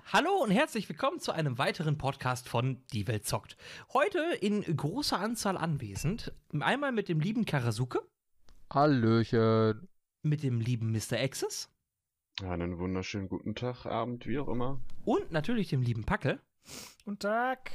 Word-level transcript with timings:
Hallo 0.00 0.42
und 0.42 0.50
herzlich 0.50 0.88
willkommen 0.88 1.20
zu 1.20 1.32
einem 1.32 1.58
weiteren 1.58 1.98
Podcast 1.98 2.48
von 2.48 2.82
Die 2.92 3.06
Welt 3.08 3.26
zockt. 3.26 3.56
Heute 3.92 4.20
in 4.40 4.62
großer 4.62 5.18
Anzahl 5.18 5.58
anwesend. 5.58 6.32
Einmal 6.58 6.92
mit 6.92 7.08
dem 7.08 7.20
lieben 7.20 7.44
Karasuke. 7.44 8.00
Hallöchen. 8.72 9.86
Mit 10.22 10.42
dem 10.42 10.60
lieben 10.60 10.92
Mr. 10.92 11.18
Axis. 11.20 11.68
Einen 12.42 12.78
wunderschönen 12.78 13.28
guten 13.28 13.54
Tag, 13.54 13.84
Abend, 13.84 14.26
wie 14.26 14.38
auch 14.38 14.48
immer. 14.48 14.80
Und 15.04 15.30
natürlich 15.30 15.68
dem 15.68 15.82
lieben 15.82 16.04
Packel. 16.04 16.40
Guten 17.04 17.18
Tag. 17.18 17.70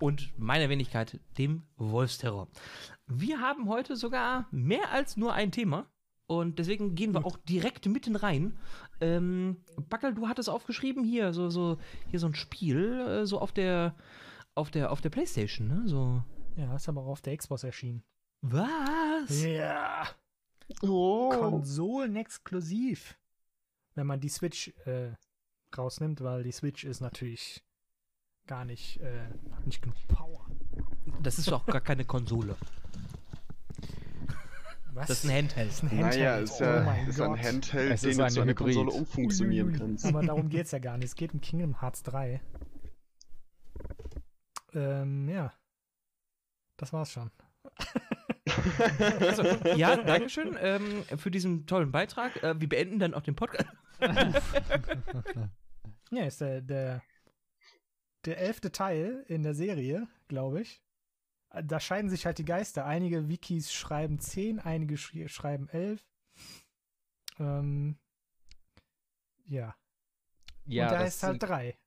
Und 0.00 0.32
meiner 0.38 0.70
Wenigkeit, 0.70 1.20
dem 1.36 1.64
Wolfsterror. 1.76 2.48
Wir 3.06 3.40
haben 3.40 3.68
heute 3.68 3.94
sogar 3.96 4.48
mehr 4.50 4.90
als 4.90 5.16
nur 5.18 5.34
ein 5.34 5.52
Thema. 5.52 5.86
Und 6.28 6.58
deswegen 6.58 6.94
gehen 6.94 7.14
wir 7.14 7.24
auch 7.24 7.38
direkt 7.38 7.86
mitten 7.86 8.14
rein. 8.14 8.58
Ähm, 9.00 9.56
Backel, 9.88 10.14
du 10.14 10.28
hattest 10.28 10.50
aufgeschrieben 10.50 11.02
hier 11.02 11.32
so 11.32 11.48
so 11.48 11.78
hier 12.10 12.20
so 12.20 12.26
ein 12.26 12.34
Spiel 12.34 13.00
äh, 13.00 13.26
so 13.26 13.40
auf 13.40 13.50
der 13.50 13.96
auf 14.54 14.70
der 14.70 14.92
auf 14.92 15.00
der 15.00 15.08
PlayStation, 15.08 15.68
ne? 15.68 15.82
So. 15.86 16.22
Ja, 16.56 16.76
ist 16.76 16.86
aber 16.88 17.00
auch 17.00 17.12
auf 17.12 17.22
der 17.22 17.34
Xbox 17.34 17.64
erschienen. 17.64 18.02
Was? 18.42 19.42
Ja. 19.42 20.06
Oh. 20.82 21.30
Konsolen-exklusiv. 21.30 23.16
Wenn 23.94 24.06
man 24.06 24.20
die 24.20 24.28
Switch 24.28 24.68
äh, 24.84 25.12
rausnimmt, 25.76 26.20
weil 26.20 26.42
die 26.42 26.52
Switch 26.52 26.84
ist 26.84 27.00
natürlich 27.00 27.64
gar 28.46 28.66
nicht, 28.66 29.00
äh, 29.00 29.28
hat 29.50 29.66
nicht 29.66 29.80
genug 29.80 29.96
Power. 30.08 30.46
Das 31.22 31.38
ist 31.38 31.50
doch 31.50 31.64
gar 31.64 31.80
keine 31.80 32.04
Konsole. 32.04 32.54
Was? 34.98 35.06
Das 35.08 35.24
ist 35.24 35.30
ein 35.30 35.36
Handheld. 35.36 35.68
Das 35.68 35.74
ist 35.76 35.82
ein 35.84 35.90
Handheld. 35.90 36.14
Naja, 36.14 36.38
ist 36.38 36.60
oh 36.60 36.64
ja 36.64 36.80
mein 36.82 37.06
ist 37.08 37.18
Gott. 37.18 37.38
ein 37.38 37.44
Handheld, 37.44 37.92
Es 37.92 38.00
den 38.00 38.10
ist 38.10 38.18
du 38.18 38.24
ein 38.24 38.30
zu 38.30 38.40
einer. 38.42 38.54
Konsole 38.54 38.90
umfunktionieren 38.90 39.72
kannst. 39.72 40.06
Aber 40.06 40.22
darum 40.22 40.48
geht's 40.50 40.72
ja 40.72 40.78
gar 40.80 40.96
nicht. 40.98 41.06
Es 41.08 41.14
geht 41.14 41.32
um 41.32 41.40
Kingdom 41.40 41.80
Hearts 41.80 42.02
3. 42.02 42.40
Ähm, 44.74 45.28
ja. 45.28 45.52
Das 46.76 46.92
war's 46.92 47.12
schon. 47.12 47.30
Also, 49.20 49.42
ja, 49.76 49.96
Dankeschön 49.96 50.56
ähm, 50.60 51.04
für 51.16 51.30
diesen 51.30 51.66
tollen 51.66 51.92
Beitrag. 51.92 52.42
Äh, 52.42 52.60
wir 52.60 52.68
beenden 52.68 52.98
dann 52.98 53.14
auch 53.14 53.22
den 53.22 53.36
Podcast. 53.36 53.68
Ja, 56.10 56.24
ist 56.24 56.40
der, 56.40 56.62
der, 56.62 57.02
der 58.24 58.38
elfte 58.38 58.72
Teil 58.72 59.26
in 59.28 59.42
der 59.42 59.52
Serie, 59.52 60.08
glaube 60.28 60.62
ich. 60.62 60.82
Da 61.50 61.80
scheiden 61.80 62.10
sich 62.10 62.26
halt 62.26 62.38
die 62.38 62.44
Geister. 62.44 62.84
Einige 62.84 63.28
Wikis 63.28 63.72
schreiben 63.72 64.18
10, 64.20 64.58
einige 64.60 64.96
schri 64.98 65.28
schreiben 65.28 65.68
11. 65.70 66.04
Ähm, 67.38 67.96
ja. 69.46 69.74
Ja, 70.66 70.84
Und 70.86 70.92
das 70.92 71.00
heißt 71.00 71.22
halt 71.22 71.40
sind- 71.40 71.48
3. 71.50 71.78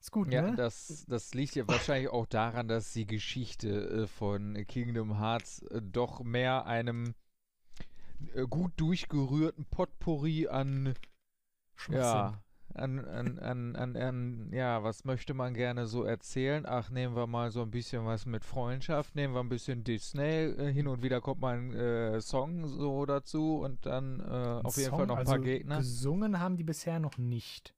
Ist 0.00 0.12
gut, 0.12 0.32
Ja, 0.32 0.42
ne? 0.42 0.54
das, 0.54 1.04
das 1.08 1.34
liegt 1.34 1.56
ja 1.56 1.66
wahrscheinlich 1.66 2.08
auch 2.10 2.26
daran, 2.26 2.68
dass 2.68 2.92
die 2.92 3.06
Geschichte 3.06 3.68
äh, 4.04 4.06
von 4.06 4.54
Kingdom 4.68 5.18
Hearts 5.18 5.62
äh, 5.62 5.82
doch 5.82 6.20
mehr 6.20 6.66
einem 6.66 7.14
äh, 8.34 8.42
gut 8.46 8.72
durchgerührten 8.76 9.64
Potpourri 9.64 10.46
an, 10.46 10.94
Schwachsinn. 11.74 12.00
ja, 12.00 12.42
an, 12.78 12.98
an, 13.04 13.38
an, 13.38 13.76
an, 13.76 13.96
an, 13.96 14.52
ja, 14.52 14.82
was 14.82 15.04
möchte 15.04 15.34
man 15.34 15.54
gerne 15.54 15.86
so 15.86 16.04
erzählen? 16.04 16.64
Ach, 16.66 16.90
nehmen 16.90 17.14
wir 17.16 17.26
mal 17.26 17.50
so 17.50 17.62
ein 17.62 17.70
bisschen 17.70 18.04
was 18.06 18.26
mit 18.26 18.44
Freundschaft, 18.44 19.14
nehmen 19.14 19.34
wir 19.34 19.40
ein 19.40 19.48
bisschen 19.48 19.84
Disney, 19.84 20.22
äh, 20.22 20.72
hin 20.72 20.86
und 20.88 21.02
wieder 21.02 21.20
kommt 21.20 21.40
mal 21.40 21.56
ein 21.58 21.74
äh, 21.74 22.20
Song 22.20 22.66
so 22.66 23.04
dazu 23.06 23.58
und 23.60 23.84
dann 23.86 24.20
äh, 24.20 24.22
auf 24.64 24.76
jeden 24.76 24.90
Song, 24.90 24.98
Fall 24.98 25.06
noch 25.06 25.16
ein 25.16 25.20
also 25.20 25.32
paar 25.32 25.40
Gegner. 25.40 25.78
Gesungen 25.78 26.38
haben 26.40 26.56
die 26.56 26.64
bisher 26.64 26.98
noch 27.00 27.18
nicht. 27.18 27.74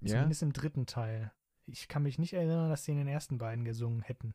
Ja? 0.00 0.14
Zumindest 0.16 0.42
im 0.42 0.52
dritten 0.52 0.86
Teil. 0.86 1.32
Ich 1.66 1.88
kann 1.88 2.02
mich 2.02 2.18
nicht 2.18 2.34
erinnern, 2.34 2.68
dass 2.68 2.84
sie 2.84 2.92
in 2.92 2.98
den 2.98 3.08
ersten 3.08 3.38
beiden 3.38 3.64
gesungen 3.64 4.02
hätten. 4.02 4.34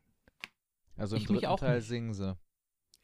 Also 0.96 1.16
im 1.16 1.22
Ich 1.22 1.28
dritten 1.28 1.46
auch 1.46 1.60
Teil 1.60 1.76
nicht. 1.76 1.88
singen 1.88 2.12
sie. 2.14 2.36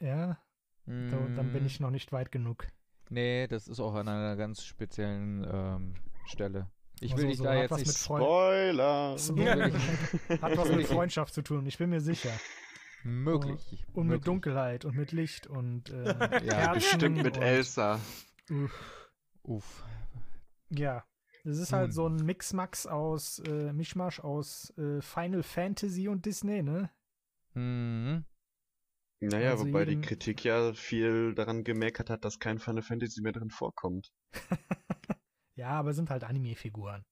Ja, 0.01 0.39
da, 0.85 0.93
dann 1.35 1.53
bin 1.53 1.63
Mm. 1.63 1.67
ich 1.67 1.81
noch 1.81 1.91
nicht 1.91 2.13
weit 2.13 2.31
genug. 2.31 2.67
Nee, 3.09 3.47
das 3.47 3.69
ist 3.69 3.79
auch 3.81 3.95
an 3.95 4.09
einer 4.09 4.37
ganz 4.37 4.65
speziellen 4.65 5.47
ähm, 5.49 5.95
Stelle. 6.27 6.71
Ich 7.01 7.17
will 7.17 7.27
dich 7.29 7.39
so 7.39 7.45
da 7.45 7.55
jetzt 7.55 7.71
was 7.73 7.81
nicht 7.81 7.99
Spoiler! 7.99 9.19
So. 9.19 9.37
Hat 9.39 10.57
was 10.57 10.69
mit 10.75 10.87
Freundschaft 10.87 11.35
zu 11.35 11.43
tun, 11.43 11.67
ich 11.67 11.77
bin 11.79 11.91
mir 11.91 12.01
sicher. 12.01 12.33
möglich. 13.05 13.85
Und 13.93 14.07
möglich. 14.07 14.21
mit 14.21 14.27
Dunkelheit 14.27 14.85
und 14.85 14.97
mit 14.97 15.13
Licht 15.13 15.47
und 15.47 15.91
äh, 15.91 16.45
Ja, 16.47 16.73
Bestimmt 16.73 17.19
mit 17.23 17.37
und, 17.37 17.43
Elsa. 17.43 18.01
Uff. 18.51 19.11
Uff. 19.43 19.85
Ja, 20.71 21.05
es 21.45 21.59
ist 21.59 21.73
halt 21.73 21.89
Hm. 21.89 21.93
so 21.93 22.09
ein 22.09 22.17
Mixmax 22.17 22.87
aus 22.87 23.39
äh, 23.41 23.73
Mischmasch 23.73 24.19
aus 24.21 24.73
äh, 24.79 25.01
Final 25.03 25.43
Fantasy 25.43 26.09
und 26.09 26.25
Disney, 26.27 26.63
ne? 26.63 26.91
Mhm. 27.55 28.25
Naja, 29.21 29.51
Also 29.53 29.67
wobei 29.67 29.85
die 29.85 30.01
Kritik 30.01 30.45
ja 30.45 30.73
viel 30.75 31.35
daran 31.35 31.63
gemeckert 31.65 32.11
hat, 32.11 32.25
dass 32.25 32.39
kein 32.39 32.59
Final 32.59 32.83
Fantasy 32.83 33.23
mehr 33.23 33.33
drin 33.33 33.51
vorkommt. 33.51 34.11
Ja, 35.57 35.71
aber 35.71 35.91
es 35.91 35.97
sind 35.97 36.11
halt 36.11 36.25
Anime-Figuren, 36.25 37.05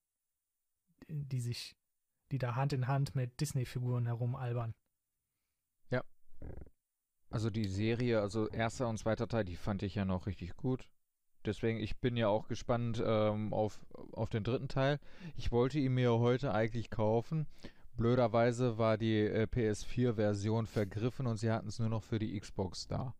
die 1.08 1.40
sich, 1.40 1.74
die 2.30 2.38
da 2.38 2.54
Hand 2.56 2.72
in 2.72 2.86
Hand 2.86 3.14
mit 3.14 3.40
Disney-Figuren 3.40 4.06
herumalbern. 4.06 4.74
Also 7.34 7.50
die 7.50 7.66
Serie, 7.66 8.20
also 8.20 8.48
erster 8.48 8.88
und 8.88 8.96
zweiter 8.96 9.26
Teil, 9.26 9.44
die 9.44 9.56
fand 9.56 9.82
ich 9.82 9.96
ja 9.96 10.04
noch 10.04 10.26
richtig 10.26 10.56
gut. 10.56 10.88
Deswegen, 11.44 11.80
ich 11.80 11.98
bin 11.98 12.16
ja 12.16 12.28
auch 12.28 12.46
gespannt 12.46 13.02
ähm, 13.04 13.52
auf, 13.52 13.84
auf 14.12 14.30
den 14.30 14.44
dritten 14.44 14.68
Teil. 14.68 15.00
Ich 15.36 15.50
wollte 15.50 15.80
ihn 15.80 15.94
mir 15.94 16.12
heute 16.12 16.54
eigentlich 16.54 16.90
kaufen. 16.90 17.48
Blöderweise 17.96 18.78
war 18.78 18.98
die 18.98 19.18
äh, 19.18 19.48
PS4-Version 19.50 20.68
vergriffen 20.68 21.26
und 21.26 21.38
sie 21.38 21.50
hatten 21.50 21.66
es 21.66 21.80
nur 21.80 21.88
noch 21.88 22.04
für 22.04 22.20
die 22.20 22.38
Xbox 22.38 22.86
da. 22.86 23.16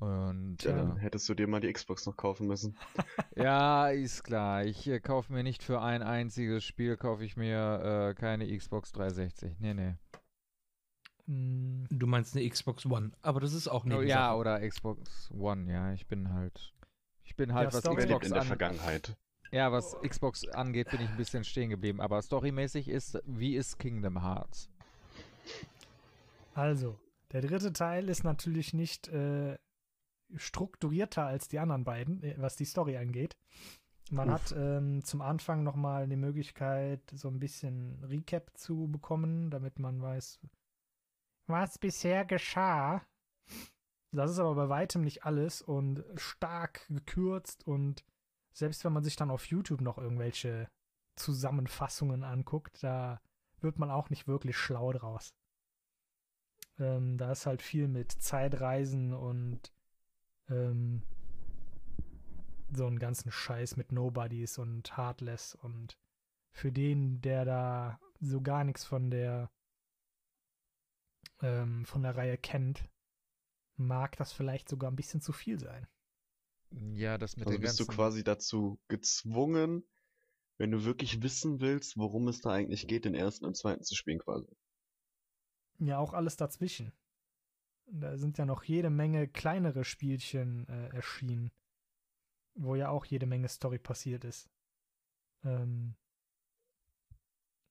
Und 0.00 0.56
Tja, 0.58 0.72
dann 0.76 0.96
äh, 0.96 1.00
hättest 1.00 1.28
du 1.28 1.34
dir 1.34 1.46
mal 1.46 1.60
die 1.60 1.72
Xbox 1.72 2.06
noch 2.06 2.16
kaufen 2.16 2.46
müssen. 2.46 2.76
Ja, 3.36 3.88
ist 3.90 4.24
klar. 4.24 4.64
Ich 4.64 4.86
äh, 4.88 4.98
kaufe 5.00 5.32
mir 5.32 5.42
nicht 5.42 5.62
für 5.62 5.80
ein 5.80 6.02
einziges 6.02 6.64
Spiel, 6.64 6.96
kaufe 6.96 7.24
ich 7.24 7.36
mir 7.36 8.10
äh, 8.10 8.14
keine 8.14 8.54
Xbox 8.56 8.92
360. 8.92 9.60
Nee, 9.60 9.74
nee. 9.74 9.94
Mm, 11.26 11.84
Du 11.90 12.06
meinst 12.06 12.34
eine 12.36 12.48
Xbox 12.48 12.86
One, 12.86 13.12
aber 13.22 13.40
das 13.40 13.52
ist 13.52 13.68
auch 13.68 13.84
Oh, 13.84 13.90
eine 13.98 14.02
ja, 14.04 14.34
oder 14.34 14.66
Xbox 14.66 15.30
One, 15.32 15.70
ja. 15.72 15.92
Ich 15.92 16.06
bin 16.06 16.32
halt. 16.32 16.72
Ich 17.24 17.36
bin 17.36 17.54
halt, 17.54 17.68
Ja, 17.68 17.72
was 17.74 17.80
Story- 17.80 18.04
Xbox 18.04 18.26
in 18.26 18.32
der 18.32 18.42
an, 18.42 18.46
Vergangenheit? 18.48 19.16
Ja, 19.52 19.70
was 19.72 19.96
Xbox 20.02 20.46
angeht, 20.48 20.90
bin 20.90 21.00
ich 21.00 21.08
ein 21.08 21.16
bisschen 21.16 21.44
stehen 21.44 21.70
geblieben. 21.70 22.00
Aber 22.00 22.20
storymäßig 22.22 22.88
ist, 22.88 23.18
wie 23.26 23.54
ist 23.56 23.78
Kingdom 23.78 24.22
Hearts? 24.22 24.68
Also, 26.54 26.98
der 27.32 27.42
dritte 27.42 27.72
Teil 27.72 28.08
ist 28.08 28.24
natürlich 28.24 28.74
nicht 28.74 29.08
äh, 29.08 29.56
strukturierter 30.36 31.24
als 31.24 31.48
die 31.48 31.58
anderen 31.58 31.84
beiden, 31.84 32.22
äh, 32.22 32.34
was 32.38 32.56
die 32.56 32.64
Story 32.64 32.96
angeht. 32.96 33.36
Man 34.10 34.28
Uff. 34.28 34.34
hat 34.34 34.54
ähm, 34.56 35.04
zum 35.04 35.22
Anfang 35.22 35.62
nochmal 35.62 36.08
die 36.08 36.16
Möglichkeit, 36.16 37.00
so 37.12 37.28
ein 37.28 37.38
bisschen 37.38 38.02
Recap 38.04 38.50
zu 38.56 38.88
bekommen, 38.88 39.50
damit 39.50 39.78
man 39.78 40.02
weiß, 40.02 40.40
was 41.46 41.78
bisher 41.78 42.24
geschah. 42.24 43.02
Das 44.12 44.32
ist 44.32 44.40
aber 44.40 44.56
bei 44.56 44.68
weitem 44.68 45.02
nicht 45.02 45.24
alles 45.24 45.62
und 45.62 46.04
stark 46.16 46.86
gekürzt 46.88 47.66
und 47.66 48.04
selbst 48.52 48.84
wenn 48.84 48.92
man 48.92 49.04
sich 49.04 49.14
dann 49.14 49.30
auf 49.30 49.46
YouTube 49.46 49.80
noch 49.80 49.98
irgendwelche 49.98 50.68
Zusammenfassungen 51.14 52.24
anguckt, 52.24 52.82
da 52.82 53.20
wird 53.60 53.78
man 53.78 53.90
auch 53.90 54.10
nicht 54.10 54.26
wirklich 54.26 54.56
schlau 54.56 54.92
draus. 54.92 55.34
Ähm, 56.78 57.18
da 57.18 57.30
ist 57.30 57.46
halt 57.46 57.62
viel 57.62 57.86
mit 57.86 58.10
Zeitreisen 58.10 59.12
und 59.14 59.72
ähm, 60.50 61.02
so 62.72 62.86
einen 62.86 62.98
ganzen 62.98 63.30
Scheiß 63.30 63.76
mit 63.76 63.92
Nobodies 63.92 64.58
und 64.58 64.96
Heartless 64.96 65.54
und 65.54 65.98
für 66.52 66.72
den, 66.72 67.20
der 67.20 67.44
da 67.44 68.00
so 68.20 68.40
gar 68.40 68.64
nichts 68.64 68.84
von 68.84 69.10
der 69.10 69.50
ähm, 71.42 71.84
von 71.84 72.02
der 72.02 72.16
Reihe 72.16 72.36
kennt, 72.36 72.88
mag 73.76 74.16
das 74.16 74.32
vielleicht 74.32 74.68
sogar 74.68 74.90
ein 74.90 74.96
bisschen 74.96 75.20
zu 75.20 75.32
viel 75.32 75.58
sein. 75.58 75.86
Ja, 76.70 77.18
das 77.18 77.36
mit 77.36 77.46
Also 77.46 77.58
den 77.58 77.62
bist 77.62 77.80
du 77.80 77.86
quasi 77.86 78.22
dazu 78.22 78.78
gezwungen, 78.88 79.84
wenn 80.58 80.70
du 80.70 80.84
wirklich 80.84 81.22
wissen 81.22 81.60
willst, 81.60 81.96
worum 81.96 82.28
es 82.28 82.40
da 82.40 82.50
eigentlich 82.50 82.86
geht, 82.86 83.04
den 83.04 83.14
ersten 83.14 83.46
und 83.46 83.56
zweiten 83.56 83.82
zu 83.82 83.94
spielen 83.96 84.18
quasi. 84.18 84.46
Ja, 85.78 85.98
auch 85.98 86.12
alles 86.12 86.36
dazwischen. 86.36 86.92
Da 87.92 88.16
sind 88.16 88.38
ja 88.38 88.46
noch 88.46 88.62
jede 88.62 88.88
Menge 88.90 89.26
kleinere 89.26 89.84
Spielchen 89.84 90.68
äh, 90.68 90.88
erschienen, 90.90 91.50
wo 92.54 92.76
ja 92.76 92.88
auch 92.88 93.04
jede 93.04 93.26
Menge 93.26 93.48
Story 93.48 93.78
passiert 93.78 94.24
ist. 94.24 94.48
Ähm, 95.42 95.96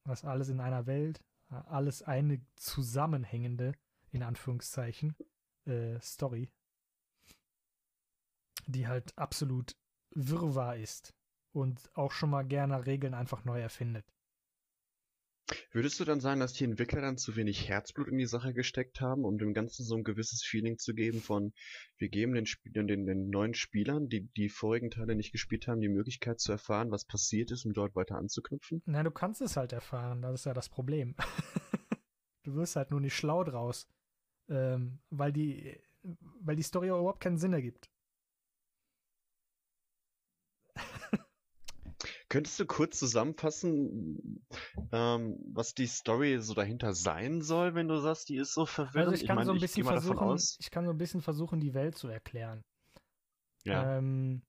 was 0.04 0.25
alles 0.25 0.50
in 0.50 0.60
einer 0.60 0.88
Welt, 0.88 1.24
äh, 1.51 1.56
alles 1.56 2.04
eine 2.04 2.42
zusammenhängende, 2.56 3.74
in 4.12 4.24
Anführungszeichen, 4.24 5.16
äh, 5.66 6.00
Story, 6.01 6.50
die 8.68 8.88
halt 8.88 9.18
absolut 9.18 9.77
Wirrwarr 10.12 10.77
ist. 10.77 11.13
und 11.51 11.89
auch 11.95 12.12
schon 12.12 12.30
mal 12.30 12.44
gerne 12.44 12.86
Regeln 12.86 13.13
einfach 13.13 13.44
neu 13.44 13.60
erfindet. 13.60 14.06
Würdest 15.71 15.99
du 15.99 16.05
dann 16.05 16.19
sagen, 16.19 16.39
dass 16.39 16.53
die 16.53 16.63
Entwickler 16.63 17.01
dann 17.01 17.17
zu 17.17 17.35
wenig 17.35 17.67
Herzblut 17.67 18.07
in 18.07 18.17
die 18.17 18.25
Sache 18.25 18.53
gesteckt 18.53 19.01
haben, 19.01 19.25
um 19.25 19.37
dem 19.37 19.53
Ganzen 19.53 19.83
so 19.83 19.95
ein 19.95 20.03
gewisses 20.03 20.43
Feeling 20.43 20.77
zu 20.77 20.93
geben 20.93 21.21
von, 21.21 21.53
wir 21.97 22.09
geben 22.09 22.33
den, 22.33 22.45
Spielern, 22.45 22.87
den, 22.87 23.05
den 23.05 23.29
neuen 23.29 23.53
Spielern, 23.53 24.07
die 24.07 24.29
die 24.35 24.49
vorigen 24.49 24.91
Teile 24.91 25.15
nicht 25.15 25.31
gespielt 25.31 25.67
haben, 25.67 25.81
die 25.81 25.89
Möglichkeit 25.89 26.39
zu 26.39 26.51
erfahren, 26.51 26.91
was 26.91 27.05
passiert 27.05 27.51
ist, 27.51 27.65
um 27.65 27.73
dort 27.73 27.95
weiter 27.95 28.15
anzuknüpfen? 28.17 28.81
Na, 28.85 29.03
du 29.03 29.11
kannst 29.11 29.41
es 29.41 29.57
halt 29.57 29.73
erfahren, 29.73 30.21
das 30.21 30.41
ist 30.41 30.45
ja 30.45 30.53
das 30.53 30.69
Problem. 30.69 31.15
du 32.43 32.55
wirst 32.55 32.75
halt 32.75 32.91
nur 32.91 33.01
nicht 33.01 33.15
schlau 33.15 33.43
draus, 33.43 33.87
ähm, 34.49 34.99
weil 35.09 35.31
die, 35.31 35.79
weil 36.41 36.55
die 36.55 36.63
Story 36.63 36.89
überhaupt 36.89 37.21
keinen 37.21 37.37
Sinn 37.37 37.53
ergibt. 37.53 37.89
Könntest 42.29 42.59
du 42.59 42.65
kurz 42.67 42.99
zusammenfassen, 42.99 44.45
ähm, 44.91 45.39
was 45.51 45.73
die 45.73 45.87
Story 45.87 46.39
so 46.39 46.53
dahinter 46.53 46.93
sein 46.93 47.41
soll, 47.41 47.73
wenn 47.73 47.87
du 47.87 47.99
sagst, 47.99 48.29
die 48.29 48.35
ist 48.37 48.53
so 48.53 48.67
verwirrend? 48.67 49.09
Also 49.09 49.21
ich 49.21 49.27
kann 49.27 49.35
meine, 49.35 49.45
so 49.47 49.51
ein 49.51 49.57
ich 49.57 49.63
bisschen 49.63 49.83
versuchen, 49.83 50.39
ich 50.59 50.69
kann 50.69 50.85
so 50.85 50.91
ein 50.91 50.97
bisschen 50.97 51.21
versuchen, 51.21 51.59
die 51.59 51.73
Welt 51.73 51.97
zu 51.97 52.07
erklären. 52.07 52.63
Ja. 53.63 53.97
Ähm, 53.97 54.43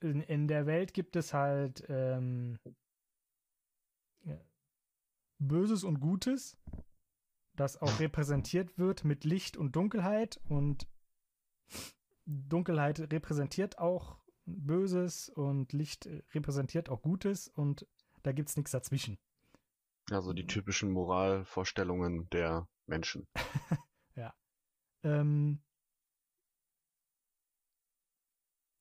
in, 0.00 0.20
in 0.20 0.48
der 0.48 0.66
Welt 0.66 0.92
gibt 0.92 1.16
es 1.16 1.32
halt 1.32 1.82
ähm, 1.88 2.58
Böses 5.38 5.84
und 5.84 6.00
Gutes, 6.00 6.56
das 7.54 7.80
auch 7.80 8.00
repräsentiert 8.00 8.78
wird 8.78 9.04
mit 9.04 9.24
Licht 9.24 9.56
und 9.56 9.76
Dunkelheit 9.76 10.40
und 10.48 10.86
Dunkelheit 12.26 13.00
repräsentiert 13.12 13.78
auch 13.78 14.18
Böses 14.48 15.28
und 15.28 15.72
Licht 15.72 16.08
repräsentiert 16.34 16.88
auch 16.88 17.02
Gutes 17.02 17.48
und 17.48 17.86
da 18.22 18.32
gibt 18.32 18.48
es 18.48 18.56
nichts 18.56 18.72
dazwischen. 18.72 19.18
Also 20.10 20.32
die 20.32 20.46
typischen 20.46 20.90
Moralvorstellungen 20.90 22.28
der 22.30 22.66
Menschen. 22.86 23.26
Ähm, 25.04 25.62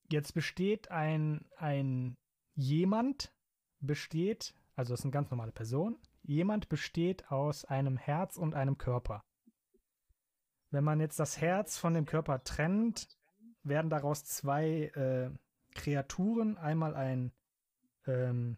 jetzt 0.10 0.34
besteht 0.34 0.90
ein, 0.90 1.46
ein 1.58 2.18
jemand 2.56 3.34
besteht, 3.80 4.56
also 4.76 4.94
das 4.94 5.02
ist 5.02 5.06
eine 5.06 5.12
ganz 5.12 5.30
normale 5.30 5.52
Person, 5.52 6.00
jemand 6.24 6.70
besteht 6.70 7.32
aus 7.32 7.66
einem 7.66 7.98
Herz 7.98 8.38
und 8.38 8.56
einem 8.56 8.78
Körper. 8.78 9.24
Wenn 10.72 10.84
man 10.84 11.00
jetzt 11.00 11.20
das 11.20 11.40
Herz 11.40 11.78
von 11.78 11.94
dem 11.94 12.06
Körper 12.06 12.44
trennt, 12.44 13.08
werden 13.64 13.90
daraus 13.90 14.26
zwei 14.26 14.92
äh, 14.96 15.30
Kreaturen, 15.78 16.58
einmal 16.58 16.96
ein 16.96 17.32
ähm, 18.06 18.58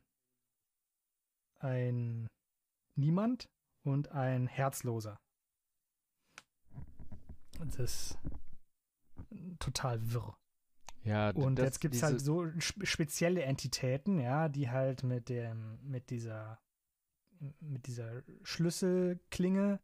ein 1.59 2.27
Niemand 2.95 3.49
und 3.83 4.09
ein 4.11 4.47
Herzloser. 4.47 5.19
Das 7.59 7.77
ist 7.79 8.17
total 9.59 10.13
wirr. 10.13 10.35
Ja, 11.03 11.31
Und 11.31 11.59
jetzt 11.59 11.79
gibt 11.79 11.95
es 11.95 12.03
halt 12.03 12.21
so 12.21 12.43
sp- 12.59 12.85
spezielle 12.85 13.43
Entitäten, 13.43 14.19
ja, 14.19 14.49
die 14.49 14.69
halt 14.69 15.03
mit 15.03 15.29
dem, 15.29 15.79
mit 15.81 16.09
dieser, 16.09 16.59
mit 17.59 17.87
dieser 17.87 18.21
Schlüsselklinge 18.43 19.79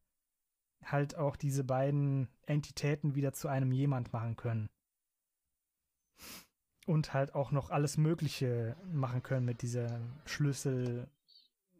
halt 0.83 1.15
auch 1.15 1.35
diese 1.35 1.63
beiden 1.63 2.27
Entitäten 2.45 3.15
wieder 3.15 3.33
zu 3.33 3.47
einem 3.47 3.71
jemand 3.71 4.13
machen 4.13 4.35
können. 4.35 4.69
Und 6.85 7.13
halt 7.13 7.33
auch 7.33 7.51
noch 7.51 7.71
alles 7.71 7.97
Mögliche 7.97 8.75
machen 8.91 9.23
können 9.23 9.45
mit 9.45 9.61
dieser 9.63 9.99
Schlüssel, 10.25 11.07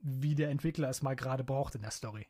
wie 0.01 0.35
der 0.35 0.49
Entwickler 0.49 0.89
es 0.89 1.01
mal 1.01 1.15
gerade 1.15 1.43
braucht 1.43 1.75
in 1.75 1.81
der 1.81 1.91
Story. 1.91 2.27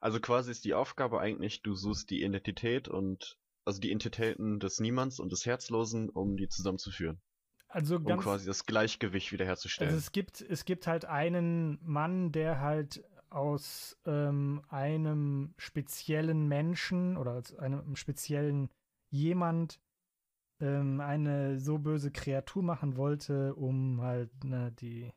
Also 0.00 0.20
quasi 0.20 0.50
ist 0.50 0.64
die 0.64 0.74
Aufgabe 0.74 1.20
eigentlich, 1.20 1.62
du 1.62 1.74
suchst 1.74 2.10
die 2.10 2.22
Identität 2.22 2.88
und 2.88 3.38
also 3.64 3.80
die 3.80 3.90
Entitäten 3.90 4.60
des 4.60 4.78
Niemands 4.78 5.18
und 5.18 5.32
des 5.32 5.46
Herzlosen, 5.46 6.10
um 6.10 6.36
die 6.36 6.48
zusammenzuführen, 6.48 7.22
Also 7.68 7.96
um 7.96 8.04
ganz, 8.04 8.22
quasi 8.22 8.46
das 8.46 8.66
Gleichgewicht 8.66 9.32
wiederherzustellen. 9.32 9.92
Also 9.92 9.98
es 9.98 10.12
gibt, 10.12 10.42
es 10.42 10.64
gibt 10.66 10.86
halt 10.86 11.06
einen 11.06 11.78
Mann, 11.82 12.30
der 12.32 12.60
halt 12.60 13.02
aus 13.30 13.96
ähm, 14.04 14.62
einem 14.68 15.54
speziellen 15.56 16.46
Menschen 16.46 17.16
oder 17.16 17.32
aus 17.32 17.54
einem 17.56 17.96
speziellen 17.96 18.68
jemand 19.10 19.80
ähm, 20.60 21.00
eine 21.00 21.58
so 21.60 21.78
böse 21.78 22.10
Kreatur 22.10 22.62
machen 22.62 22.96
wollte, 22.96 23.54
um 23.54 24.00
halt 24.00 24.44
ne, 24.44 24.72
die, 24.72 25.12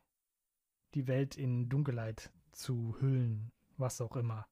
die 0.94 1.06
Welt 1.06 1.36
in 1.36 1.68
Dunkelheit 1.68 2.32
zu 2.52 2.96
hüllen, 3.00 3.52
was 3.76 4.00
auch 4.00 4.16
immer. 4.16 4.46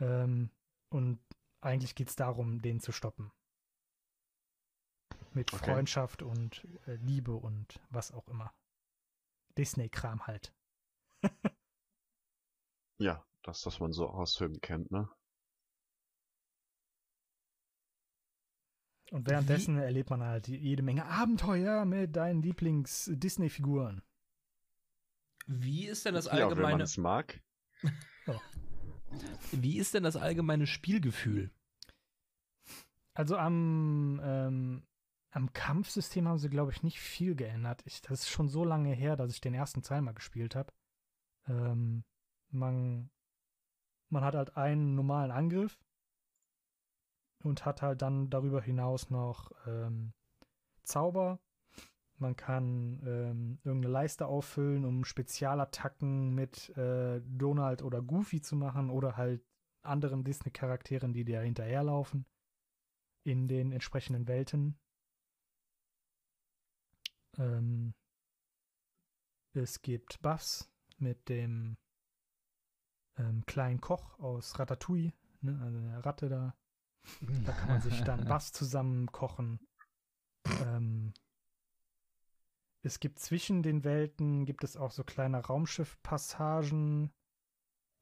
Ähm, 0.00 0.50
und 0.90 1.20
eigentlich 1.60 1.94
geht 1.94 2.08
es 2.08 2.16
darum, 2.16 2.60
den 2.62 2.80
zu 2.80 2.92
stoppen. 2.92 3.32
Mit 5.32 5.52
Okay. 5.52 5.72
Freundschaft 5.72 6.22
und 6.22 6.66
äh, 6.86 6.96
Liebe 6.96 7.34
und 7.34 7.80
was 7.90 8.12
auch 8.12 8.28
immer. 8.28 8.52
Disney-Kram 9.56 10.26
halt. 10.26 10.54
ja, 12.98 13.24
das, 13.42 13.66
was 13.66 13.80
man 13.80 13.92
so 13.92 14.08
aus 14.08 14.36
Filmen 14.36 14.60
kennt, 14.60 14.90
ne? 14.90 15.08
Und 19.10 19.28
währenddessen 19.28 19.78
erlebt 19.78 20.10
man 20.10 20.22
halt 20.22 20.48
jede 20.48 20.82
Menge 20.82 21.06
Abenteuer 21.06 21.84
mit 21.84 22.14
deinen 22.14 22.42
Lieblings-Disney-Figuren. 22.42 24.02
Wie 25.46 25.86
ist 25.86 26.04
denn 26.04 26.14
das 26.14 26.26
Ja, 26.26 26.32
wenn 26.32 26.40
man 26.40 26.48
allgemeine, 26.50 26.82
es 26.82 26.98
mag. 26.98 27.40
wie 29.52 29.78
ist 29.78 29.94
denn 29.94 30.02
das 30.02 30.16
allgemeine 30.16 30.66
Spielgefühl? 30.66 31.50
Also 33.14 33.36
am, 33.38 34.20
ähm, 34.22 34.86
am 35.30 35.52
Kampfsystem 35.54 36.28
haben 36.28 36.38
sie, 36.38 36.50
glaube 36.50 36.72
ich, 36.72 36.82
nicht 36.82 37.00
viel 37.00 37.34
geändert. 37.34 37.82
Ich, 37.86 38.02
das 38.02 38.20
ist 38.20 38.28
schon 38.28 38.48
so 38.48 38.62
lange 38.62 38.92
her, 38.94 39.16
dass 39.16 39.32
ich 39.32 39.40
den 39.40 39.54
ersten 39.54 39.82
Teil 39.82 40.02
mal 40.02 40.12
gespielt 40.12 40.54
habe. 40.54 40.72
Ähm, 41.46 42.04
man, 42.50 43.10
man 44.10 44.22
hat 44.22 44.34
halt 44.34 44.56
einen 44.56 44.94
normalen 44.94 45.30
Angriff 45.30 45.78
und 47.42 47.64
hat 47.64 47.82
halt 47.82 48.02
dann 48.02 48.30
darüber 48.30 48.60
hinaus 48.60 49.10
noch 49.10 49.52
ähm, 49.66 50.12
Zauber. 50.82 51.40
Man 52.16 52.34
kann 52.34 53.00
ähm, 53.06 53.58
irgendeine 53.62 53.92
Leiste 53.92 54.26
auffüllen, 54.26 54.84
um 54.84 55.04
Spezialattacken 55.04 56.34
mit 56.34 56.70
äh, 56.76 57.20
Donald 57.24 57.82
oder 57.82 58.02
Goofy 58.02 58.40
zu 58.40 58.56
machen 58.56 58.90
oder 58.90 59.16
halt 59.16 59.44
anderen 59.82 60.24
Disney-Charakteren, 60.24 61.12
die 61.12 61.24
dir 61.24 61.40
hinterherlaufen 61.40 62.26
in 63.24 63.46
den 63.46 63.70
entsprechenden 63.70 64.26
Welten. 64.26 64.78
Ähm, 67.36 67.94
es 69.52 69.80
gibt 69.82 70.20
Buffs 70.20 70.70
mit 70.98 71.28
dem 71.28 71.76
ähm, 73.16 73.44
kleinen 73.46 73.80
Koch 73.80 74.18
aus 74.18 74.58
Ratatouille, 74.58 75.12
ne, 75.40 75.60
also 75.62 75.80
der 75.80 76.04
Ratte 76.04 76.28
da. 76.28 76.56
Da 77.44 77.52
kann 77.52 77.68
man 77.68 77.80
sich 77.80 78.02
dann 78.02 78.24
Buffs 78.28 78.52
zusammen 78.52 79.10
kochen. 79.12 79.60
Ähm, 80.62 81.12
es 82.82 83.00
gibt 83.00 83.18
zwischen 83.18 83.62
den 83.62 83.84
Welten, 83.84 84.44
gibt 84.44 84.64
es 84.64 84.76
auch 84.76 84.92
so 84.92 85.04
kleine 85.04 85.44
Raumschiffpassagen. 85.44 87.12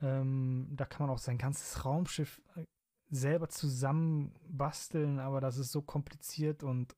Ähm, 0.00 0.68
da 0.72 0.84
kann 0.84 1.06
man 1.06 1.14
auch 1.14 1.18
sein 1.18 1.38
ganzes 1.38 1.84
Raumschiff 1.84 2.42
äh, 2.56 2.64
selber 3.08 3.48
zusammenbasteln, 3.48 5.18
aber 5.18 5.40
das 5.40 5.56
ist 5.56 5.72
so 5.72 5.80
kompliziert 5.80 6.62
und 6.62 6.96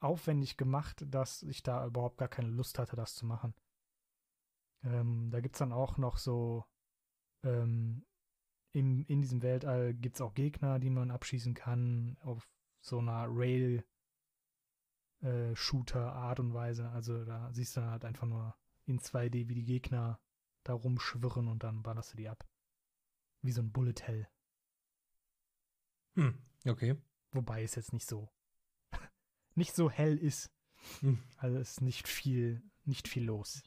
aufwendig 0.00 0.56
gemacht, 0.56 1.04
dass 1.08 1.42
ich 1.42 1.62
da 1.62 1.84
überhaupt 1.84 2.18
gar 2.18 2.28
keine 2.28 2.48
Lust 2.48 2.78
hatte, 2.78 2.96
das 2.96 3.14
zu 3.14 3.26
machen. 3.26 3.54
Ähm, 4.84 5.30
da 5.30 5.40
gibt 5.40 5.56
es 5.56 5.58
dann 5.58 5.72
auch 5.72 5.98
noch 5.98 6.16
so, 6.16 6.64
ähm, 7.42 8.05
in, 8.76 9.06
in 9.06 9.22
diesem 9.22 9.40
Weltall 9.40 9.94
gibt 9.94 10.16
es 10.16 10.20
auch 10.20 10.34
Gegner, 10.34 10.78
die 10.78 10.90
man 10.90 11.10
abschießen 11.10 11.54
kann, 11.54 12.18
auf 12.20 12.46
so 12.82 12.98
einer 12.98 13.26
Rail- 13.26 13.84
äh, 15.22 15.54
und 16.38 16.52
Weise. 16.52 16.90
Also 16.90 17.24
da 17.24 17.50
siehst 17.54 17.74
du 17.76 17.80
dann 17.80 17.90
halt 17.90 18.04
einfach 18.04 18.26
nur 18.26 18.54
in 18.84 19.00
2D, 19.00 19.48
wie 19.48 19.54
die 19.54 19.64
Gegner 19.64 20.20
da 20.62 20.74
rumschwirren 20.74 21.48
und 21.48 21.62
dann 21.62 21.82
ballerst 21.82 22.12
du 22.12 22.18
die 22.18 22.28
ab. 22.28 22.46
Wie 23.40 23.50
so 23.50 23.62
ein 23.62 23.72
Bullet 23.72 23.94
Hell. 24.02 24.28
Hm, 26.16 26.38
okay. 26.66 26.96
Wobei 27.30 27.62
es 27.62 27.76
jetzt 27.76 27.94
nicht 27.94 28.06
so 28.06 28.28
nicht 29.54 29.74
so 29.74 29.90
hell 29.90 30.18
ist. 30.18 30.50
Hm. 31.00 31.22
Also 31.38 31.56
es 31.56 31.70
ist 31.70 31.80
nicht 31.80 32.08
viel, 32.08 32.62
nicht 32.84 33.08
viel 33.08 33.24
los. 33.24 33.62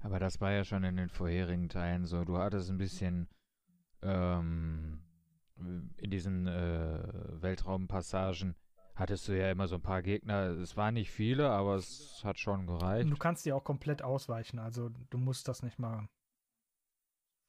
Aber 0.00 0.18
das 0.18 0.40
war 0.40 0.52
ja 0.52 0.64
schon 0.64 0.84
in 0.84 0.96
den 0.96 1.08
vorherigen 1.08 1.68
Teilen 1.68 2.06
so. 2.06 2.24
Du 2.24 2.38
hattest 2.38 2.70
ein 2.70 2.78
bisschen 2.78 3.28
ähm, 4.02 5.02
in 5.56 6.10
diesen 6.10 6.46
äh, 6.46 7.42
Weltraumpassagen 7.42 8.56
hattest 8.94 9.28
du 9.28 9.36
ja 9.36 9.50
immer 9.50 9.66
so 9.66 9.76
ein 9.76 9.82
paar 9.82 10.02
Gegner. 10.02 10.50
Es 10.50 10.76
waren 10.76 10.94
nicht 10.94 11.10
viele, 11.10 11.50
aber 11.50 11.74
es 11.74 12.22
hat 12.24 12.38
schon 12.38 12.66
gereicht. 12.66 13.10
Du 13.10 13.16
kannst 13.16 13.44
dir 13.44 13.56
auch 13.56 13.64
komplett 13.64 14.02
ausweichen, 14.02 14.58
also 14.58 14.90
du 15.10 15.18
musst 15.18 15.48
das 15.48 15.62
nicht 15.62 15.78
machen. 15.78 16.08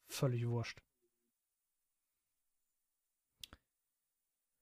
Völlig 0.08 0.48
wurscht. 0.48 0.82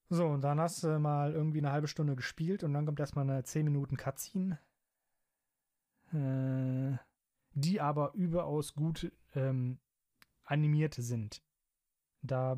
So, 0.09 0.27
und 0.27 0.41
dann 0.41 0.59
hast 0.59 0.83
du 0.83 0.99
mal 0.99 1.33
irgendwie 1.33 1.57
eine 1.57 1.71
halbe 1.71 1.87
Stunde 1.87 2.15
gespielt 2.15 2.63
und 2.63 2.73
dann 2.73 2.85
kommt 2.85 2.99
erstmal 2.99 3.27
eine 3.27 3.43
10 3.43 3.65
Minuten 3.65 3.97
Cutscene. 3.97 4.59
Äh, 6.11 6.97
die 7.53 7.81
aber 7.81 8.13
überaus 8.13 8.73
gut 8.73 9.11
ähm, 9.35 9.79
animiert 10.43 10.95
sind. 10.95 11.43
Da 12.21 12.55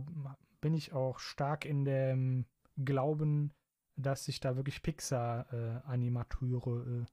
bin 0.62 0.74
ich 0.74 0.94
auch 0.94 1.20
stark 1.20 1.66
in 1.66 1.84
dem 1.86 2.46
Glauben, 2.84 3.54
dass 3.96 4.26
sich 4.26 4.40
da 4.40 4.56
wirklich 4.56 4.82
Pixar-Animateure 4.84 7.06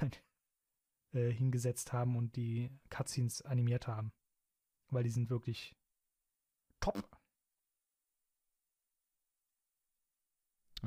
äh, 0.00 0.10
äh, 1.18 1.32
hingesetzt 1.32 1.92
haben 1.92 2.16
und 2.16 2.36
die 2.36 2.70
Cutscenes 2.90 3.42
animiert 3.42 3.86
haben. 3.86 4.12
Weil 4.90 5.04
die 5.04 5.10
sind 5.10 5.30
wirklich 5.30 5.76
top. 6.80 7.06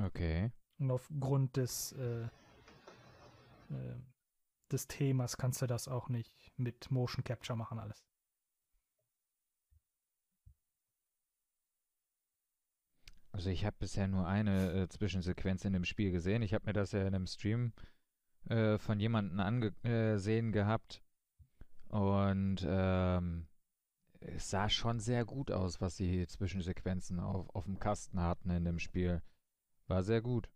Okay. 0.00 0.52
Und 0.78 0.90
aufgrund 0.90 1.56
des, 1.56 1.92
äh, 1.92 2.24
äh, 3.70 3.96
des 4.72 4.88
Themas 4.88 5.36
kannst 5.36 5.62
du 5.62 5.66
das 5.66 5.88
auch 5.88 6.08
nicht 6.08 6.34
mit 6.56 6.90
Motion 6.90 7.24
Capture 7.24 7.56
machen, 7.56 7.78
alles. 7.78 8.04
Also 13.32 13.50
ich 13.50 13.66
habe 13.66 13.76
bisher 13.78 14.08
nur 14.08 14.26
eine 14.26 14.72
äh, 14.72 14.88
Zwischensequenz 14.88 15.64
in 15.66 15.74
dem 15.74 15.84
Spiel 15.84 16.10
gesehen. 16.10 16.40
Ich 16.40 16.54
habe 16.54 16.64
mir 16.64 16.72
das 16.72 16.92
ja 16.92 17.02
in 17.02 17.14
einem 17.14 17.26
Stream 17.26 17.74
äh, 18.48 18.78
von 18.78 18.98
jemandem 18.98 19.40
angesehen 19.40 20.52
gehabt. 20.52 21.02
Und 21.88 22.64
ähm, 22.66 23.46
es 24.20 24.48
sah 24.48 24.70
schon 24.70 25.00
sehr 25.00 25.26
gut 25.26 25.50
aus, 25.50 25.82
was 25.82 25.96
die 25.96 26.26
Zwischensequenzen 26.26 27.20
auf, 27.20 27.54
auf 27.54 27.64
dem 27.64 27.78
Kasten 27.78 28.20
hatten 28.20 28.48
in 28.48 28.64
dem 28.64 28.78
Spiel. 28.78 29.22
War 29.86 30.02
sehr 30.02 30.22
gut. 30.22 30.48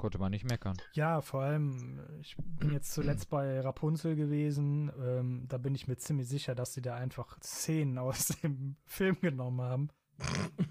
Konnte 0.00 0.16
man 0.18 0.30
nicht 0.30 0.48
meckern. 0.48 0.78
Ja, 0.94 1.20
vor 1.20 1.42
allem, 1.42 2.00
ich 2.22 2.34
bin 2.38 2.72
jetzt 2.72 2.92
zuletzt 2.92 3.28
bei 3.28 3.60
Rapunzel 3.60 4.16
gewesen. 4.16 4.90
Ähm, 4.98 5.44
da 5.46 5.58
bin 5.58 5.74
ich 5.74 5.88
mir 5.88 5.98
ziemlich 5.98 6.26
sicher, 6.26 6.54
dass 6.54 6.72
sie 6.72 6.80
da 6.80 6.94
einfach 6.96 7.38
Szenen 7.42 7.98
aus 7.98 8.28
dem 8.42 8.76
Film 8.86 9.20
genommen 9.20 9.60
haben 9.60 9.90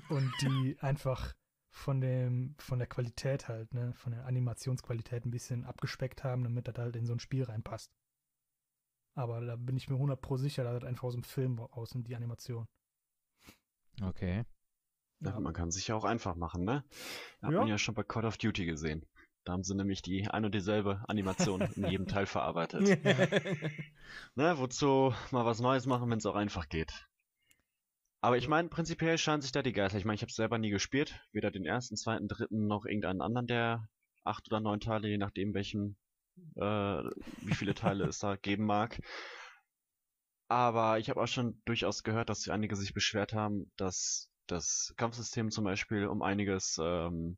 und 0.09 0.33
die 0.41 0.77
einfach 0.79 1.35
von 1.69 2.01
dem, 2.01 2.55
von 2.57 2.79
der 2.79 2.87
Qualität 2.87 3.47
halt, 3.47 3.71
ne, 3.75 3.93
von 3.93 4.13
der 4.13 4.25
Animationsqualität 4.25 5.27
ein 5.27 5.31
bisschen 5.31 5.63
abgespeckt 5.63 6.23
haben, 6.23 6.43
damit 6.43 6.67
das 6.67 6.79
halt 6.79 6.95
in 6.95 7.05
so 7.05 7.13
ein 7.13 7.19
Spiel 7.19 7.43
reinpasst. 7.43 7.91
Aber 9.13 9.41
da 9.45 9.57
bin 9.57 9.77
ich 9.77 9.89
mir 9.89 9.95
100 9.97 10.19
pro 10.19 10.37
sicher, 10.37 10.63
dass 10.63 10.79
das 10.79 10.89
einfach 10.89 11.03
aus 11.03 11.13
dem 11.13 11.21
Film 11.23 11.59
aus 11.59 11.93
und 11.93 12.07
die 12.07 12.15
Animation. 12.15 12.65
Okay. 14.01 14.43
Ja, 15.19 15.39
man 15.39 15.53
kann 15.53 15.69
sich 15.69 15.89
ja 15.89 15.95
auch 15.95 16.05
einfach 16.05 16.35
machen, 16.35 16.63
ne? 16.63 16.83
Hat 17.43 17.51
Ja. 17.51 17.59
man 17.59 17.67
ja 17.67 17.77
schon 17.77 17.93
bei 17.93 18.03
Call 18.03 18.25
of 18.25 18.37
Duty 18.37 18.65
gesehen. 18.65 19.05
Da 19.49 19.53
haben 19.53 19.63
sie 19.63 19.73
nämlich 19.73 20.03
die 20.03 20.27
ein 20.27 20.45
und 20.45 20.53
dieselbe 20.53 21.03
Animation 21.07 21.61
in 21.75 21.87
jedem 21.87 22.05
Teil 22.05 22.27
verarbeitet. 22.27 22.83
Ne, 24.35 24.57
wozu 24.57 25.13
mal 25.31 25.45
was 25.45 25.59
Neues 25.59 25.87
machen, 25.87 26.09
wenn 26.09 26.19
es 26.19 26.25
auch 26.27 26.35
einfach 26.35 26.69
geht. 26.69 27.07
Aber 28.21 28.37
ich 28.37 28.47
meine, 28.47 28.69
prinzipiell 28.69 29.17
scheinen 29.17 29.41
sich 29.41 29.51
da 29.51 29.63
die 29.63 29.73
Geister. 29.73 29.97
Ich 29.97 30.05
meine, 30.05 30.15
ich 30.15 30.21
habe 30.21 30.31
selber 30.31 30.59
nie 30.59 30.69
gespielt. 30.69 31.19
Weder 31.31 31.49
den 31.49 31.65
ersten, 31.65 31.95
zweiten, 31.95 32.27
dritten 32.27 32.67
noch 32.67 32.85
irgendeinen 32.85 33.21
anderen 33.21 33.47
der 33.47 33.87
acht 34.23 34.47
oder 34.51 34.59
neun 34.59 34.79
Teile, 34.79 35.07
je 35.07 35.17
nachdem 35.17 35.55
welchen, 35.55 35.97
äh, 36.55 36.61
wie 36.61 37.55
viele 37.55 37.73
Teile 37.73 38.05
es 38.05 38.19
da 38.19 38.35
geben 38.35 38.65
mag. 38.65 38.99
Aber 40.47 40.99
ich 40.99 41.09
habe 41.09 41.21
auch 41.21 41.27
schon 41.27 41.59
durchaus 41.65 42.03
gehört, 42.03 42.29
dass 42.29 42.47
einige 42.49 42.75
sich 42.75 42.93
beschwert 42.93 43.33
haben, 43.33 43.71
dass 43.77 44.29
das 44.45 44.93
Kampfsystem 44.95 45.49
zum 45.49 45.63
Beispiel 45.63 46.05
um 46.05 46.21
einiges, 46.21 46.79
ähm, 46.79 47.37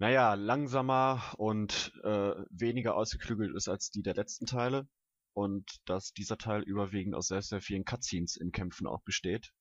naja, 0.00 0.34
langsamer 0.34 1.22
und 1.36 1.92
äh, 2.02 2.34
weniger 2.50 2.96
ausgeklügelt 2.96 3.54
ist 3.54 3.68
als 3.68 3.90
die 3.90 4.02
der 4.02 4.14
letzten 4.14 4.46
Teile. 4.46 4.88
Und 5.32 5.76
dass 5.84 6.12
dieser 6.12 6.38
Teil 6.38 6.62
überwiegend 6.62 7.14
aus 7.14 7.28
sehr, 7.28 7.42
sehr 7.42 7.60
vielen 7.60 7.84
Cutscenes 7.84 8.36
in 8.36 8.50
Kämpfen 8.50 8.88
auch 8.88 9.02
besteht. 9.02 9.52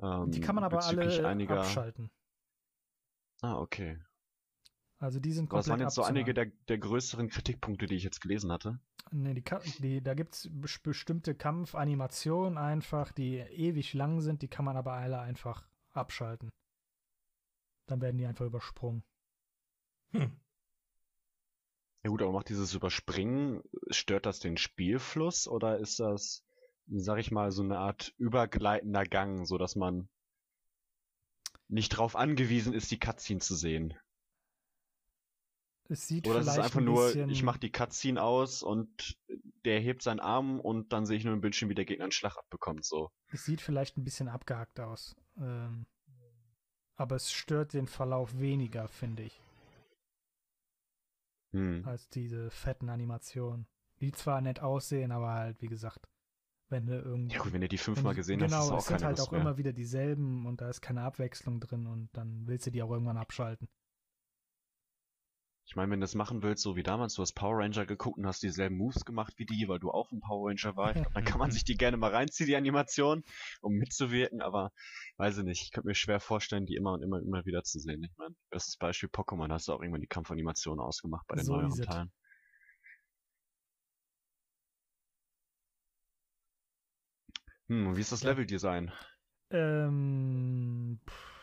Ähm, 0.00 0.30
Die 0.30 0.40
kann 0.40 0.54
man 0.54 0.64
aber 0.64 0.84
alle 0.84 1.26
einiger... 1.26 1.60
abschalten. 1.60 2.10
Ah, 3.40 3.56
okay. 3.58 3.98
Also 4.98 5.18
die 5.18 5.32
sind 5.32 5.50
Was 5.50 5.66
komplett 5.66 5.70
waren 5.70 5.80
jetzt 5.80 5.94
so 5.94 6.02
einige 6.04 6.30
abzumachen. 6.30 6.56
der, 6.66 6.76
der 6.76 6.78
größeren 6.78 7.28
Kritikpunkte, 7.28 7.86
die 7.86 7.96
ich 7.96 8.04
jetzt 8.04 8.20
gelesen 8.20 8.52
hatte? 8.52 8.78
Nee, 9.10 9.34
die, 9.34 9.42
die, 9.80 10.02
da 10.02 10.14
gibt 10.14 10.34
es 10.34 10.50
bestimmte 10.52 11.34
Kampfanimationen 11.34 12.56
einfach, 12.58 13.12
die 13.12 13.36
ewig 13.38 13.94
lang 13.94 14.20
sind, 14.20 14.42
die 14.42 14.48
kann 14.48 14.64
man 14.64 14.76
aber 14.76 14.92
alle 14.92 15.18
einfach 15.18 15.66
abschalten. 15.92 16.50
Dann 17.86 18.00
werden 18.00 18.18
die 18.18 18.26
einfach 18.26 18.46
übersprungen. 18.46 19.02
Hm. 20.14 20.30
Ja 22.04 22.10
gut, 22.10 22.22
aber 22.22 22.32
macht 22.32 22.48
dieses 22.48 22.74
Überspringen, 22.74 23.62
stört 23.90 24.26
das 24.26 24.38
den 24.38 24.56
Spielfluss 24.56 25.48
oder 25.48 25.78
ist 25.78 26.00
das, 26.00 26.44
sag 26.86 27.18
ich 27.18 27.30
mal, 27.30 27.50
so 27.50 27.62
eine 27.62 27.78
Art 27.78 28.14
übergleitender 28.18 29.04
Gang, 29.04 29.46
so 29.46 29.58
dass 29.58 29.74
man 29.74 30.08
nicht 31.68 31.90
drauf 31.90 32.14
angewiesen 32.14 32.74
ist, 32.74 32.90
die 32.90 32.98
Cutscene 32.98 33.40
zu 33.40 33.56
sehen? 33.56 33.94
Es 35.88 36.06
sieht 36.06 36.26
Oder 36.28 36.40
ist 36.40 36.46
es 36.46 36.52
vielleicht 36.52 36.66
einfach 36.66 36.80
ein 36.80 36.84
nur, 36.84 37.14
ich 37.28 37.42
mach 37.42 37.58
die 37.58 37.72
Cutscene 37.72 38.22
aus 38.22 38.62
und 38.62 39.18
der 39.64 39.80
hebt 39.80 40.02
seinen 40.02 40.20
Arm 40.20 40.60
und 40.60 40.92
dann 40.92 41.06
sehe 41.06 41.16
ich 41.16 41.24
nur 41.24 41.34
im 41.34 41.40
Bildschirm, 41.40 41.70
wie 41.70 41.74
der 41.74 41.84
Gegner 41.84 42.04
einen 42.04 42.12
Schlag 42.12 42.36
abbekommt, 42.36 42.84
so. 42.84 43.10
es 43.32 43.44
sieht 43.44 43.60
vielleicht 43.60 43.96
ein 43.96 44.04
bisschen 44.04 44.28
abgehackt 44.28 44.78
aus. 44.78 45.16
Ähm, 45.38 45.86
aber 46.96 47.16
es 47.16 47.32
stört 47.32 47.72
den 47.72 47.86
Verlauf 47.86 48.38
weniger, 48.38 48.88
finde 48.88 49.24
ich, 49.24 49.40
Hm. 51.54 51.84
als 51.86 52.08
diese 52.08 52.50
fetten 52.50 52.88
Animationen. 52.88 53.66
Die 54.00 54.12
zwar 54.12 54.40
nett 54.40 54.60
aussehen, 54.60 55.12
aber 55.12 55.32
halt, 55.32 55.62
wie 55.62 55.68
gesagt, 55.68 56.08
wenn 56.68 56.86
du 56.86 56.98
irgendwie. 56.98 57.36
Ja 57.36 57.42
gut, 57.42 57.52
wenn 57.52 57.60
du 57.60 57.68
die 57.68 57.78
fünfmal 57.78 58.14
gesehen 58.14 58.40
genau, 58.40 58.56
hast, 58.56 58.64
ist 58.66 58.72
auch 58.72 58.78
es 58.78 58.86
sind 58.86 58.96
keine 58.96 59.06
halt 59.06 59.18
Lust 59.18 59.28
auch 59.28 59.32
mehr. 59.32 59.40
immer 59.40 59.56
wieder 59.56 59.72
dieselben 59.72 60.46
und 60.46 60.60
da 60.60 60.68
ist 60.68 60.80
keine 60.80 61.02
Abwechslung 61.02 61.60
drin 61.60 61.86
und 61.86 62.08
dann 62.12 62.46
willst 62.46 62.66
du 62.66 62.70
die 62.70 62.82
auch 62.82 62.90
irgendwann 62.90 63.16
abschalten. 63.16 63.68
Ich 65.66 65.76
meine, 65.76 65.90
wenn 65.90 66.00
du 66.00 66.04
das 66.04 66.14
machen 66.14 66.42
willst, 66.42 66.62
so 66.62 66.76
wie 66.76 66.82
damals, 66.82 67.14
du 67.14 67.22
hast 67.22 67.32
Power 67.32 67.58
Ranger 67.58 67.86
geguckt 67.86 68.18
und 68.18 68.26
hast 68.26 68.42
dieselben 68.42 68.76
Moves 68.76 69.04
gemacht 69.04 69.32
wie 69.38 69.46
die, 69.46 69.66
weil 69.66 69.78
du 69.78 69.90
auch 69.90 70.12
ein 70.12 70.20
Power 70.20 70.50
Ranger 70.50 70.76
warst, 70.76 71.00
dann 71.14 71.24
kann 71.24 71.38
man 71.38 71.50
sich 71.50 71.64
die 71.64 71.76
gerne 71.76 71.96
mal 71.96 72.10
reinziehen, 72.10 72.46
die 72.46 72.56
Animation, 72.56 73.24
um 73.62 73.72
mitzuwirken, 73.72 74.42
aber 74.42 74.72
weiß 75.16 75.38
ich 75.38 75.44
nicht, 75.44 75.62
ich 75.62 75.72
könnte 75.72 75.88
mir 75.88 75.94
schwer 75.94 76.20
vorstellen, 76.20 76.66
die 76.66 76.76
immer 76.76 76.92
und 76.92 77.02
immer 77.02 77.16
und 77.16 77.26
immer 77.26 77.46
wieder 77.46 77.62
zu 77.64 77.78
sehen. 77.80 78.04
Ich 78.04 78.16
meine, 78.18 78.34
bestes 78.50 78.76
Beispiel 78.76 79.08
Pokémon, 79.08 79.50
hast 79.50 79.68
du 79.68 79.72
auch 79.72 79.80
irgendwann 79.80 80.02
die 80.02 80.06
Kampfanimation 80.06 80.80
ausgemacht 80.80 81.26
bei 81.26 81.36
den 81.36 81.46
So 81.46 81.52
neueren. 81.52 81.80
Teilen. 81.80 82.12
Hm, 87.68 87.86
und 87.86 87.96
wie 87.96 88.00
ist 88.02 88.12
das 88.12 88.22
Ja. 88.22 88.30
Leveldesign? 88.30 88.92
Ähm, 89.50 90.98
pff, 91.08 91.33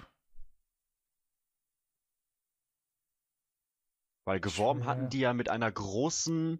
Weil 4.32 4.40
geworben 4.40 4.86
hatten 4.86 5.10
die 5.10 5.20
ja 5.20 5.34
mit 5.34 5.50
einer 5.50 5.70
großen, 5.70 6.58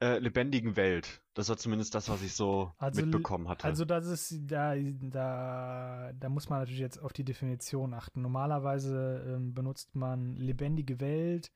äh, 0.00 0.18
lebendigen 0.18 0.76
Welt. 0.76 1.20
Das 1.34 1.48
war 1.48 1.56
zumindest 1.56 1.94
das, 1.96 2.08
was 2.08 2.22
ich 2.22 2.34
so 2.34 2.72
Also- 2.78 3.02
mitbekommen 3.02 3.48
hatte. 3.48 3.64
Also 3.64 3.84
das 3.84 4.06
ist, 4.06 4.36
da, 4.46 4.76
da, 4.76 6.12
da 6.14 6.28
muss 6.28 6.48
man 6.48 6.60
natürlich 6.60 6.80
jetzt 6.80 6.98
auf 7.02 7.12
die 7.12 7.24
Definition 7.24 7.94
achten. 7.94 8.22
Normalerweise 8.22 9.24
ähm, 9.26 9.54
benutzt 9.54 9.96
man 9.96 10.36
lebendige 10.36 11.00
Welt 11.00 11.50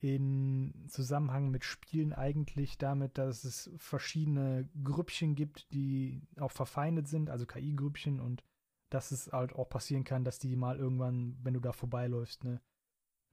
in 0.00 0.86
Zusammenhang 0.88 1.50
mit 1.50 1.62
Spielen 1.64 2.12
eigentlich 2.12 2.76
damit, 2.76 3.18
dass 3.18 3.44
es 3.44 3.70
verschiedene 3.76 4.68
Grüppchen 4.82 5.36
gibt, 5.36 5.72
die 5.72 6.26
auch 6.40 6.50
verfeindet 6.52 7.06
sind, 7.06 7.30
also 7.30 7.46
KI-Grüppchen 7.46 8.18
und 8.18 8.42
dass 8.88 9.12
es 9.12 9.30
halt 9.32 9.52
auch 9.54 9.68
passieren 9.68 10.02
kann, 10.02 10.24
dass 10.24 10.40
die 10.40 10.56
mal 10.56 10.76
irgendwann, 10.76 11.38
wenn 11.42 11.54
du 11.54 11.60
da 11.60 11.72
vorbeiläufst, 11.72 12.42
ne, 12.42 12.60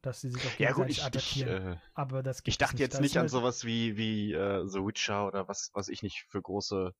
dass 0.08 0.22
die 0.22 0.30
sich 0.30 0.46
auch 0.48 0.60
ja 0.60 0.72
gut, 0.72 0.90
ich, 0.90 0.98
ich, 1.00 1.04
attackieren. 1.06 1.50
äh, 1.50 1.76
Aber 1.94 2.24
das 2.24 2.44
ich 2.44 2.58
dachte 2.58 2.78
jetzt 2.80 2.94
Das 2.94 3.02
nicht 3.02 3.18
an 3.18 3.28
sowas 3.30 3.66
wie, 3.66 3.98
wie 3.98 4.34
äh, 4.34 4.66
The 4.68 4.80
Witcher 4.80 5.28
oder 5.28 5.48
was, 5.48 5.70
was 5.74 5.90
ich 5.90 6.02
nicht 6.02 6.26
für 6.30 6.42
große 6.42 6.94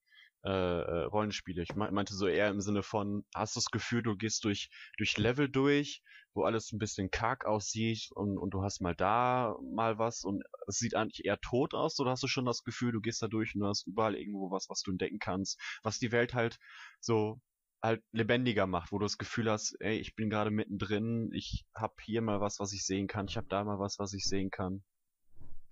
äh, 0.44 0.50
äh, 0.50 1.04
Rollenspiele. 1.06 1.64
Ich 1.64 1.76
me- 1.76 1.92
meinte 1.92 2.14
so 2.16 2.28
eher 2.28 2.50
im 2.50 2.62
Sinne 2.62 2.84
von, 2.84 3.26
hast 3.34 3.56
du 3.56 3.60
das 3.60 3.72
Gefühl, 3.72 4.04
du 4.04 4.16
gehst 4.16 4.44
durch, 4.44 4.70
durch 4.98 5.18
Level 5.18 5.50
durch, 5.50 6.04
wo 6.34 6.44
alles 6.44 6.72
ein 6.72 6.78
bisschen 6.80 7.10
karg 7.10 7.46
aussieht 7.46 8.10
und, 8.14 8.38
und 8.38 8.52
du 8.54 8.62
hast 8.64 8.82
mal 8.82 8.96
da 8.96 9.56
mal 9.74 9.98
was 9.98 10.24
und 10.24 10.44
es 10.68 10.78
sieht 10.78 10.96
eigentlich 10.96 11.26
eher 11.26 11.40
tot 11.42 11.74
aus 11.74 12.00
oder 12.00 12.12
hast 12.12 12.24
du 12.24 12.28
schon 12.28 12.46
das 12.46 12.64
Gefühl, 12.64 12.92
du 12.92 13.02
gehst 13.02 13.22
da 13.22 13.28
durch 13.28 13.56
und 13.56 13.62
du 13.62 13.68
hast 13.68 13.88
überall 13.88 14.16
irgendwo 14.16 14.52
was, 14.52 14.70
was 14.70 14.82
du 14.82 14.92
entdecken 14.92 15.20
kannst, 15.20 15.60
was 15.84 15.98
die 16.00 16.12
Welt 16.12 16.34
halt 16.34 16.60
so 17.00 17.42
halt 17.88 18.04
lebendiger 18.12 18.68
macht, 18.68 18.92
wo 18.92 19.00
du 19.00 19.06
das 19.06 19.18
Gefühl 19.18 19.50
hast, 19.50 19.76
ey, 19.80 19.98
ich 19.98 20.16
bin 20.16 20.30
gerade 20.30 20.52
mittendrin, 20.52 21.32
ich 21.34 21.66
hab 21.74 22.00
hier 22.02 22.22
mal 22.22 22.40
was, 22.40 22.60
was 22.60 22.74
ich 22.74 22.86
sehen 22.86 23.08
kann, 23.08 23.28
ich 23.28 23.38
hab 23.38 23.50
da 23.50 23.64
mal 23.64 23.80
was, 23.80 23.98
was 23.98 24.14
ich 24.14 24.26
sehen 24.26 24.52
kann. 24.52 24.84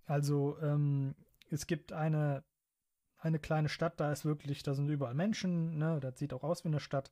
Also, 0.05 0.57
ähm, 0.59 1.15
es 1.49 1.67
gibt 1.67 1.93
eine, 1.93 2.43
eine 3.17 3.39
kleine 3.39 3.69
Stadt, 3.69 3.99
da 3.99 4.11
ist 4.11 4.25
wirklich, 4.25 4.63
da 4.63 4.73
sind 4.73 4.89
überall 4.89 5.13
Menschen, 5.13 5.77
ne, 5.77 5.99
das 5.99 6.17
sieht 6.17 6.33
auch 6.33 6.43
aus 6.43 6.63
wie 6.63 6.69
eine 6.69 6.79
Stadt. 6.79 7.11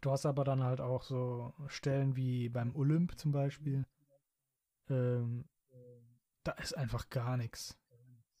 Du 0.00 0.10
hast 0.12 0.26
aber 0.26 0.44
dann 0.44 0.62
halt 0.62 0.80
auch 0.80 1.02
so 1.02 1.52
Stellen 1.66 2.14
wie 2.14 2.48
beim 2.48 2.74
Olymp 2.76 3.18
zum 3.18 3.32
Beispiel. 3.32 3.84
Ähm, 4.88 5.48
da 6.44 6.52
ist 6.52 6.76
einfach 6.76 7.08
gar 7.10 7.36
nichts. 7.36 7.76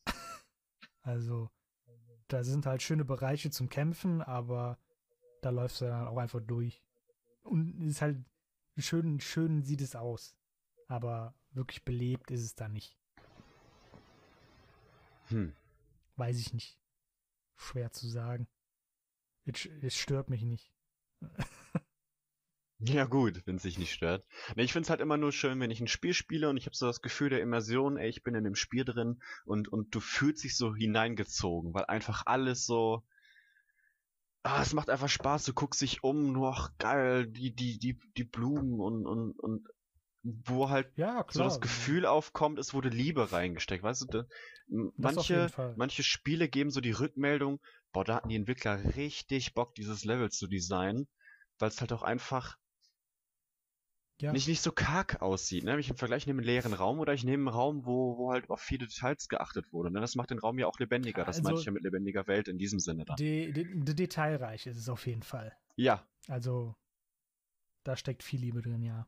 also, 1.02 1.50
da 2.28 2.44
sind 2.44 2.66
halt 2.66 2.82
schöne 2.82 3.04
Bereiche 3.04 3.50
zum 3.50 3.68
Kämpfen, 3.68 4.22
aber 4.22 4.78
da 5.42 5.50
läufst 5.50 5.80
du 5.80 5.86
dann 5.86 6.06
auch 6.06 6.18
einfach 6.18 6.40
durch. 6.40 6.82
Und 7.42 7.88
ist 7.88 8.02
halt 8.02 8.24
schön, 8.76 9.20
schön 9.20 9.62
sieht 9.62 9.80
es 9.80 9.96
aus. 9.96 10.36
Aber 10.86 11.34
wirklich 11.50 11.84
belebt 11.84 12.30
ist 12.30 12.42
es 12.42 12.54
da 12.54 12.68
nicht. 12.68 12.96
Hm. 15.28 15.54
Weiß 16.16 16.38
ich 16.38 16.52
nicht. 16.52 16.78
Schwer 17.56 17.92
zu 17.92 18.08
sagen. 18.08 18.48
Es, 19.44 19.66
es 19.82 19.96
stört 19.96 20.30
mich 20.30 20.42
nicht. 20.42 20.72
Ja 22.80 23.06
gut, 23.06 23.42
wenn 23.44 23.56
es 23.56 23.62
sich 23.62 23.76
nicht 23.76 23.92
stört. 23.92 24.24
Ne, 24.54 24.62
ich 24.62 24.72
find's 24.72 24.88
halt 24.88 25.00
immer 25.00 25.16
nur 25.16 25.32
schön, 25.32 25.58
wenn 25.58 25.72
ich 25.72 25.80
ein 25.80 25.88
Spiel 25.88 26.14
spiele 26.14 26.48
und 26.48 26.56
ich 26.56 26.66
habe 26.66 26.76
so 26.76 26.86
das 26.86 27.02
Gefühl 27.02 27.28
der 27.28 27.42
Immersion, 27.42 27.96
ey, 27.96 28.08
ich 28.08 28.22
bin 28.22 28.36
in 28.36 28.44
dem 28.44 28.54
Spiel 28.54 28.84
drin 28.84 29.20
und, 29.44 29.66
und 29.66 29.92
du 29.92 29.98
fühlst 29.98 30.44
dich 30.44 30.56
so 30.56 30.76
hineingezogen, 30.76 31.74
weil 31.74 31.86
einfach 31.86 32.22
alles 32.26 32.66
so. 32.66 33.04
Ah, 34.50 34.62
es 34.62 34.72
macht 34.72 34.88
einfach 34.88 35.10
Spaß, 35.10 35.44
du 35.44 35.52
guckst 35.52 35.82
dich 35.82 36.02
um, 36.02 36.32
nur 36.32 36.54
ach, 36.56 36.70
geil, 36.78 37.26
die, 37.26 37.54
die, 37.54 37.78
die, 37.78 37.98
die 38.16 38.24
Blumen 38.24 38.80
und, 38.80 39.06
und, 39.06 39.38
und 39.38 39.68
wo 40.22 40.70
halt 40.70 40.90
Ja, 40.96 41.24
so 41.28 41.44
das 41.44 41.60
Gefühl 41.60 42.06
aufkommt, 42.06 42.58
es 42.58 42.72
wurde 42.72 42.88
Liebe 42.88 43.30
reingesteckt. 43.30 43.84
Weißt 43.84 44.02
du, 44.02 44.06
da, 44.06 44.24
manche, 44.96 45.50
manche 45.76 46.02
Spiele 46.02 46.48
geben 46.48 46.70
so 46.70 46.80
die 46.80 46.92
Rückmeldung, 46.92 47.60
boah, 47.92 48.04
da 48.04 48.14
hatten 48.16 48.30
die 48.30 48.36
Entwickler 48.36 48.96
richtig 48.96 49.52
Bock, 49.52 49.74
dieses 49.74 50.06
Level 50.06 50.30
zu 50.30 50.46
designen, 50.46 51.08
weil 51.58 51.68
es 51.68 51.82
halt 51.82 51.92
auch 51.92 52.02
einfach 52.02 52.56
Ja. 54.20 54.32
nicht, 54.32 54.48
nicht 54.48 54.62
so 54.62 54.72
karg 54.72 55.22
aussieht. 55.22 55.62
Ne? 55.62 55.78
Ich 55.78 55.90
im 55.90 55.96
Vergleich 55.96 56.26
nehme 56.26 56.40
einen 56.40 56.46
leeren 56.46 56.72
Raum 56.72 56.98
oder 56.98 57.14
ich 57.14 57.22
nehme 57.22 57.48
einen 57.48 57.56
Raum, 57.56 57.86
wo, 57.86 58.18
wo 58.18 58.32
halt 58.32 58.50
auf 58.50 58.60
viele 58.60 58.86
Details 58.88 59.28
geachtet 59.28 59.72
wurde. 59.72 59.92
Ne? 59.92 60.00
Das 60.00 60.16
macht 60.16 60.30
den 60.30 60.40
Raum 60.40 60.58
ja 60.58 60.66
auch 60.66 60.78
lebendiger. 60.80 61.24
Das 61.24 61.36
Also- 61.36 61.42
meinte 61.44 61.60
ich 61.60 61.66
ja 61.66 61.72
mit 61.72 61.84
lebendiger 61.84 62.26
Welt 62.26 62.48
in 62.48 62.58
diesem 62.58 62.80
Sinne 62.80 63.04
dann. 63.04 63.16
De, 63.16 63.52
de, 63.52 63.64
de 63.84 63.94
detailreich 63.94 64.66
ist 64.66 64.76
es 64.76 64.88
auf 64.88 65.06
jeden 65.06 65.22
Fall. 65.22 65.56
Ja, 65.76 66.04
Also, 66.26 66.74
da 67.84 67.96
steckt 67.96 68.24
viel 68.24 68.40
Liebe 68.40 68.60
drin, 68.60 68.82
ja. 68.82 69.06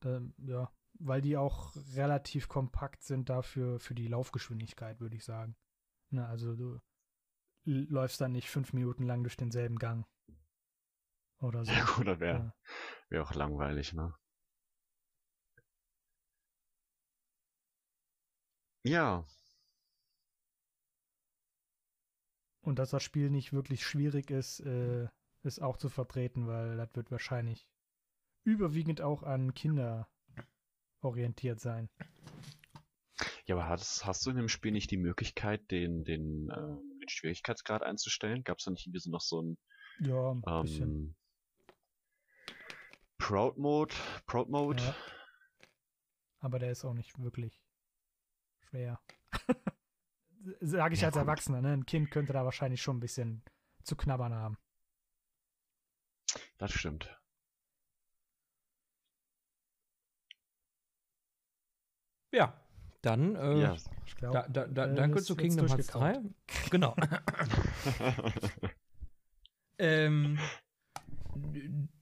Da, 0.00 0.20
ja, 0.46 0.70
weil 0.98 1.20
die 1.20 1.36
auch 1.36 1.74
relativ 1.94 2.48
kompakt 2.48 3.02
sind 3.02 3.28
dafür, 3.28 3.78
für 3.80 3.94
die 3.94 4.08
Laufgeschwindigkeit, 4.08 5.00
würde 5.00 5.16
ich 5.16 5.24
sagen. 5.24 5.56
Na, 6.10 6.26
also 6.28 6.56
du 6.56 6.80
läufst 7.64 8.20
dann 8.20 8.32
nicht 8.32 8.48
fünf 8.48 8.72
Minuten 8.72 9.04
lang 9.04 9.22
durch 9.22 9.36
denselben 9.36 9.78
Gang. 9.78 10.06
Oder 11.40 11.64
so. 11.64 11.72
ja 11.72 11.84
gut, 11.96 12.06
das 12.06 12.20
wäre 12.20 12.38
Ja. 12.38 12.54
wär 13.08 13.22
auch 13.22 13.34
langweilig, 13.34 13.92
ne? 13.92 14.14
Ja, 18.82 19.24
Und 22.62 22.78
dass 22.78 22.90
das 22.90 23.02
Spiel 23.02 23.30
nicht 23.30 23.52
wirklich 23.52 23.84
schwierig 23.84 24.30
ist, 24.30 24.60
äh, 24.60 25.08
ist 25.42 25.62
auch 25.62 25.76
zu 25.76 25.88
vertreten, 25.88 26.46
weil 26.46 26.76
das 26.76 26.94
wird 26.94 27.10
wahrscheinlich 27.10 27.66
überwiegend 28.44 29.00
auch 29.00 29.22
an 29.22 29.54
Kinder 29.54 30.08
orientiert 31.00 31.60
sein. 31.60 31.88
Ja, 33.46 33.56
aber 33.56 33.68
hast, 33.68 34.06
hast 34.06 34.24
du 34.26 34.30
in 34.30 34.36
dem 34.36 34.48
Spiel 34.48 34.72
nicht 34.72 34.90
die 34.90 34.98
Möglichkeit, 34.98 35.70
den, 35.70 36.04
den, 36.04 36.48
den 36.48 36.89
Schwierigkeitsgrad 37.10 37.82
einzustellen? 37.82 38.44
Gab 38.44 38.58
es 38.58 38.64
da 38.64 38.70
nicht 38.70 38.86
irgendwie 38.86 39.00
so 39.00 39.10
noch 39.10 39.20
so 39.20 39.42
ein 39.42 39.58
Ja, 40.00 40.32
ein 40.32 40.62
bisschen. 40.62 40.82
ähm, 40.82 41.14
Proud 43.18 43.58
Mode? 43.58 43.94
Proud 44.26 44.48
Mode? 44.48 44.82
Ja. 44.82 44.94
Aber 46.40 46.58
der 46.58 46.72
ist 46.72 46.84
auch 46.84 46.94
nicht 46.94 47.18
wirklich 47.22 47.60
schwer. 48.70 48.98
Sage 50.60 50.94
ich 50.94 51.00
Ja, 51.00 51.08
als 51.08 51.14
gut. 51.14 51.22
Erwachsener, 51.22 51.60
ne? 51.60 51.72
Ein 51.74 51.86
Kind 51.86 52.10
könnte 52.10 52.32
da 52.32 52.44
wahrscheinlich 52.44 52.80
schon 52.80 52.96
ein 52.96 53.00
bisschen 53.00 53.42
zu 53.84 53.94
knabbern 53.96 54.32
haben. 54.34 54.56
Das 56.58 56.72
stimmt. 56.72 57.14
Ja, 62.32 62.59
dann, 63.02 63.36
äh, 63.36 63.60
Ja. 63.60 63.76
Ich 64.06 64.16
glaube, 64.16 64.46
da, 64.48 64.48
da, 64.48 64.66
da, 64.66 64.86
äh, 64.86 64.94
danke 64.94 65.22
zu 65.22 65.36
Kingdom 65.36 65.68
Hearts 65.68 65.86
3. 65.88 66.12
durchgekaut. 66.14 66.70
Genau. 66.70 66.96
ähm, 69.78 70.38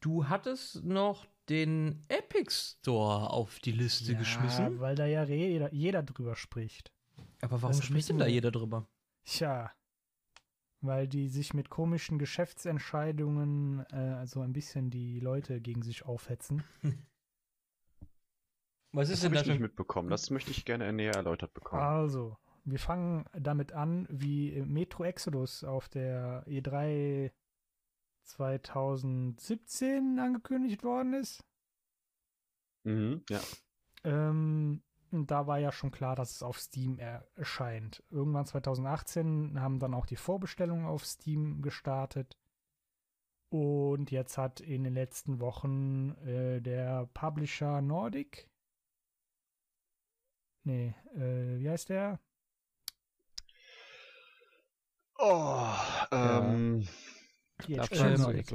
du 0.01 0.29
hattest 0.29 0.85
noch 0.85 1.27
den 1.49 2.05
Epic 2.09 2.51
Store 2.51 3.31
auf 3.31 3.59
die 3.61 3.73
Liste 3.73 4.13
ja, 4.13 4.19
geschmissen. 4.19 4.81
Weil 4.81 4.97
da 4.97 5.07
ja 5.07 5.25
jeder, 5.25 5.73
jeder 5.73 6.03
drüber 6.03 6.37
spricht. 6.37 6.93
Aber 7.41 7.63
warum 7.63 7.77
das 7.77 7.85
spricht 7.85 8.09
denn 8.09 8.19
da 8.19 8.27
jeder 8.27 8.51
drüber? 8.51 8.87
Tja. 9.25 9.73
Weil 10.81 11.09
die 11.09 11.29
sich 11.29 11.55
mit 11.55 11.71
komischen 11.71 12.19
Geschäftsentscheidungen 12.19 13.81
äh, 13.87 14.27
so 14.27 14.41
ein 14.43 14.53
bisschen 14.53 14.91
die 14.91 15.21
Leute 15.21 15.61
gegen 15.61 15.83
sich 15.83 16.05
aufhetzen. 16.05 16.63
Was 18.92 19.09
Das 19.09 19.16
ist 19.16 19.22
denn 19.22 19.31
habe 19.31 19.37
da 19.37 19.42
ich 19.42 19.48
nicht 19.48 19.61
mitbekommen. 19.61 20.09
Das 20.09 20.31
möchte 20.31 20.51
ich 20.51 20.64
gerne 20.64 20.92
näher 20.92 21.14
erläutert 21.14 21.53
bekommen. 21.55 21.83
Also, 21.83 22.37
wir 22.64 22.79
fangen 22.79 23.24
damit 23.33 23.72
an, 23.72 24.07
wie 24.11 24.62
Metro 24.62 25.05
Exodus 25.05 25.64
auf 25.64 25.88
der 25.88 26.44
E 26.46 26.61
E3 26.61 27.31
2017 28.22 30.18
angekündigt 30.18 30.83
worden 30.85 31.14
ist. 31.14 31.44
Mhm, 32.85 33.22
ja. 33.31 33.40
Ähm, 34.05 34.83
und 35.11 35.31
da 35.31 35.46
war 35.46 35.59
ja 35.59 35.72
schon 35.72 35.90
klar, 35.90 36.14
dass 36.14 36.33
es 36.33 36.42
auf 36.42 36.61
Steam 36.61 36.98
erscheint. 36.98 38.03
Irgendwann 38.11 38.44
2018 38.46 39.61
haben 39.61 39.79
dann 39.79 39.94
auch 39.94 40.07
die 40.07 40.16
Vorbestellungen 40.16 40.87
auf 40.87 41.07
Steam 41.07 41.62
gestartet. 41.62 42.37
Und 43.51 44.11
jetzt 44.11 44.37
hat 44.37 44.61
in 44.61 44.85
den 44.85 44.92
letzten 44.92 45.40
Wochen 45.40 46.11
äh, 46.27 46.61
der 46.61 47.09
Publisher 47.14 47.81
Nordic. 47.81 48.51
Nee, 50.64 50.94
äh, 51.16 51.59
wie 51.61 51.68
heißt 51.71 51.88
der? 51.88 52.21
Oh, 55.18 55.66
ähm, 56.12 56.87
THQ 57.59 57.77
fragst 57.77 57.92
du 58.01 58.23
Nordic. 58.23 58.53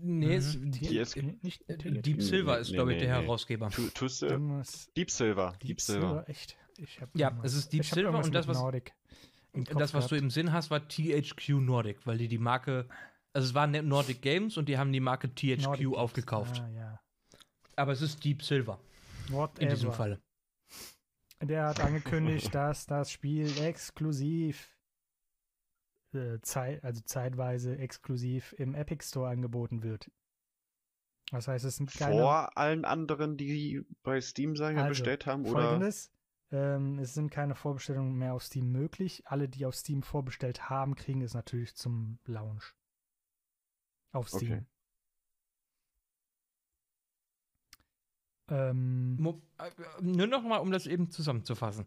Nee, 0.00 0.38
Mhm. 0.38 0.70
Die 0.72 0.98
ist- 0.98 1.16
nicht 1.42 1.68
äh, 1.68 1.76
THQ. 1.76 2.02
Deep 2.02 2.22
Silver 2.22 2.58
ist, 2.58 2.70
Nee, 2.70 2.76
glaube 2.76 2.92
ich, 2.92 3.00
nee, 3.00 3.06
der 3.06 3.16
nee. 3.18 3.22
Herausgeber. 3.24 3.68
Deep 3.68 5.10
Silver. 5.10 5.52
Deep, 5.62 5.80
Silver. 5.80 6.24
Echt? 6.28 6.56
Ich 6.78 7.00
hab 7.00 7.10
Ja, 7.14 7.38
es 7.42 7.54
ist 7.54 7.72
Deep 7.72 7.84
Silver 7.84 8.18
und 8.18 8.34
das, 8.34 8.48
was- 8.48 8.62
Das, 9.74 9.94
was 9.94 10.06
du 10.08 10.16
im 10.16 10.30
Sinn 10.30 10.52
hast, 10.52 10.70
war 10.70 10.86
THQ 10.86 11.60
Nordic, 11.60 12.06
weil 12.06 12.18
die 12.18 12.28
die 12.28 12.36
Marke, 12.38 12.86
also 13.32 13.48
es 13.48 13.54
waren 13.54 13.70
Nordic 13.88 14.20
Games 14.20 14.56
und 14.58 14.68
die 14.68 14.76
haben 14.78 14.92
die 14.92 15.00
Marke 15.00 15.34
THQ 15.34 15.94
aufgekauft. 15.96 16.60
Ah, 16.62 16.68
ja. 16.70 17.00
Aber 17.74 17.92
es 17.92 18.02
ist 18.02 18.22
Deep 18.24 18.42
Silver 18.42 18.78
Whatever. 19.28 19.62
in 19.62 19.68
diesem 19.70 19.92
Fall. 19.92 20.20
Der 21.42 21.66
hat 21.66 21.80
angekündigt, 21.80 22.54
dass 22.54 22.86
das 22.86 23.10
Spiel 23.10 23.50
exklusiv, 23.62 24.74
äh, 26.12 26.40
Zeit, 26.40 26.82
also 26.82 27.02
zeitweise 27.02 27.76
exklusiv 27.76 28.54
im 28.58 28.74
Epic 28.74 29.04
Store 29.04 29.28
angeboten 29.28 29.82
wird. 29.82 30.10
Das 31.30 31.48
heißt, 31.48 31.64
es 31.64 31.76
sind 31.76 31.92
keine 31.92 32.12
Vor 32.20 32.56
allen 32.56 32.84
anderen, 32.84 33.36
die 33.36 33.84
bei 34.02 34.20
Steam, 34.20 34.56
sag 34.56 34.70
ich 34.70 34.76
mal, 34.76 34.82
Also, 34.84 34.90
bestellt 34.90 35.26
haben, 35.26 35.44
oder? 35.44 35.62
Folgendes. 35.62 36.12
Ähm, 36.52 37.00
es 37.00 37.14
sind 37.14 37.30
keine 37.30 37.56
Vorbestellungen 37.56 38.14
mehr 38.14 38.34
auf 38.34 38.44
Steam 38.44 38.70
möglich. 38.70 39.24
Alle, 39.26 39.48
die 39.48 39.66
auf 39.66 39.74
Steam 39.74 40.02
vorbestellt 40.02 40.70
haben, 40.70 40.94
kriegen 40.94 41.20
es 41.22 41.34
natürlich 41.34 41.74
zum 41.74 42.20
Launch. 42.24 42.74
Auf 44.12 44.28
Steam. 44.28 44.52
Okay. 44.52 44.66
Ähm, 48.48 49.16
Mo 49.16 49.42
äh, 49.58 49.70
nur 50.02 50.26
noch 50.26 50.42
mal, 50.42 50.58
um 50.58 50.70
das 50.70 50.86
eben 50.86 51.10
zusammenzufassen. 51.10 51.86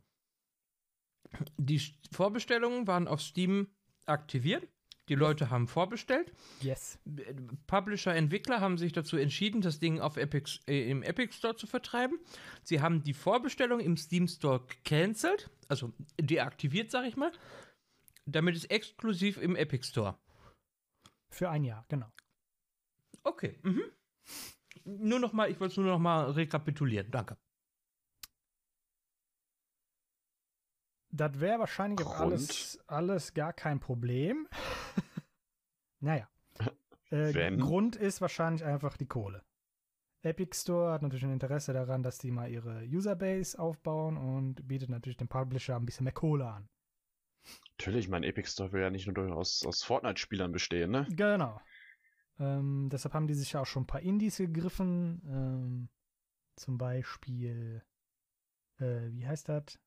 Die 1.57 1.81
Vorbestellungen 2.11 2.87
waren 2.87 3.07
auf 3.07 3.21
Steam 3.21 3.67
aktiviert. 4.05 4.67
Die 5.09 5.15
Leute 5.15 5.49
haben 5.49 5.67
vorbestellt. 5.67 6.31
yes. 6.61 6.99
Äh, 7.05 7.33
Publisher, 7.65 8.15
Entwickler 8.15 8.61
haben 8.61 8.77
sich 8.77 8.93
dazu 8.93 9.17
entschieden, 9.17 9.61
das 9.61 9.79
Ding 9.79 9.99
auf 9.99 10.17
Epic, 10.17 10.59
äh, 10.67 10.89
im 10.89 11.01
Epic 11.01 11.33
Store 11.33 11.55
zu 11.55 11.65
vertreiben. 11.65 12.19
Sie 12.63 12.81
haben 12.81 13.03
die 13.03 13.15
Vorbestellung 13.15 13.79
im 13.79 13.97
Steam 13.97 14.27
Store 14.27 14.63
gecancelt, 14.67 15.49
also 15.67 15.91
deaktiviert, 16.19 16.91
sag 16.91 17.05
ich 17.05 17.17
mal. 17.17 17.31
Damit 18.25 18.55
ist 18.55 18.69
exklusiv 18.69 19.37
im 19.37 19.55
Epic 19.55 19.87
Store. 19.87 20.19
Für 21.31 21.49
ein 21.49 21.63
Jahr, 21.63 21.85
genau. 21.89 22.11
Okay. 23.23 23.57
Mhm. 23.63 23.83
Nur 24.97 25.19
noch 25.19 25.33
mal, 25.33 25.49
ich 25.49 25.59
wollte 25.59 25.71
es 25.73 25.77
nur 25.77 25.85
noch 25.85 25.99
mal 25.99 26.31
rekapitulieren. 26.31 27.11
Danke. 27.11 27.37
Das 31.11 31.39
wäre 31.39 31.59
wahrscheinlich 31.59 32.05
auch 32.05 32.19
alles, 32.19 32.79
alles 32.87 33.33
gar 33.33 33.53
kein 33.53 33.79
Problem. 33.79 34.47
naja. 35.99 36.29
Äh? 37.11 37.57
Grund 37.57 37.95
ist 37.95 38.21
wahrscheinlich 38.21 38.63
einfach 38.63 38.95
die 38.95 39.07
Kohle. 39.07 39.43
Epic 40.21 40.55
Store 40.55 40.91
hat 40.91 41.01
natürlich 41.01 41.25
ein 41.25 41.33
Interesse 41.33 41.73
daran, 41.73 42.03
dass 42.03 42.19
die 42.19 42.29
mal 42.29 42.51
ihre 42.51 42.83
Userbase 42.83 43.57
aufbauen 43.57 44.15
und 44.15 44.67
bietet 44.67 44.89
natürlich 44.89 45.17
dem 45.17 45.27
Publisher 45.27 45.75
ein 45.75 45.87
bisschen 45.87 46.03
mehr 46.03 46.13
Kohle 46.13 46.45
an. 46.47 46.69
Natürlich, 47.79 48.09
mein 48.09 48.21
Epic 48.21 48.49
Store 48.49 48.71
will 48.73 48.81
ja 48.81 48.91
nicht 48.91 49.07
nur 49.07 49.35
aus, 49.35 49.65
aus 49.65 49.81
Fortnite-Spielern 49.81 50.51
bestehen, 50.51 50.91
ne? 50.91 51.07
Genau. 51.09 51.59
Ähm, 52.39 52.89
deshalb 52.89 53.13
haben 53.13 53.27
die 53.27 53.33
sich 53.33 53.51
ja 53.51 53.61
auch 53.61 53.65
schon 53.65 53.83
ein 53.83 53.87
paar 53.87 54.01
Indies 54.01 54.37
gegriffen. 54.37 55.21
Ähm, 55.27 55.89
zum 56.55 56.77
Beispiel, 56.77 57.83
äh, 58.79 59.11
wie 59.11 59.27
heißt 59.27 59.49
das? 59.49 59.79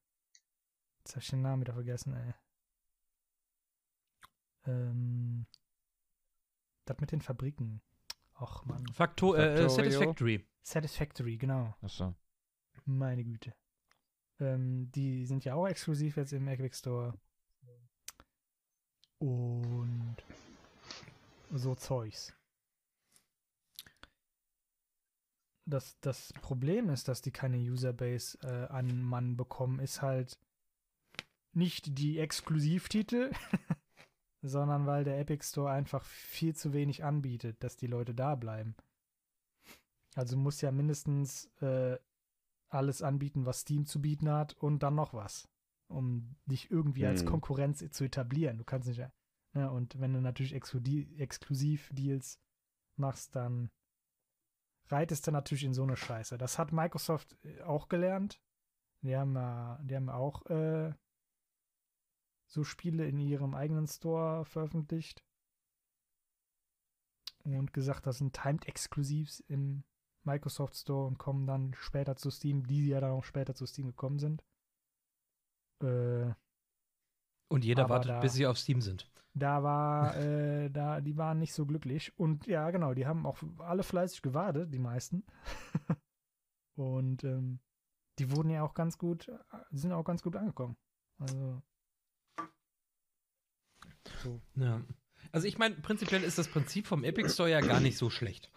Jetzt 0.98 1.12
habe 1.12 1.20
ich 1.20 1.30
den 1.30 1.42
Namen 1.42 1.62
wieder 1.62 1.74
vergessen, 1.74 2.14
ey. 2.14 2.34
Ähm, 4.66 5.46
das 6.84 6.98
mit 7.00 7.10
den 7.12 7.20
Fabriken. 7.20 7.80
Och, 8.40 8.64
Mann. 8.64 8.86
Faktor, 8.92 9.38
äh, 9.38 9.56
Factorio. 9.56 9.68
Satisfactory. 9.68 10.46
Satisfactory, 10.62 11.36
genau. 11.36 11.74
Achso. 11.80 12.14
Meine 12.84 13.24
Güte. 13.24 13.54
Ähm, 14.40 14.90
die 14.92 15.24
sind 15.26 15.44
ja 15.44 15.54
auch 15.54 15.66
exklusiv 15.66 16.16
jetzt 16.16 16.32
im 16.32 16.48
Epic 16.48 16.76
Store. 16.76 17.18
Und 19.18 20.16
so 21.52 21.74
Zeugs. 21.74 22.34
Das, 25.64 25.98
das 26.00 26.32
Problem 26.34 26.90
ist, 26.90 27.08
dass 27.08 27.22
die 27.22 27.30
keine 27.30 27.58
Userbase 27.58 28.38
äh, 28.42 28.66
an 28.72 29.02
Mann 29.02 29.36
bekommen, 29.36 29.78
ist 29.78 30.02
halt 30.02 30.38
nicht 31.52 31.98
die 31.98 32.18
Exklusivtitel, 32.18 33.30
sondern 34.42 34.86
weil 34.86 35.04
der 35.04 35.20
Epic 35.20 35.44
Store 35.44 35.70
einfach 35.70 36.04
viel 36.04 36.56
zu 36.56 36.72
wenig 36.72 37.04
anbietet, 37.04 37.62
dass 37.62 37.76
die 37.76 37.86
Leute 37.86 38.14
da 38.14 38.34
bleiben. 38.34 38.74
Also 40.14 40.36
muss 40.36 40.60
ja 40.60 40.72
mindestens 40.72 41.46
äh, 41.60 41.98
alles 42.68 43.02
anbieten, 43.02 43.46
was 43.46 43.60
Steam 43.60 43.86
zu 43.86 44.00
bieten 44.00 44.30
hat 44.30 44.54
und 44.54 44.82
dann 44.82 44.94
noch 44.94 45.14
was, 45.14 45.48
um 45.88 46.36
dich 46.46 46.70
irgendwie 46.70 47.06
als 47.06 47.20
Hm. 47.20 47.28
Konkurrenz 47.28 47.84
zu 47.90 48.04
etablieren. 48.04 48.58
Du 48.58 48.64
kannst 48.64 48.88
nicht, 48.88 49.00
ne, 49.52 49.70
und 49.70 50.00
wenn 50.00 50.12
du 50.12 50.20
natürlich 50.20 50.54
Exklusiv-Deals 50.54 52.40
machst, 52.96 53.36
dann 53.36 53.70
reitest 54.88 55.26
du 55.26 55.30
natürlich 55.30 55.64
in 55.64 55.74
so 55.74 55.82
eine 55.82 55.96
Scheiße. 55.96 56.38
Das 56.38 56.58
hat 56.58 56.72
Microsoft 56.72 57.36
äh, 57.44 57.62
auch 57.62 57.88
gelernt. 57.88 58.40
Die 59.02 59.16
haben, 59.16 59.34
die 59.82 59.96
haben 59.96 60.08
auch 60.08 60.46
äh, 60.46 60.92
so 62.46 62.62
Spiele 62.62 63.06
in 63.06 63.18
ihrem 63.18 63.54
eigenen 63.54 63.88
Store 63.88 64.44
veröffentlicht 64.44 65.24
und 67.44 67.72
gesagt, 67.72 68.06
das 68.06 68.18
sind 68.18 68.34
Timed 68.34 68.66
Exclusives 68.68 69.40
im 69.40 69.84
Microsoft 70.24 70.76
Store 70.76 71.06
und 71.06 71.18
kommen 71.18 71.46
dann 71.46 71.74
später 71.74 72.16
zu 72.16 72.30
Steam, 72.30 72.66
die 72.66 72.88
ja 72.88 73.00
dann 73.00 73.12
auch 73.12 73.24
später 73.24 73.54
zu 73.54 73.66
Steam 73.66 73.88
gekommen 73.88 74.18
sind. 74.18 74.44
Äh, 75.82 76.34
Und 77.52 77.64
jeder 77.64 77.84
Aber 77.84 77.94
wartet, 77.94 78.10
da- 78.10 78.20
bis 78.20 78.32
sie 78.34 78.46
auf 78.46 78.58
Steam 78.58 78.80
sind. 78.80 79.08
da 79.34 79.62
war, 79.62 80.16
äh, 80.16 80.70
da, 80.70 81.00
die 81.00 81.16
waren 81.16 81.38
nicht 81.38 81.52
so 81.54 81.66
glücklich. 81.66 82.12
Und 82.18 82.46
ja, 82.46 82.70
genau, 82.70 82.94
die 82.94 83.06
haben 83.06 83.26
auch 83.26 83.38
alle 83.58 83.82
fleißig 83.82 84.22
gewartet, 84.22 84.72
die 84.72 84.78
meisten. 84.78 85.24
und 86.76 87.24
ähm, 87.24 87.58
die 88.18 88.30
wurden 88.30 88.50
ja 88.50 88.62
auch 88.62 88.74
ganz 88.74 88.98
gut, 88.98 89.30
sind 89.70 89.92
auch 89.92 90.04
ganz 90.04 90.22
gut 90.22 90.36
angekommen. 90.36 90.76
Also. 91.18 91.62
So. 94.22 94.40
Ja. 94.56 94.80
Also 95.30 95.46
ich 95.46 95.58
meine, 95.58 95.76
prinzipiell 95.76 96.22
ist 96.22 96.38
das 96.38 96.48
Prinzip 96.48 96.86
vom 96.86 97.04
Epic 97.04 97.30
Store 97.30 97.50
ja 97.50 97.60
gar 97.60 97.80
nicht 97.80 97.96
so 97.96 98.10
schlecht. 98.10 98.50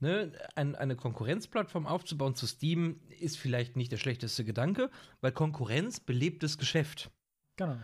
Ne? 0.00 0.32
Ein, 0.56 0.74
eine 0.74 0.96
Konkurrenzplattform 0.96 1.86
aufzubauen 1.86 2.34
zu 2.34 2.46
Steam 2.46 3.00
ist 3.20 3.38
vielleicht 3.38 3.76
nicht 3.76 3.92
der 3.92 3.98
schlechteste 3.98 4.44
Gedanke, 4.44 4.90
weil 5.20 5.32
Konkurrenz 5.32 6.00
belebt 6.00 6.42
das 6.42 6.58
Geschäft. 6.58 7.10
Genau. 7.56 7.78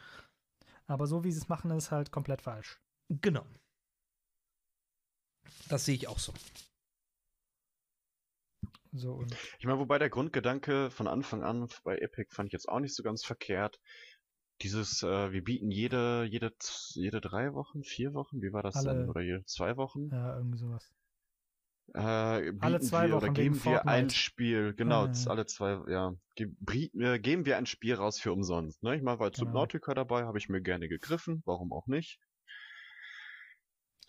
Aber 0.88 1.06
so 1.06 1.22
wie 1.22 1.30
sie 1.30 1.38
es 1.38 1.48
machen, 1.48 1.70
ist 1.70 1.90
halt 1.90 2.10
komplett 2.10 2.42
falsch. 2.42 2.80
Genau. 3.08 3.46
Das 5.68 5.84
sehe 5.84 5.94
ich 5.94 6.08
auch 6.08 6.18
so. 6.18 6.32
So 8.92 9.12
und 9.12 9.36
Ich 9.58 9.66
meine, 9.66 9.78
wobei 9.78 9.98
der 9.98 10.08
Grundgedanke 10.08 10.90
von 10.90 11.06
Anfang 11.06 11.42
an 11.44 11.68
bei 11.84 11.98
Epic 11.98 12.34
fand 12.34 12.48
ich 12.48 12.54
jetzt 12.54 12.68
auch 12.68 12.80
nicht 12.80 12.94
so 12.94 13.02
ganz 13.02 13.22
verkehrt. 13.24 13.78
Dieses, 14.62 15.02
äh, 15.02 15.30
wir 15.30 15.44
bieten 15.44 15.70
jede, 15.70 16.24
jede, 16.24 16.52
jede 16.94 17.20
drei 17.20 17.52
Wochen, 17.52 17.84
vier 17.84 18.14
Wochen, 18.14 18.40
wie 18.42 18.52
war 18.52 18.62
das 18.62 18.76
Alle- 18.76 19.00
denn? 19.00 19.08
Oder 19.10 19.20
jede 19.20 19.44
zwei 19.44 19.76
Wochen? 19.76 20.08
ja, 20.10 20.36
irgendwie 20.36 20.58
sowas. 20.58 20.90
Äh, 21.94 22.52
Alle 22.60 22.80
zwei 22.80 23.08
wir 23.08 23.16
oder 23.16 23.28
Wochen 23.28 23.36
wegen 23.36 23.52
geben 23.52 23.64
wir 23.64 23.88
ein. 23.88 24.10
Spiel, 24.10 24.74
genau, 24.74 25.06
ja. 25.06 25.12
alle 25.30 25.46
zwei, 25.46 25.80
ja, 25.90 26.12
ge 26.36 26.48
wir, 26.60 27.18
geben 27.18 27.46
wir 27.46 27.56
ein 27.56 27.66
Spiel 27.66 27.94
raus 27.94 28.18
für 28.20 28.32
umsonst. 28.32 28.82
Ne? 28.82 28.96
Ich 28.96 29.02
meine, 29.02 29.18
weil 29.18 29.30
Genau. 29.30 29.46
Subnautica 29.46 29.94
dabei 29.94 30.24
habe 30.24 30.38
ich 30.38 30.48
mir 30.48 30.60
gerne 30.60 30.88
gegriffen, 30.88 31.42
warum 31.46 31.72
auch 31.72 31.86
nicht. 31.86 32.20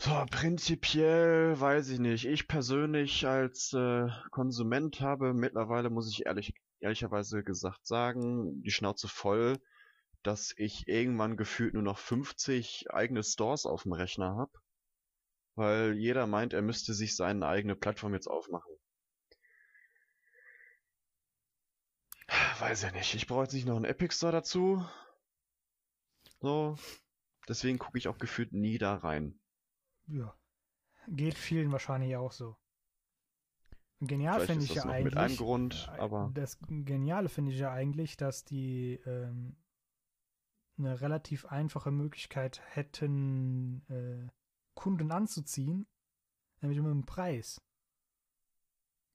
So, 0.01 0.25
prinzipiell 0.31 1.59
weiß 1.59 1.89
ich 1.89 1.99
nicht. 1.99 2.25
Ich 2.25 2.47
persönlich 2.47 3.27
als 3.27 3.73
äh, 3.73 4.07
Konsument 4.31 5.01
habe 5.01 5.33
mittlerweile, 5.33 5.89
muss 5.89 6.09
ich 6.09 6.25
ehrlich, 6.25 6.53
ehrlicherweise 6.79 7.43
gesagt 7.43 7.85
sagen, 7.85 8.61
die 8.63 8.71
Schnauze 8.71 9.09
voll, 9.09 9.57
dass 10.23 10.53
ich 10.55 10.87
irgendwann 10.87 11.35
gefühlt 11.35 11.73
nur 11.73 11.83
noch 11.83 11.97
50 11.97 12.91
eigene 12.91 13.23
Stores 13.23 13.65
auf 13.65 13.83
dem 13.83 13.91
Rechner 13.93 14.35
habe, 14.37 14.51
weil 15.59 15.97
jeder 15.97 16.25
meint, 16.25 16.53
er 16.53 16.61
müsste 16.61 16.93
sich 16.93 17.17
seine 17.17 17.45
eigene 17.45 17.75
Plattform 17.75 18.13
jetzt 18.13 18.27
aufmachen. 18.27 18.73
Weiß 22.59 22.81
ja 22.83 22.91
nicht. 22.91 23.13
Ich 23.13 23.27
brauche 23.27 23.43
jetzt 23.43 23.53
nicht 23.53 23.67
noch 23.67 23.75
einen 23.75 23.83
Epic 23.83 24.15
Store 24.15 24.31
dazu. 24.31 24.85
So. 26.39 26.77
Deswegen 27.49 27.77
gucke 27.77 27.97
ich 27.97 28.07
auch 28.07 28.17
gefühlt 28.17 28.53
nie 28.53 28.77
da 28.77 28.95
rein. 28.95 29.37
Ja. 30.07 30.33
Geht 31.09 31.33
vielen 31.33 31.71
wahrscheinlich 31.73 32.15
auch 32.15 32.31
so. 32.31 32.55
Genial 33.99 34.39
finde 34.45 34.63
ich 34.63 34.75
ja 34.75 34.83
eigentlich. 34.83 35.05
mit 35.05 35.17
einem 35.17 35.35
Grund, 35.35 35.91
äh, 35.93 35.99
aber 35.99 36.31
Das 36.33 36.57
Geniale 36.69 37.27
finde 37.27 37.51
ich 37.51 37.59
ja 37.59 37.73
eigentlich, 37.73 38.15
dass 38.15 38.45
die 38.45 38.93
ähm, 39.05 39.57
eine 40.77 41.01
relativ 41.01 41.45
einfache 41.45 41.91
Möglichkeit 41.91 42.61
hätten, 42.69 43.83
äh, 43.89 44.38
Kunden 44.79 45.11
anzuziehen, 45.11 45.85
nämlich 46.61 46.79
mit 46.79 46.89
dem 46.89 47.05
Preis. 47.05 47.61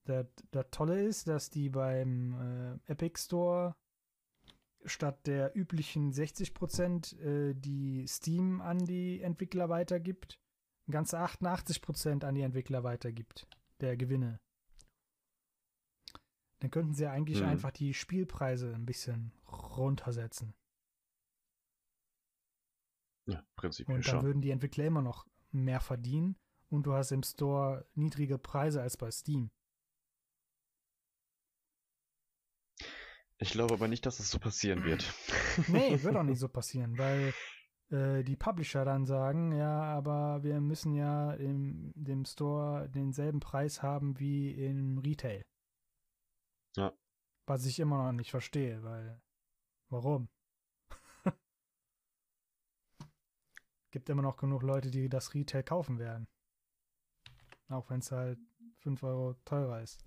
Das, 0.07 0.27
das 0.51 0.67
Tolle 0.71 1.03
ist, 1.03 1.27
dass 1.27 1.49
die 1.49 1.71
beim 1.71 2.79
äh, 2.87 2.93
Epic 2.93 3.19
Store 3.19 3.75
statt 4.85 5.27
der 5.27 5.57
üblichen 5.57 6.13
60% 6.13 7.19
äh, 7.19 7.55
die 7.55 8.07
Steam 8.07 8.61
an 8.61 8.81
die 8.85 9.23
Entwickler 9.23 9.71
weitergibt, 9.71 10.39
ganze 10.91 11.19
88% 11.19 12.23
an 12.27 12.35
die 12.35 12.43
Entwickler 12.43 12.85
weitergibt, 12.85 13.49
der 13.81 13.97
Gewinne. 13.97 14.39
Dann 16.61 16.71
könnten 16.71 16.93
sie 16.93 17.05
ja 17.05 17.13
eigentlich 17.13 17.41
Hm. 17.41 17.47
einfach 17.49 17.71
die 17.71 17.95
Spielpreise 17.95 18.75
ein 18.75 18.85
bisschen 18.85 19.33
runtersetzen. 19.49 20.55
ja, 23.27 23.43
prinzipiell 23.57 23.97
Und 23.97 24.07
dann 24.07 24.17
schon. 24.17 24.23
würden 24.23 24.43
die 24.43 24.51
Entwickler 24.51 24.85
immer 24.85 25.01
noch 25.01 25.27
mehr 25.55 25.81
verdienen 25.81 26.37
und 26.69 26.85
du 26.87 26.95
hast 26.95 27.13
im 27.13 27.23
Store 27.23 27.87
niedrige 27.95 28.39
Preise 28.39 28.83
als 28.83 28.97
bei 28.97 29.11
Steam. 29.11 29.51
Ich 33.39 33.51
glaube 33.51 33.75
aber 33.75 33.89
nicht, 33.89 34.07
dass 34.07 34.21
es 34.21 34.31
so 34.31 34.39
passieren 34.39 34.85
wird. 34.85 35.13
Nee, 35.69 36.03
wird 36.03 36.17
auch 36.17 36.23
nicht 36.23 36.39
so 36.39 36.49
passieren, 36.59 36.99
weil 36.99 37.33
äh, 37.91 38.25
die 38.25 38.37
Publisher 38.37 38.85
dann 38.85 39.07
sagen, 39.07 39.53
ja, 39.53 39.83
aber 39.83 40.43
wir 40.43 40.61
müssen 40.61 40.95
ja 40.95 41.33
im 41.35 41.93
dem 41.95 42.25
Store 42.25 42.89
denselben 42.89 43.41
Preis 43.41 43.83
haben 43.83 44.19
wie 44.19 44.53
im 44.53 44.99
Retail. 44.99 45.43
Ja. 46.77 46.93
Was 47.47 47.67
ich 47.67 47.79
immer 47.79 48.05
noch 48.05 48.13
nicht 48.13 48.31
verstehe, 48.31 48.83
weil 48.83 49.21
warum? 49.91 50.29
Gibt 53.95 54.09
immer 54.09 54.23
noch 54.23 54.37
genug 54.39 54.65
Leute, 54.65 54.91
die 54.91 55.09
das 55.09 55.35
Retail 55.35 55.63
kaufen 55.63 56.01
werden. 56.01 56.27
Auch 57.69 57.89
wenn 57.91 58.01
es 58.01 58.11
halt 58.11 58.41
5 58.79 59.01
Euro 59.05 59.35
teurer 59.45 59.83
ist. 59.83 60.05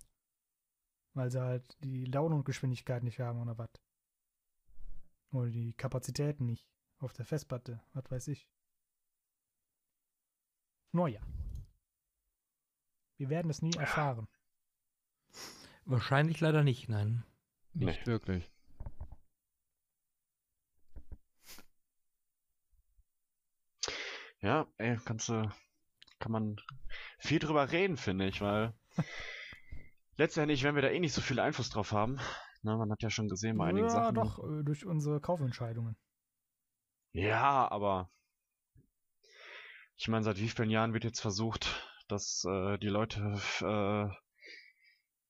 Weil 1.13 1.32
sie 1.32 1.39
halt 1.41 1.78
die 1.82 2.04
Download-Geschwindigkeit 2.04 3.02
nicht 3.04 3.21
haben 3.21 3.41
oder 3.41 3.58
was. 3.58 3.69
Oder 5.32 5.50
die 5.52 5.71
Kapazitäten 5.71 6.45
nicht. 6.47 6.67
auf 7.00 7.13
der 7.13 7.23
Festplatte, 7.23 7.82
was 7.93 8.12
weiß 8.12 8.28
ich. 8.28 8.50
Naja. 10.91 11.21
Wir 13.15 13.30
werden 13.30 13.50
es 13.50 13.62
nie 13.62 13.73
erfahren. 13.78 14.28
Wahrscheinlich 15.86 16.41
leider 16.41 16.63
nicht, 16.65 16.89
nein. 16.89 17.23
Nicht 17.73 18.02
Nee. 18.02 18.06
wirklich. 18.08 18.52
Ja, 24.41 24.67
ey, 24.78 24.97
kannst 25.04 25.30
du, 25.30 25.50
kann 26.19 26.32
man 26.32 26.58
viel 27.17 27.39
drüber 27.39 27.71
reden, 27.71 27.97
finde 27.97 28.28
ich, 28.28 28.41
weil 28.41 28.73
letztendlich 30.17 30.63
werden 30.63 30.76
wir 30.76 30.84
da 30.84 30.89
eh 30.89 31.00
nicht 31.00 31.13
so 31.13 31.21
viel 31.21 31.39
Einfluss 31.39 31.69
drauf 31.69 31.91
haben. 31.91 32.19
Na, 32.63 32.78
man 32.78 32.91
hat 32.91 33.02
ja 33.02 33.10
schon 33.10 33.28
gesehen 33.28 33.58
bei 33.58 33.67
einigen 33.67 33.88
ja, 33.88 33.93
Sachen. 33.93 34.15
doch, 34.15 34.39
äh, 34.39 34.63
durch 34.63 34.86
unsere 34.86 35.19
Kaufentscheidungen. 35.21 35.95
Ja, 37.13 37.69
aber 37.71 38.12
ich 39.95 40.08
meine, 40.08 40.23
seit 40.23 40.39
wie 40.39 40.50
vielen 40.50 40.69
Jahren 40.69 40.93
wird 40.93 41.04
jetzt 41.04 41.19
versucht, 41.19 41.89
dass 42.08 42.45
äh, 42.45 42.78
die 42.78 42.89
Leute 42.89 43.39
äh, 43.62 44.15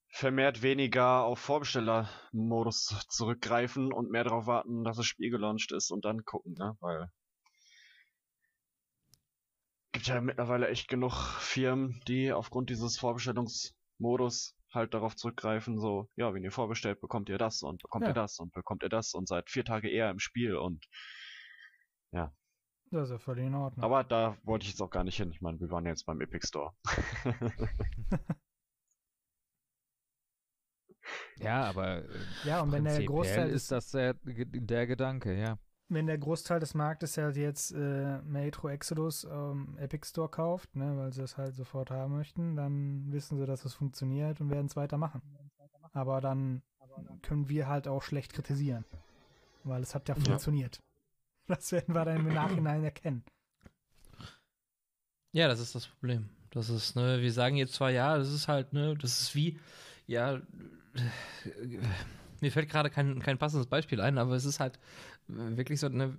vermehrt 0.09 0.61
weniger 0.61 1.23
auf 1.23 1.39
Vorbestellermodus 1.39 3.05
zurückgreifen 3.09 3.93
und 3.93 4.11
mehr 4.11 4.23
darauf 4.23 4.47
warten, 4.47 4.83
dass 4.83 4.97
das 4.97 5.05
Spiel 5.05 5.29
gelauncht 5.29 5.71
ist 5.71 5.91
und 5.91 6.05
dann 6.05 6.25
gucken, 6.25 6.53
ne? 6.53 6.75
Weil 6.79 7.09
gibt 9.91 10.07
ja 10.07 10.21
mittlerweile 10.21 10.67
echt 10.67 10.87
genug 10.89 11.13
Firmen, 11.39 12.01
die 12.07 12.31
aufgrund 12.31 12.69
dieses 12.69 12.97
Vorbestellungsmodus 12.99 14.55
halt 14.73 14.93
darauf 14.93 15.15
zurückgreifen, 15.15 15.79
so, 15.79 16.09
ja, 16.15 16.33
wenn 16.33 16.43
ihr 16.43 16.51
vorbestellt, 16.51 16.99
bekommt 17.01 17.29
ihr 17.29 17.37
das 17.37 17.63
und 17.63 17.81
bekommt 17.81 18.03
Ja. 18.03 18.09
ihr 18.09 18.13
das 18.13 18.37
und 18.39 18.51
bekommt 18.53 18.83
ihr 18.83 18.89
das 18.89 19.13
und 19.13 19.27
seid 19.27 19.49
vier 19.49 19.63
Tage 19.65 19.89
eher 19.89 20.09
im 20.11 20.19
Spiel 20.19 20.55
und 20.55 20.85
Das 22.89 23.03
ist 23.03 23.11
ja 23.11 23.17
völlig 23.17 23.45
in 23.47 23.53
Ordnung. 23.55 23.83
aber 23.83 24.03
da 24.05 24.37
wollte 24.43 24.63
ich 24.63 24.69
jetzt 24.71 24.81
auch 24.81 24.89
gar 24.89 25.03
nicht 25.03 25.17
hin. 25.17 25.29
Ich 25.31 25.41
meine, 25.41 25.59
wir 25.59 25.69
waren 25.69 25.83
ja 25.83 25.91
jetzt 25.91 26.05
beim 26.05 26.21
Epic 26.21 26.47
Store. 26.47 26.73
Ja, 31.39 31.63
aber 31.63 32.03
äh, 32.03 32.07
ja, 32.43 32.61
und 32.61 32.71
wenn 32.71 32.83
der 32.83 33.03
Großteil 33.03 33.49
ist 33.49 33.71
das 33.71 33.91
der, 33.91 34.15
der 34.23 34.87
Gedanke, 34.87 35.37
ja. 35.37 35.57
Wenn 35.89 36.07
der 36.07 36.17
Großteil 36.17 36.59
des 36.59 36.73
Marktes 36.73 37.17
halt 37.17 37.37
jetzt 37.37 37.71
äh, 37.71 38.19
Metro 38.23 38.69
Exodus 38.69 39.23
ähm, 39.23 39.77
Epic 39.79 40.07
Store 40.07 40.29
kauft, 40.29 40.75
ne, 40.75 40.97
weil 40.97 41.13
sie 41.13 41.21
es 41.23 41.37
halt 41.37 41.55
sofort 41.55 41.91
haben 41.91 42.15
möchten, 42.17 42.55
dann 42.55 43.11
wissen 43.11 43.37
sie, 43.37 43.45
dass 43.45 43.63
es 43.65 43.73
funktioniert 43.73 44.41
und 44.41 44.49
werden 44.49 44.65
es 44.65 44.75
weitermachen. 44.75 45.21
Aber 45.93 46.19
dann 46.21 46.61
können 47.21 47.47
wir 47.49 47.67
halt 47.67 47.87
auch 47.87 48.03
schlecht 48.03 48.33
kritisieren, 48.33 48.85
weil 49.63 49.81
es 49.81 49.95
hat 49.95 50.09
ja 50.09 50.15
Ja. 50.15 50.21
funktioniert. 50.21 50.79
Das 51.47 51.71
werden 51.71 51.95
wir 51.95 52.03
dann 52.03 52.27
im 52.27 52.33
Nachhinein 52.33 52.83
erkennen. 52.83 53.23
Ja, 55.31 55.47
das 55.47 55.59
ist 55.59 55.75
das 55.75 55.87
Problem. 55.87 56.29
Das 56.51 56.69
ist, 56.69 56.95
ne, 56.95 57.21
wir 57.21 57.31
sagen 57.31 57.55
jetzt 57.55 57.73
zwar, 57.73 57.91
ja, 57.91 58.17
das 58.17 58.31
ist 58.33 58.47
halt, 58.47 58.73
ne, 58.73 58.95
das 58.97 59.21
ist 59.21 59.35
wie, 59.35 59.59
ja, 60.07 60.35
äh, 60.35 60.41
mir 62.41 62.51
fällt 62.51 62.69
gerade 62.69 62.89
kein, 62.89 63.19
kein 63.21 63.37
passendes 63.37 63.67
Beispiel 63.67 64.01
ein, 64.01 64.17
aber 64.17 64.35
es 64.35 64.45
ist 64.45 64.59
halt 64.59 64.79
wirklich 65.27 65.79
so, 65.79 65.89
ne, 65.89 66.15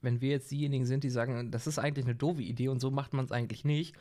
wenn 0.00 0.20
wir 0.20 0.30
jetzt 0.30 0.50
diejenigen 0.50 0.86
sind, 0.86 1.04
die 1.04 1.10
sagen, 1.10 1.50
das 1.50 1.66
ist 1.66 1.78
eigentlich 1.78 2.06
eine 2.06 2.14
doofe 2.14 2.42
Idee 2.42 2.68
und 2.68 2.80
so 2.80 2.90
macht 2.90 3.12
man 3.12 3.24
es 3.24 3.32
eigentlich 3.32 3.64
nicht 3.64 3.94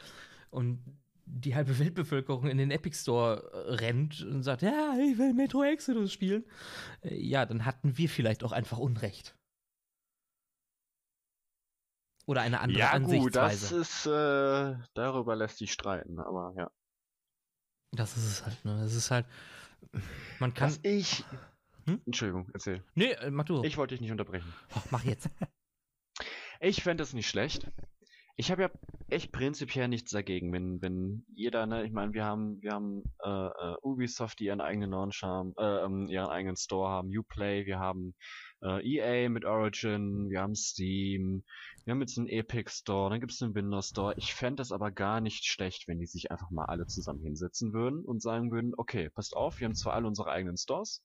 und 0.50 0.80
die 1.26 1.56
halbe 1.56 1.78
Weltbevölkerung 1.80 2.48
in 2.48 2.58
den 2.58 2.72
Epic 2.72 2.98
Store 2.98 3.52
äh, 3.54 3.74
rennt 3.76 4.22
und 4.24 4.44
sagt, 4.44 4.62
ja, 4.62 4.96
ich 4.98 5.18
will 5.18 5.34
Metro 5.34 5.64
Exodus 5.64 6.12
spielen, 6.12 6.44
äh, 7.02 7.16
ja, 7.16 7.46
dann 7.46 7.66
hatten 7.66 7.98
wir 7.98 8.10
vielleicht 8.10 8.44
auch 8.44 8.52
einfach 8.52 8.80
Unrecht. 8.80 9.36
Oder 12.26 12.42
eine 12.42 12.60
andere 12.60 12.80
ja, 12.80 12.98
gut, 12.98 13.36
das 13.36 13.54
Ansichtsweise. 13.54 13.80
ist, 13.80 14.06
äh, 14.06 14.84
darüber 14.94 15.36
lässt 15.36 15.58
sich 15.58 15.72
streiten, 15.72 16.20
aber 16.20 16.54
ja. 16.56 16.72
Das 17.92 18.18
ist 18.18 18.26
es 18.26 18.46
halt, 18.46 18.66
ne? 18.66 18.84
Es 18.84 18.94
ist 18.94 19.10
halt, 19.10 19.26
man 20.40 20.54
kann. 20.54 20.70
Was 20.70 20.80
ich. 20.84 21.24
Hm? 21.90 22.02
Entschuldigung, 22.06 22.50
erzähl. 22.54 22.84
Nee, 22.94 23.12
äh, 23.14 23.32
mach 23.32 23.46
du. 23.46 23.64
Ich 23.64 23.78
wollte 23.78 23.96
dich 23.96 24.02
nicht 24.02 24.12
unterbrechen. 24.12 24.54
Oh, 24.76 24.82
mach 24.92 25.04
jetzt. 25.04 25.30
Ich 26.62 26.84
fände 26.84 27.04
es 27.04 27.14
nicht 27.14 27.30
schlecht. 27.30 27.72
Ich 28.36 28.52
habe 28.52 28.64
ja 28.64 28.70
echt 29.10 29.32
prinzipiell 29.32 29.88
nichts 29.88 30.12
dagegen, 30.12 30.52
wenn, 30.52 30.82
wenn 30.82 31.26
jeder, 31.34 31.66
ne, 31.66 31.86
ich 31.86 31.92
meine, 31.92 32.14
wir 32.14 32.26
haben, 32.26 32.62
wir 32.62 32.72
haben 32.72 33.04
äh, 33.24 33.48
äh, 33.48 33.76
Ubisoft, 33.82 34.40
die 34.40 34.46
ihren 34.46 34.60
eigenen 34.60 34.92
Launch 34.92 35.24
haben, 35.24 35.54
äh, 35.58 35.86
ähm, 35.86 36.08
ihren 36.10 36.28
eigenen 36.28 36.58
Store 36.58 36.90
haben, 36.90 37.18
Uplay, 37.18 37.66
wir 37.66 37.80
haben 37.80 38.14
äh, 38.62 38.82
EA 38.82 39.30
mit 39.30 39.46
Origin, 39.46 40.30
wir 40.30 40.42
haben 40.42 40.56
Steam, 40.56 41.44
wir 41.84 41.92
haben 41.92 42.02
jetzt 42.02 42.18
einen 42.18 42.28
Epic 42.28 42.70
Store, 42.72 43.10
dann 43.10 43.20
gibt's 43.20 43.42
einen 43.42 43.56
Windows 43.56 43.90
Store. 43.90 44.14
Ich 44.18 44.34
fände 44.34 44.62
es 44.62 44.72
aber 44.72 44.92
gar 44.92 45.22
nicht 45.22 45.46
schlecht, 45.46 45.88
wenn 45.88 46.00
die 46.00 46.06
sich 46.06 46.32
einfach 46.32 46.50
mal 46.52 46.66
alle 46.66 46.88
zusammen 46.88 47.22
hinsetzen 47.22 47.74
würden 47.74 48.06
und 48.06 48.22
sagen 48.22 48.52
würden, 48.52 48.74
okay, 48.78 49.10
passt 49.10 49.36
auf, 49.36 49.60
wir 49.60 49.66
haben 49.66 49.76
zwar 49.76 49.94
alle 49.94 50.08
unsere 50.08 50.30
eigenen 50.30 50.58
Stores, 50.58 51.04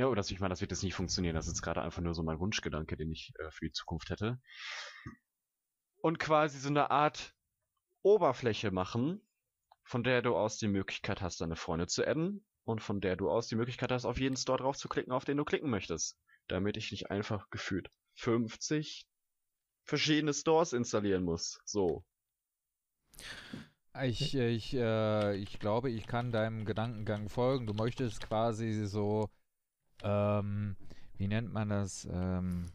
ja, 0.00 0.06
oder 0.06 0.22
ich 0.22 0.40
meine, 0.40 0.48
das 0.48 0.62
wird 0.62 0.70
jetzt 0.70 0.82
nicht 0.82 0.94
funktionieren. 0.94 1.34
Das 1.34 1.46
ist 1.46 1.60
gerade 1.60 1.82
einfach 1.82 2.00
nur 2.00 2.14
so 2.14 2.22
mein 2.22 2.40
Wunschgedanke, 2.40 2.96
den 2.96 3.12
ich 3.12 3.34
äh, 3.38 3.50
für 3.50 3.66
die 3.66 3.72
Zukunft 3.72 4.08
hätte. 4.08 4.40
Und 6.00 6.18
quasi 6.18 6.58
so 6.58 6.70
eine 6.70 6.90
Art 6.90 7.34
Oberfläche 8.00 8.70
machen, 8.70 9.20
von 9.84 10.02
der 10.02 10.22
du 10.22 10.34
aus 10.34 10.56
die 10.56 10.68
Möglichkeit 10.68 11.20
hast, 11.20 11.42
deine 11.42 11.54
Freunde 11.54 11.86
zu 11.86 12.06
adden 12.06 12.46
und 12.64 12.80
von 12.80 13.02
der 13.02 13.16
du 13.16 13.30
aus 13.30 13.48
die 13.48 13.56
Möglichkeit 13.56 13.92
hast, 13.92 14.06
auf 14.06 14.18
jeden 14.18 14.38
Store 14.38 14.56
drauf 14.56 14.78
zu 14.78 14.88
klicken, 14.88 15.12
auf 15.12 15.26
den 15.26 15.36
du 15.36 15.44
klicken 15.44 15.68
möchtest. 15.68 16.18
Damit 16.48 16.78
ich 16.78 16.90
nicht 16.92 17.10
einfach 17.10 17.50
gefühlt 17.50 17.90
50 18.14 19.06
verschiedene 19.84 20.32
Stores 20.32 20.72
installieren 20.72 21.24
muss. 21.24 21.60
So. 21.66 22.06
Ich, 24.02 24.34
ich, 24.34 24.72
äh, 24.72 25.36
ich 25.36 25.58
glaube, 25.58 25.90
ich 25.90 26.06
kann 26.06 26.32
deinem 26.32 26.64
Gedankengang 26.64 27.28
folgen. 27.28 27.66
Du 27.66 27.74
möchtest 27.74 28.22
quasi 28.22 28.86
so, 28.86 29.28
ähm, 30.02 30.76
wie 31.16 31.28
nennt 31.28 31.52
man 31.52 31.68
das? 31.68 32.08
Ähm, 32.10 32.66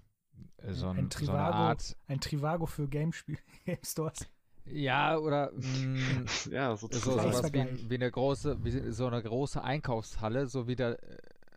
äh, 0.57 0.73
so, 0.73 0.87
Ein 0.89 0.91
ein, 0.91 0.95
so 0.95 0.99
eine 0.99 1.09
Trivago. 1.09 1.55
Art. 1.55 1.97
Ein 2.07 2.19
Trivago 2.19 2.65
für 2.65 2.87
Gamespiel 2.87 3.37
Game 3.65 3.83
Stores. 3.83 4.27
Ja, 4.65 5.17
oder 5.17 5.51
mh, 5.53 6.25
ja, 6.51 6.75
so, 6.75 6.87
sozusagen. 6.87 7.19
Preis- 7.19 7.37
sowas 7.37 7.53
wie, 7.53 7.89
wie 7.89 7.95
eine 7.95 8.11
große, 8.11 8.63
wie 8.63 8.91
so 8.91 9.07
eine 9.07 9.21
große 9.21 9.63
Einkaufshalle, 9.63 10.47
so 10.47 10.67
wie 10.67 10.75
der 10.75 10.97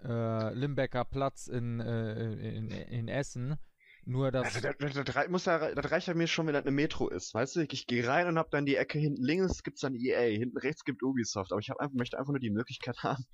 äh, 0.04 0.54
Limbecker 0.54 1.04
Platz 1.04 1.48
in, 1.48 1.80
äh, 1.80 2.32
in, 2.56 2.70
in 2.70 3.08
Essen. 3.08 3.56
Nur 4.04 4.30
dass. 4.30 4.46
Also, 4.46 4.60
das, 4.60 4.94
das, 4.94 5.04
das, 5.04 5.28
muss 5.28 5.44
ja, 5.44 5.74
das 5.74 5.90
reicht 5.90 6.08
ja 6.08 6.14
mir 6.14 6.26
schon, 6.26 6.46
wenn 6.46 6.54
das 6.54 6.62
eine 6.64 6.70
Metro 6.70 7.08
ist. 7.08 7.34
Weißt 7.34 7.56
du, 7.56 7.60
ich, 7.60 7.72
ich 7.72 7.86
gehe 7.86 8.06
rein 8.06 8.26
und 8.26 8.38
hab 8.38 8.50
dann 8.50 8.64
die 8.64 8.76
Ecke 8.76 8.98
hinten 8.98 9.22
links 9.22 9.62
gibt's 9.62 9.82
dann 9.82 9.94
EA, 9.94 10.20
hinten 10.20 10.56
rechts 10.56 10.84
gibt 10.84 11.02
Ubisoft. 11.02 11.52
Aber 11.52 11.60
ich 11.60 11.68
hab 11.68 11.78
einfach, 11.78 11.94
möchte 11.94 12.18
einfach 12.18 12.32
nur 12.32 12.40
die 12.40 12.50
Möglichkeit 12.50 12.96
haben, 13.02 13.24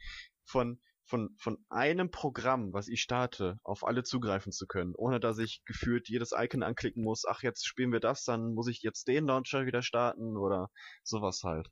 von, 0.45 0.81
von, 1.07 1.35
von 1.39 1.59
einem 1.69 2.11
Programm, 2.11 2.73
was 2.73 2.89
ich 2.89 3.03
starte, 3.03 3.59
auf 3.63 3.85
alle 3.85 4.03
zugreifen 4.03 4.53
zu 4.53 4.67
können, 4.67 4.95
ohne 4.95 5.21
dass 5.21 5.39
ich 5.39 5.63
gefühlt 5.67 6.09
jedes 6.09 6.33
Icon 6.37 6.63
anklicken 6.63 7.03
muss. 7.03 7.25
Ach, 7.27 7.43
jetzt 7.43 7.67
spielen 7.67 7.93
wir 7.93 8.01
das, 8.01 8.25
dann 8.25 8.55
muss 8.55 8.69
ich 8.69 8.83
jetzt 8.83 9.07
den 9.07 9.27
Launcher 9.27 9.67
wieder 9.67 9.83
starten 9.83 10.37
oder 10.37 10.71
sowas 11.03 11.43
halt. 11.45 11.71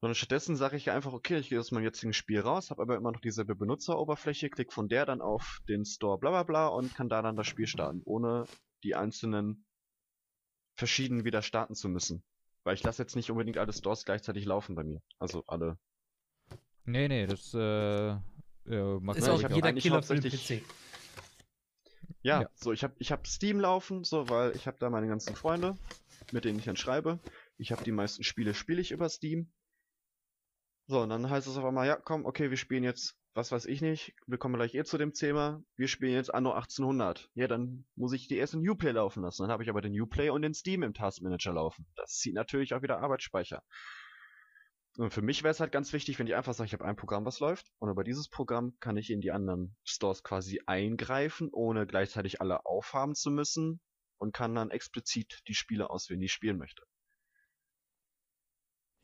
Sondern 0.00 0.14
stattdessen 0.14 0.56
sage 0.56 0.78
ich 0.78 0.90
einfach, 0.90 1.12
okay, 1.12 1.38
ich 1.38 1.50
gehe 1.50 1.60
aus 1.60 1.72
meinem 1.72 1.84
jetzigen 1.84 2.14
Spiel 2.14 2.40
raus, 2.40 2.70
habe 2.70 2.80
aber 2.80 2.96
immer 2.96 3.12
noch 3.12 3.20
dieselbe 3.20 3.54
Benutzeroberfläche, 3.54 4.48
klick 4.48 4.72
von 4.72 4.88
der 4.88 5.04
dann 5.04 5.20
auf 5.20 5.60
den 5.68 5.84
Store 5.84 6.18
bla 6.18 6.30
bla 6.30 6.42
bla 6.42 6.68
und 6.68 6.94
kann 6.94 7.10
da 7.10 7.20
dann 7.20 7.36
das 7.36 7.46
Spiel 7.46 7.66
starten, 7.66 8.00
ohne 8.04 8.46
die 8.82 8.94
einzelnen 8.94 9.66
verschieden 10.74 11.24
wieder 11.24 11.42
starten 11.42 11.74
zu 11.74 11.90
müssen. 11.90 12.24
Weil 12.64 12.74
ich 12.74 12.82
lasse 12.82 13.02
jetzt 13.02 13.14
nicht 13.14 13.30
unbedingt 13.30 13.58
alle 13.58 13.74
Stores 13.74 14.06
gleichzeitig 14.06 14.46
laufen 14.46 14.74
bei 14.74 14.84
mir. 14.84 15.02
Also 15.18 15.44
alle. 15.46 15.78
Nee, 16.84 17.08
nee, 17.08 17.26
das 17.26 17.54
äh, 17.54 18.14
macht 19.00 19.18
Ist 19.18 19.26
Ja, 19.26 19.32
auch 19.32 19.38
ich 19.38 19.44
hab 19.44 19.54
jeder 19.54 19.72
Killer 19.72 20.02
für 20.02 20.16
den 20.16 20.30
PC. 20.30 20.62
Ja, 22.22 22.42
Ja. 22.42 22.50
so 22.54 22.72
ich 22.72 22.82
habe 22.82 22.94
ich 22.98 23.12
hab 23.12 23.26
Steam 23.26 23.60
laufen, 23.60 24.04
so 24.04 24.28
weil 24.28 24.54
ich 24.56 24.66
habe 24.66 24.76
da 24.78 24.90
meine 24.90 25.08
ganzen 25.08 25.34
Freunde, 25.34 25.76
mit 26.32 26.44
denen 26.44 26.58
ich 26.58 26.64
dann 26.66 26.76
schreibe. 26.76 27.18
Ich 27.56 27.72
habe 27.72 27.82
die 27.84 27.92
meisten 27.92 28.22
Spiele 28.24 28.54
spiele 28.54 28.80
ich 28.80 28.90
über 28.90 29.08
Steam. 29.08 29.50
So, 30.86 31.00
und 31.02 31.10
dann 31.10 31.30
heißt 31.30 31.46
es 31.46 31.56
auf 31.56 31.64
einmal, 31.64 31.86
ja, 31.86 31.96
komm, 31.96 32.24
okay, 32.26 32.50
wir 32.50 32.56
spielen 32.56 32.82
jetzt, 32.82 33.16
was 33.34 33.52
weiß 33.52 33.66
ich 33.66 33.80
nicht, 33.80 34.12
wir 34.26 34.38
kommen 34.38 34.56
gleich 34.56 34.74
eh 34.74 34.82
zu 34.82 34.98
dem 34.98 35.12
Thema, 35.12 35.62
wir 35.76 35.86
spielen 35.86 36.14
jetzt 36.14 36.34
Anno 36.34 36.50
1800. 36.52 37.30
Ja, 37.34 37.46
dann 37.46 37.86
muss 37.94 38.12
ich 38.12 38.26
die 38.26 38.36
erst 38.36 38.54
in 38.54 38.68
Uplay 38.68 38.90
laufen 38.90 39.22
lassen. 39.22 39.42
Dann 39.42 39.52
habe 39.52 39.62
ich 39.62 39.70
aber 39.70 39.82
den 39.82 39.98
Uplay 39.98 40.30
und 40.30 40.42
den 40.42 40.52
Steam 40.52 40.82
im 40.82 40.92
Taskmanager 40.92 41.52
laufen. 41.52 41.86
Das 41.94 42.16
zieht 42.16 42.34
natürlich 42.34 42.74
auch 42.74 42.82
wieder 42.82 42.98
Arbeitsspeicher. 42.98 43.62
Und 44.96 45.12
für 45.12 45.22
mich 45.22 45.42
wäre 45.42 45.52
es 45.52 45.60
halt 45.60 45.72
ganz 45.72 45.92
wichtig, 45.92 46.18
wenn 46.18 46.26
ich 46.26 46.34
einfach 46.34 46.52
sage, 46.52 46.66
ich 46.66 46.72
habe 46.72 46.84
ein 46.84 46.96
Programm, 46.96 47.24
was 47.24 47.40
läuft, 47.40 47.70
und 47.78 47.90
über 47.90 48.04
dieses 48.04 48.28
Programm 48.28 48.76
kann 48.80 48.96
ich 48.96 49.10
in 49.10 49.20
die 49.20 49.30
anderen 49.30 49.76
Stores 49.84 50.22
quasi 50.22 50.60
eingreifen, 50.66 51.48
ohne 51.52 51.86
gleichzeitig 51.86 52.40
alle 52.40 52.66
aufhaben 52.66 53.14
zu 53.14 53.30
müssen 53.30 53.80
und 54.18 54.34
kann 54.34 54.54
dann 54.54 54.70
explizit 54.70 55.40
die 55.46 55.54
Spiele 55.54 55.90
auswählen, 55.90 56.20
die 56.20 56.26
ich 56.26 56.32
spielen 56.32 56.58
möchte. 56.58 56.82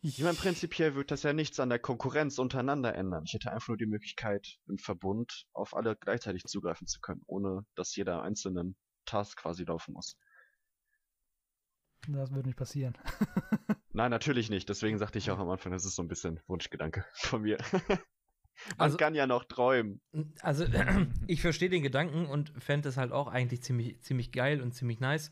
Ich 0.02 0.20
meine, 0.20 0.34
prinzipiell 0.34 0.94
wird 0.94 1.10
das 1.10 1.22
ja 1.22 1.32
nichts 1.32 1.58
an 1.58 1.68
der 1.68 1.78
Konkurrenz 1.78 2.38
untereinander 2.38 2.94
ändern. 2.94 3.24
Ich 3.26 3.32
hätte 3.32 3.50
einfach 3.50 3.68
nur 3.68 3.76
die 3.76 3.86
Möglichkeit, 3.86 4.58
im 4.68 4.78
Verbund 4.78 5.46
auf 5.52 5.74
alle 5.74 5.96
gleichzeitig 5.96 6.44
zugreifen 6.44 6.86
zu 6.86 7.00
können, 7.00 7.22
ohne 7.26 7.64
dass 7.74 7.96
jeder 7.96 8.22
einzelnen 8.22 8.76
Task 9.04 9.38
quasi 9.38 9.64
laufen 9.64 9.94
muss. 9.94 10.16
Das 12.08 12.32
wird 12.34 12.46
nicht 12.46 12.56
passieren. 12.58 12.94
Nein, 13.92 14.10
natürlich 14.10 14.50
nicht. 14.50 14.68
Deswegen 14.68 14.98
sagte 14.98 15.18
ich 15.18 15.30
auch 15.30 15.38
am 15.38 15.48
Anfang, 15.48 15.72
das 15.72 15.84
ist 15.84 15.94
so 15.96 16.02
ein 16.02 16.08
bisschen 16.08 16.40
Wunschgedanke 16.46 17.04
von 17.14 17.42
mir. 17.42 17.58
Man 17.88 17.98
Also- 18.78 18.96
kann 18.96 19.14
ja 19.14 19.26
noch 19.26 19.44
träumen. 19.44 20.00
Also, 20.40 20.64
ich 21.26 21.40
verstehe 21.40 21.68
den 21.70 21.82
Gedanken 21.82 22.26
und 22.26 22.52
fände 22.62 22.88
es 22.88 22.96
halt 22.96 23.12
auch 23.12 23.28
eigentlich 23.28 23.62
ziemlich, 23.62 24.00
ziemlich 24.02 24.32
geil 24.32 24.60
und 24.62 24.72
ziemlich 24.72 25.00
nice. 25.00 25.30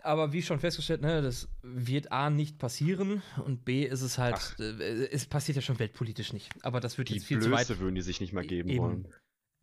Aber 0.00 0.32
wie 0.32 0.42
schon 0.42 0.60
festgestellt, 0.60 1.02
ne, 1.02 1.22
das 1.22 1.48
wird 1.62 2.12
A 2.12 2.30
nicht 2.30 2.58
passieren 2.58 3.22
und 3.44 3.64
B 3.64 3.84
ist 3.84 4.02
es 4.02 4.16
halt, 4.16 4.36
Ach. 4.36 4.58
äh, 4.58 5.08
es 5.10 5.26
passiert 5.26 5.56
ja 5.56 5.62
schon 5.62 5.78
weltpolitisch 5.78 6.32
nicht. 6.32 6.50
Aber 6.62 6.80
das 6.80 6.98
wird 6.98 7.08
Die 7.08 7.14
jetzt 7.14 7.26
viel 7.26 7.40
zu 7.40 7.50
weit. 7.50 7.66
Blöße 7.66 7.80
würden 7.80 7.94
die 7.96 8.02
sich 8.02 8.20
nicht 8.20 8.32
mal 8.32 8.44
geben 8.46 8.68
Eben. 8.68 8.78
wollen. 8.82 9.08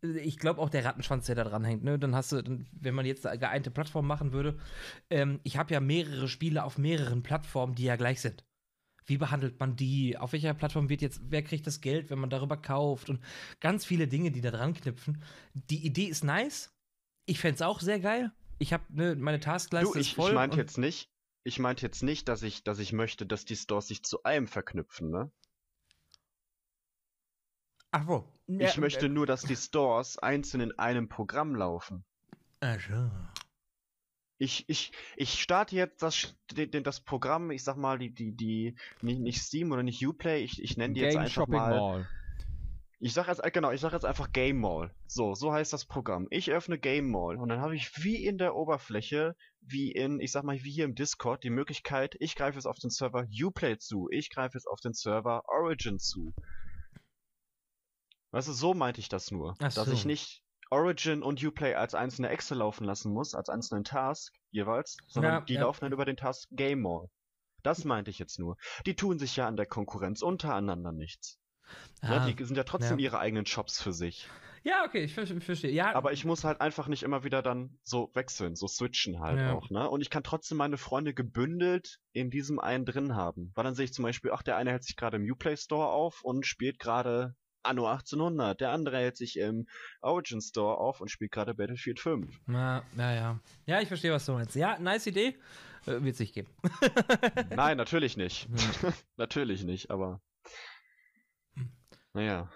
Ich 0.02 0.38
glaube 0.38 0.60
auch 0.60 0.68
der 0.68 0.84
Rattenschwanz, 0.84 1.26
der 1.26 1.34
da 1.34 1.44
dran 1.44 1.64
hängt, 1.64 1.82
ne? 1.82 1.98
Dann 1.98 2.14
hast 2.14 2.32
du, 2.32 2.42
dann, 2.42 2.68
wenn 2.72 2.94
man 2.94 3.06
jetzt 3.06 3.26
eine 3.26 3.38
geeinte 3.38 3.70
Plattform 3.70 4.06
machen 4.06 4.32
würde, 4.32 4.58
ähm, 5.10 5.40
ich 5.42 5.56
habe 5.56 5.72
ja 5.72 5.80
mehrere 5.80 6.28
Spiele 6.28 6.64
auf 6.64 6.78
mehreren 6.78 7.22
Plattformen, 7.22 7.74
die 7.74 7.84
ja 7.84 7.96
gleich 7.96 8.20
sind. 8.20 8.44
Wie 9.06 9.18
behandelt 9.18 9.58
man 9.60 9.76
die? 9.76 10.18
Auf 10.18 10.32
welcher 10.32 10.52
Plattform 10.52 10.88
wird 10.88 11.00
jetzt, 11.00 11.20
wer 11.30 11.42
kriegt 11.42 11.66
das 11.66 11.80
Geld, 11.80 12.10
wenn 12.10 12.18
man 12.18 12.30
darüber 12.30 12.56
kauft? 12.56 13.08
Und 13.08 13.22
ganz 13.60 13.84
viele 13.84 14.08
Dinge, 14.08 14.32
die 14.32 14.40
da 14.40 14.50
dran 14.50 14.74
knüpfen. 14.74 15.22
Die 15.54 15.86
Idee 15.86 16.06
ist 16.06 16.24
nice. 16.24 16.74
Ich 17.24 17.40
fände 17.40 17.54
es 17.54 17.62
auch 17.62 17.80
sehr 17.80 18.00
geil. 18.00 18.32
Ich 18.58 18.72
habe 18.72 18.84
ne, 18.88 19.14
meine 19.16 19.40
Taskleiste 19.40 19.92
Du, 19.92 19.98
ist 19.98 20.06
ich, 20.08 20.14
voll. 20.14 20.30
ich 20.30 20.34
meinte 20.34 20.56
jetzt 20.56 20.78
nicht, 20.78 21.10
ich 21.44 21.58
meinte 21.58 21.82
jetzt 21.82 22.02
nicht, 22.02 22.28
dass 22.28 22.42
ich, 22.42 22.64
dass 22.64 22.80
ich 22.80 22.92
möchte, 22.92 23.26
dass 23.26 23.44
die 23.44 23.56
Stores 23.56 23.88
sich 23.88 24.02
zu 24.02 24.24
einem 24.24 24.48
verknüpfen, 24.48 25.10
ne? 25.10 25.30
Ach 27.92 28.06
Ich 28.46 28.76
möchte 28.78 29.08
nur, 29.08 29.26
dass 29.26 29.42
die 29.42 29.56
Stores 29.56 30.18
einzeln 30.18 30.60
in 30.60 30.78
einem 30.78 31.08
Programm 31.08 31.54
laufen. 31.54 32.04
Ach 32.60 32.78
so. 32.80 33.10
Ich, 34.38 34.68
ich, 34.68 34.92
ich 35.16 35.40
starte 35.40 35.74
jetzt 35.76 36.02
das, 36.02 36.36
das 36.82 37.00
Programm, 37.00 37.50
ich 37.50 37.64
sag 37.64 37.76
mal, 37.76 37.98
die, 37.98 38.10
die, 38.10 38.32
die, 38.32 38.74
nicht, 39.00 39.20
nicht 39.20 39.40
Steam 39.40 39.72
oder 39.72 39.82
nicht 39.82 40.06
Uplay, 40.06 40.42
ich, 40.44 40.62
ich 40.62 40.76
nenne 40.76 40.94
die 40.94 41.00
jetzt 41.00 41.12
Game 41.12 41.22
einfach 41.22 41.32
Shopping 41.32 41.54
mal. 41.54 41.70
Mall. 41.70 42.08
Ich 42.98 43.12
sag 43.14 43.28
jetzt, 43.28 43.44
äh, 43.44 43.50
genau, 43.50 43.72
ich 43.72 43.80
sag 43.80 43.92
jetzt 43.92 44.04
einfach 44.04 44.32
Game 44.32 44.58
Mall. 44.58 44.94
So, 45.06 45.34
so 45.34 45.52
heißt 45.52 45.72
das 45.72 45.86
Programm. 45.86 46.26
Ich 46.30 46.50
öffne 46.50 46.78
Game 46.78 47.10
Mall 47.10 47.36
und 47.36 47.48
dann 47.48 47.60
habe 47.60 47.76
ich 47.76 48.04
wie 48.04 48.24
in 48.24 48.36
der 48.38 48.54
Oberfläche, 48.54 49.36
wie 49.60 49.90
in, 49.90 50.20
ich 50.20 50.32
sag 50.32 50.44
mal, 50.44 50.62
wie 50.62 50.70
hier 50.70 50.84
im 50.84 50.94
Discord, 50.94 51.42
die 51.42 51.50
Möglichkeit, 51.50 52.14
ich 52.20 52.36
greife 52.36 52.56
jetzt 52.56 52.66
auf 52.66 52.78
den 52.78 52.90
Server 52.90 53.26
Uplay 53.42 53.78
zu, 53.78 54.08
ich 54.10 54.30
greife 54.30 54.58
jetzt 54.58 54.66
auf 54.66 54.80
den 54.80 54.92
Server 54.92 55.42
Origin 55.48 55.98
zu. 55.98 56.34
Weißt 58.32 58.48
du, 58.48 58.52
so 58.52 58.74
meinte 58.74 59.00
ich 59.00 59.08
das 59.08 59.30
nur. 59.30 59.52
Ach 59.60 59.72
dass 59.72 59.74
so. 59.86 59.92
ich 59.92 60.04
nicht 60.04 60.42
Origin 60.70 61.22
und 61.22 61.42
Uplay 61.44 61.74
als 61.74 61.94
einzelne 61.94 62.28
Excel 62.28 62.58
laufen 62.58 62.84
lassen 62.84 63.12
muss, 63.12 63.34
als 63.34 63.48
einzelnen 63.48 63.84
Task 63.84 64.34
jeweils, 64.50 64.96
sondern 65.06 65.32
Ja, 65.34 65.40
die 65.42 65.54
ja. 65.54 65.60
laufen 65.60 65.82
dann 65.82 65.92
über 65.92 66.04
den 66.04 66.16
Task 66.16 66.48
Game 66.50 66.82
Mall. 66.82 67.08
Das 67.62 67.84
meinte 67.84 68.10
ich 68.10 68.18
jetzt 68.18 68.38
nur. 68.38 68.56
Die 68.84 68.94
tun 68.96 69.18
sich 69.18 69.36
ja 69.36 69.46
an 69.46 69.56
der 69.56 69.66
Konkurrenz 69.66 70.22
untereinander 70.22 70.92
nichts. 70.92 71.38
Ja, 72.02 72.18
Ah. 72.22 72.30
die 72.30 72.44
sind 72.44 72.56
ja 72.56 72.64
trotzdem 72.64 72.98
ja. 72.98 73.04
ihre 73.04 73.18
eigenen 73.18 73.46
Shops 73.46 73.80
für 73.82 73.92
sich. 73.92 74.28
Ja, 74.62 74.84
okay, 74.84 75.04
ich 75.04 75.14
ver- 75.14 75.26
verstehe. 75.40 75.70
Ja, 75.70 75.94
Aber 75.94 76.12
ich 76.12 76.24
muss 76.24 76.42
halt 76.42 76.60
einfach 76.60 76.88
nicht 76.88 77.04
immer 77.04 77.22
wieder 77.22 77.40
dann 77.42 77.78
so 77.84 78.10
wechseln, 78.14 78.56
so 78.56 78.66
switchen 78.66 79.20
halt 79.20 79.38
Ja. 79.38 79.52
auch, 79.52 79.70
ne? 79.70 79.88
Und 79.88 80.00
ich 80.00 80.10
kann 80.10 80.24
trotzdem 80.24 80.58
meine 80.58 80.76
Freunde 80.78 81.14
gebündelt 81.14 81.98
in 82.12 82.30
diesem 82.30 82.58
einen 82.58 82.84
drin 82.84 83.14
haben. 83.14 83.52
Weil 83.54 83.62
dann 83.64 83.74
sehe 83.76 83.84
ich 83.84 83.92
zum 83.92 84.02
Beispiel, 84.04 84.32
ach, 84.32 84.42
der 84.42 84.56
eine 84.56 84.70
hält 84.72 84.82
sich 84.84 84.96
gerade 84.96 85.16
im 85.18 85.30
Uplay 85.30 85.56
Store 85.56 85.88
auf 85.88 86.22
und 86.22 86.46
spielt 86.46 86.80
gerade 86.80 87.36
Anno 87.66 87.86
1800. 87.86 88.60
Der 88.60 88.70
andere 88.70 88.96
hält 88.98 89.16
sich 89.16 89.38
im 89.38 89.66
Origin 90.00 90.40
Store 90.40 90.78
auf 90.78 91.00
und 91.00 91.10
spielt 91.10 91.32
gerade 91.32 91.54
Battlefield 91.54 92.00
5. 92.00 92.40
Na, 92.46 92.82
ja, 92.96 93.12
ja. 93.14 93.40
Ja, 93.66 93.80
ich 93.80 93.88
verstehe, 93.88 94.12
was 94.12 94.24
du 94.26 94.32
meinst. 94.32 94.54
Ja, 94.56 94.78
nice 94.78 95.06
Idee. 95.06 95.36
Äh, 95.86 96.02
Wird 96.02 96.16
sich 96.16 96.32
geben. 96.32 96.48
Nein, 97.54 97.76
natürlich 97.76 98.16
nicht. 98.16 98.48
Hm. 98.48 98.92
natürlich 99.16 99.64
nicht, 99.64 99.90
aber. 99.90 100.20
Naja, 102.12 102.48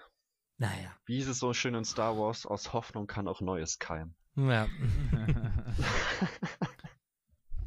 Naja. 0.57 0.91
wie 1.05 1.17
hieß 1.17 1.27
es 1.29 1.39
so 1.39 1.53
schön 1.53 1.75
in 1.75 1.85
Star 1.85 2.17
Wars, 2.17 2.45
aus 2.47 2.73
Hoffnung 2.73 3.05
kann 3.07 3.27
auch 3.27 3.41
Neues 3.41 3.77
keimen. 3.79 4.15
Ja. 4.35 4.67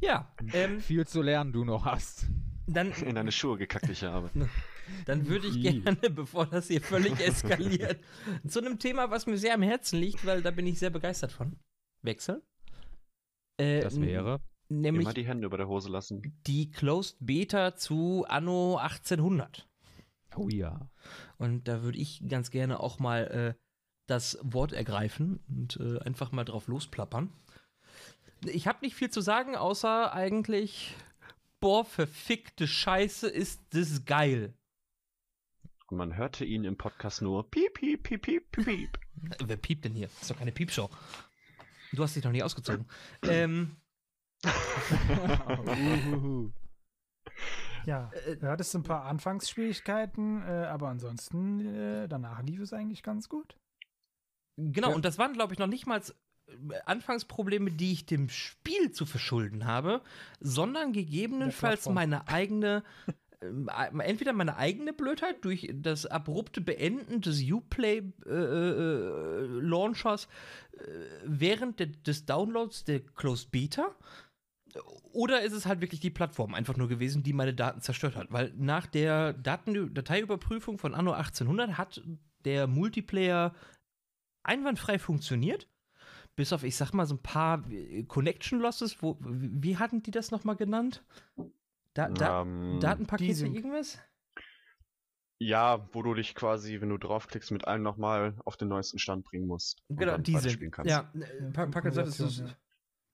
Ja, 0.01 0.29
ähm, 0.53 0.81
Viel 0.81 1.07
zu 1.07 1.21
lernen 1.21 1.51
du 1.53 1.63
noch 1.63 1.85
hast. 1.85 2.25
dann, 2.67 2.91
In 2.91 3.15
deine 3.15 3.31
Schuhe 3.31 3.57
gekackt, 3.57 3.89
ich 3.89 4.03
habe. 4.03 4.29
Dann 5.05 5.27
würde 5.27 5.47
ich 5.47 5.61
gerne, 5.61 5.95
bevor 6.09 6.45
das 6.45 6.67
hier 6.67 6.81
völlig 6.81 7.19
eskaliert, 7.19 7.99
zu 8.47 8.59
einem 8.59 8.79
Thema, 8.79 9.09
was 9.09 9.25
mir 9.25 9.37
sehr 9.37 9.53
am 9.53 9.61
Herzen 9.61 9.99
liegt, 9.99 10.25
weil 10.25 10.41
da 10.41 10.51
bin 10.51 10.67
ich 10.67 10.79
sehr 10.79 10.89
begeistert 10.89 11.31
von, 11.31 11.57
wechseln. 12.01 12.41
Äh, 13.57 13.81
Das 13.81 13.99
wäre. 13.99 14.41
Nämlich 14.67 15.03
Immer 15.03 15.13
die 15.13 15.27
Hände 15.27 15.45
über 15.45 15.57
der 15.57 15.67
Hose 15.67 15.89
lassen. 15.89 16.21
die 16.47 16.71
Closed 16.71 17.17
Beta 17.19 17.75
zu 17.75 18.25
Anno 18.27 18.77
1800. 18.77 19.67
Oh 20.35 20.49
ja. 20.49 20.89
Und 21.37 21.67
da 21.67 21.83
würde 21.83 21.99
ich 21.99 22.23
ganz 22.27 22.49
gerne 22.49 22.79
auch 22.79 22.97
mal 22.97 23.55
äh, 23.55 23.61
das 24.07 24.39
Wort 24.41 24.73
ergreifen 24.73 25.39
und 25.47 25.77
äh, 25.79 25.99
einfach 25.99 26.31
mal 26.31 26.45
drauf 26.45 26.67
losplappern. 26.67 27.31
Ich 28.45 28.67
habe 28.67 28.79
nicht 28.81 28.95
viel 28.95 29.09
zu 29.09 29.21
sagen, 29.21 29.55
außer 29.55 30.13
eigentlich, 30.13 30.95
boah, 31.59 31.85
verfickte 31.85 32.67
Scheiße, 32.67 33.27
ist 33.27 33.61
das 33.69 34.05
geil. 34.05 34.53
Und 35.87 35.97
man 35.97 36.15
hörte 36.17 36.45
ihn 36.45 36.63
im 36.63 36.77
Podcast 36.77 37.21
nur 37.21 37.49
piep, 37.49 37.75
piep, 37.75 38.03
piep, 38.03 38.21
piep, 38.23 38.51
piep, 38.51 38.65
piep. 38.65 38.99
Äh, 39.31 39.35
Wer 39.45 39.57
piept 39.57 39.85
denn 39.85 39.93
hier? 39.93 40.07
Das 40.07 40.21
ist 40.23 40.31
doch 40.31 40.37
keine 40.37 40.51
Piepshow. 40.51 40.89
Du 41.93 42.03
hast 42.03 42.15
dich 42.15 42.23
noch 42.23 42.31
nie 42.31 42.43
ausgezogen. 42.43 42.85
ähm, 43.23 43.77
Uhuhu. 45.67 46.51
Ja, 47.85 48.11
Äh, 48.25 48.37
du 48.37 48.47
hattest 48.47 48.75
ein 48.75 48.83
paar 48.83 49.05
Anfangsschwierigkeiten, 49.05 50.41
äh, 50.41 50.65
aber 50.65 50.89
ansonsten, 50.89 51.59
äh, 51.75 52.07
danach 52.07 52.41
lief 52.41 52.59
es 52.61 52.73
eigentlich 52.73 53.03
ganz 53.03 53.29
gut. 53.29 53.57
genau, 54.57 54.89
Ja. 54.89 54.95
und 54.95 55.05
das 55.05 55.17
waren, 55.17 55.33
glaube 55.33 55.53
ich, 55.53 55.59
noch 55.59 55.67
nicht 55.67 55.85
mal 55.85 56.01
Anfangsprobleme, 56.85 57.71
die 57.71 57.91
ich 57.91 58.05
dem 58.05 58.29
Spiel 58.29 58.91
zu 58.91 59.05
verschulden 59.05 59.65
habe, 59.65 60.01
sondern 60.39 60.93
gegebenenfalls 60.93 61.89
meine 61.89 62.27
eigene, 62.27 62.83
äh, 63.07 63.13
entweder 63.39 64.33
meine 64.33 64.57
eigene 64.57 64.91
Blödheit 64.93 65.43
durch 65.43 65.67
das 65.73 66.05
abrupte 66.05 66.61
Beenden 66.61 67.21
des 67.21 67.41
Uplay-Launchers 67.41 70.25
äh, 70.25 70.27
während 71.25 71.79
de, 71.79 71.87
des 71.87 72.25
Downloads 72.25 72.83
der 72.85 72.99
Closed 73.01 73.49
Beta. 73.51 73.95
Oder 75.11 75.43
ist 75.43 75.53
es 75.53 75.65
halt 75.65 75.81
wirklich 75.81 76.01
die 76.01 76.09
Plattform 76.09 76.53
einfach 76.53 76.75
nur 76.75 76.89
gewesen, 76.89 77.23
die 77.23 77.31
meine 77.33 77.53
Daten 77.53 77.79
zerstört 77.81 78.17
hat? 78.17 78.27
Weil 78.31 78.53
nach 78.57 78.87
der 78.87 79.31
Daten 79.33 79.93
Dateiüberprüfung 79.93 80.77
von 80.77 80.93
Anno 80.93 81.13
1800 81.13 81.77
hat 81.77 82.01
der 82.43 82.67
Multiplayer 82.67 83.55
einwandfrei 84.43 84.99
funktioniert. 84.99 85.69
Bis 86.35 86.51
auf, 86.51 86.63
ich 86.63 86.75
sag 86.75 86.91
mal, 86.93 87.05
so 87.05 87.15
ein 87.15 87.21
paar 87.21 87.63
äh, 87.71 88.03
Connection 88.03 88.59
Losses. 88.59 89.01
Wo, 89.01 89.17
wie 89.21 89.77
hatten 89.77 90.03
die 90.03 90.11
das 90.11 90.31
nochmal 90.31 90.57
genannt? 90.57 91.05
Da, 91.95 92.09
da, 92.09 92.41
Ähm, 92.41 92.79
Datenpakete, 92.81 93.27
Desync. 93.29 93.55
irgendwas? 93.55 93.99
Ja, 95.39 95.89
wo 95.93 96.01
du 96.01 96.13
dich 96.13 96.35
quasi, 96.35 96.79
wenn 96.79 96.89
du 96.89 96.97
draufklickst, 96.97 97.51
mit 97.51 97.67
allen 97.67 97.81
nochmal 97.81 98.35
auf 98.45 98.57
den 98.57 98.67
neuesten 98.67 98.99
Stand 98.99 99.25
bringen 99.25 99.47
musst. 99.47 99.83
Genau, 99.89 100.17
diese. 100.17 100.49
Ja, 100.85 101.11
äh, 101.13 101.51
Pa- 101.51 101.65
Packel 101.67 101.91
sagt, 101.91 102.07
ist. 102.07 102.43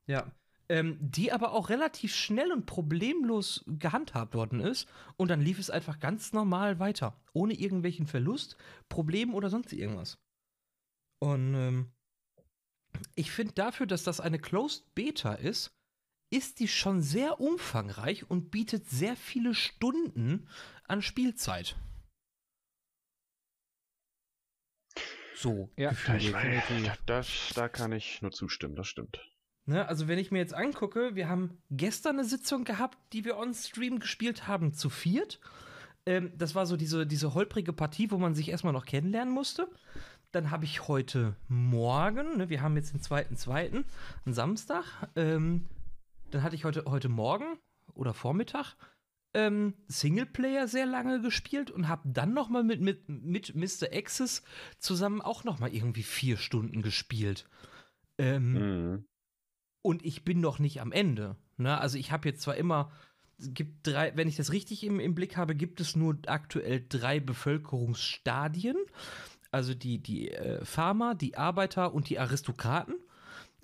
Ja. 0.07 0.31
Ähm, 0.69 0.97
die 1.01 1.31
aber 1.31 1.51
auch 1.53 1.69
relativ 1.69 2.15
schnell 2.15 2.51
und 2.51 2.65
problemlos 2.65 3.63
gehandhabt 3.67 4.35
worden 4.35 4.59
ist. 4.61 4.87
Und 5.17 5.29
dann 5.29 5.41
lief 5.41 5.59
es 5.59 5.69
einfach 5.69 5.99
ganz 5.99 6.31
normal 6.31 6.79
weiter. 6.79 7.19
Ohne 7.33 7.53
irgendwelchen 7.53 8.07
Verlust, 8.07 8.55
Problem 8.87 9.33
oder 9.33 9.49
sonst 9.49 9.73
irgendwas. 9.73 10.17
Und 11.19 11.55
ähm, 11.55 11.91
ich 13.15 13.31
finde 13.31 13.53
dafür, 13.53 13.85
dass 13.85 14.03
das 14.03 14.21
eine 14.21 14.39
Closed 14.39 14.95
Beta 14.95 15.33
ist, 15.33 15.75
ist 16.31 16.59
die 16.59 16.67
schon 16.67 17.01
sehr 17.01 17.39
umfangreich 17.39 18.29
und 18.29 18.49
bietet 18.49 18.89
sehr 18.89 19.15
viele 19.15 19.53
Stunden 19.53 20.47
an 20.87 21.01
Spielzeit. 21.01 21.75
So. 25.35 25.69
Ja, 25.75 25.89
gefühlt. 25.89 26.23
Ich 26.23 26.31
definitiv. 26.31 27.03
das, 27.05 27.51
da 27.55 27.67
kann 27.67 27.91
ich 27.91 28.21
nur 28.21 28.31
zustimmen, 28.31 28.75
das 28.75 28.87
stimmt. 28.87 29.21
Ne, 29.65 29.87
also 29.87 30.07
wenn 30.07 30.19
ich 30.19 30.31
mir 30.31 30.39
jetzt 30.39 30.53
angucke, 30.53 31.15
wir 31.15 31.29
haben 31.29 31.61
gestern 31.69 32.17
eine 32.17 32.25
Sitzung 32.27 32.63
gehabt, 32.63 32.97
die 33.13 33.25
wir 33.25 33.37
on 33.37 33.53
Stream 33.53 33.99
gespielt 33.99 34.47
haben, 34.47 34.73
zu 34.73 34.89
viert. 34.89 35.39
Ähm, 36.05 36.31
das 36.37 36.55
war 36.55 36.65
so 36.65 36.77
diese, 36.77 37.05
diese 37.05 37.33
holprige 37.33 37.73
Partie, 37.73 38.09
wo 38.09 38.17
man 38.17 38.33
sich 38.33 38.49
erstmal 38.49 38.73
noch 38.73 38.85
kennenlernen 38.85 39.33
musste. 39.33 39.67
Dann 40.31 40.49
habe 40.49 40.65
ich 40.65 40.87
heute 40.87 41.35
Morgen, 41.47 42.37
ne, 42.37 42.49
wir 42.49 42.61
haben 42.61 42.75
jetzt 42.75 42.93
den 42.93 43.01
zweiten, 43.01 43.35
zweiten, 43.35 43.85
einen 44.25 44.33
Samstag. 44.33 44.85
Ähm, 45.15 45.65
dann 46.31 46.43
hatte 46.43 46.55
ich 46.55 46.65
heute, 46.65 46.85
heute 46.85 47.09
Morgen 47.09 47.57
oder 47.93 48.13
Vormittag 48.13 48.75
ähm, 49.33 49.75
Singleplayer 49.87 50.67
sehr 50.67 50.85
lange 50.85 51.21
gespielt 51.21 51.71
und 51.71 51.87
habe 51.87 52.01
dann 52.05 52.33
noch 52.33 52.49
mal 52.49 52.63
mit, 52.63 52.81
mit, 52.81 53.07
mit 53.07 53.55
Mr. 53.55 53.87
Access 53.93 54.43
zusammen 54.77 55.21
auch 55.21 55.43
noch 55.43 55.59
mal 55.59 55.73
irgendwie 55.73 56.03
vier 56.03 56.37
Stunden 56.37 56.81
gespielt. 56.81 57.47
Ähm, 58.17 58.53
Mhm. 58.53 59.05
und 59.81 60.03
ich 60.05 60.23
bin 60.25 60.41
noch 60.41 60.59
nicht 60.59 60.81
am 60.81 60.91
Ende. 60.91 61.37
Ne? 61.57 61.77
Also 61.79 61.97
ich 61.97 62.11
habe 62.11 62.27
jetzt 62.27 62.41
zwar 62.41 62.55
immer, 62.57 62.91
gibt 63.39 63.87
drei, 63.87 64.15
wenn 64.15 64.27
ich 64.27 64.35
das 64.35 64.51
richtig 64.51 64.83
im, 64.83 64.99
im 64.99 65.15
Blick 65.15 65.37
habe, 65.37 65.55
gibt 65.55 65.79
es 65.79 65.95
nur 65.95 66.17
aktuell 66.27 66.85
drei 66.87 67.19
Bevölkerungsstadien. 67.19 68.75
Also 69.49 69.73
die, 69.73 69.97
die 69.99 70.31
äh, 70.31 70.63
Farmer, 70.65 71.15
die 71.15 71.37
Arbeiter 71.37 71.93
und 71.93 72.09
die 72.09 72.19
Aristokraten. 72.19 72.95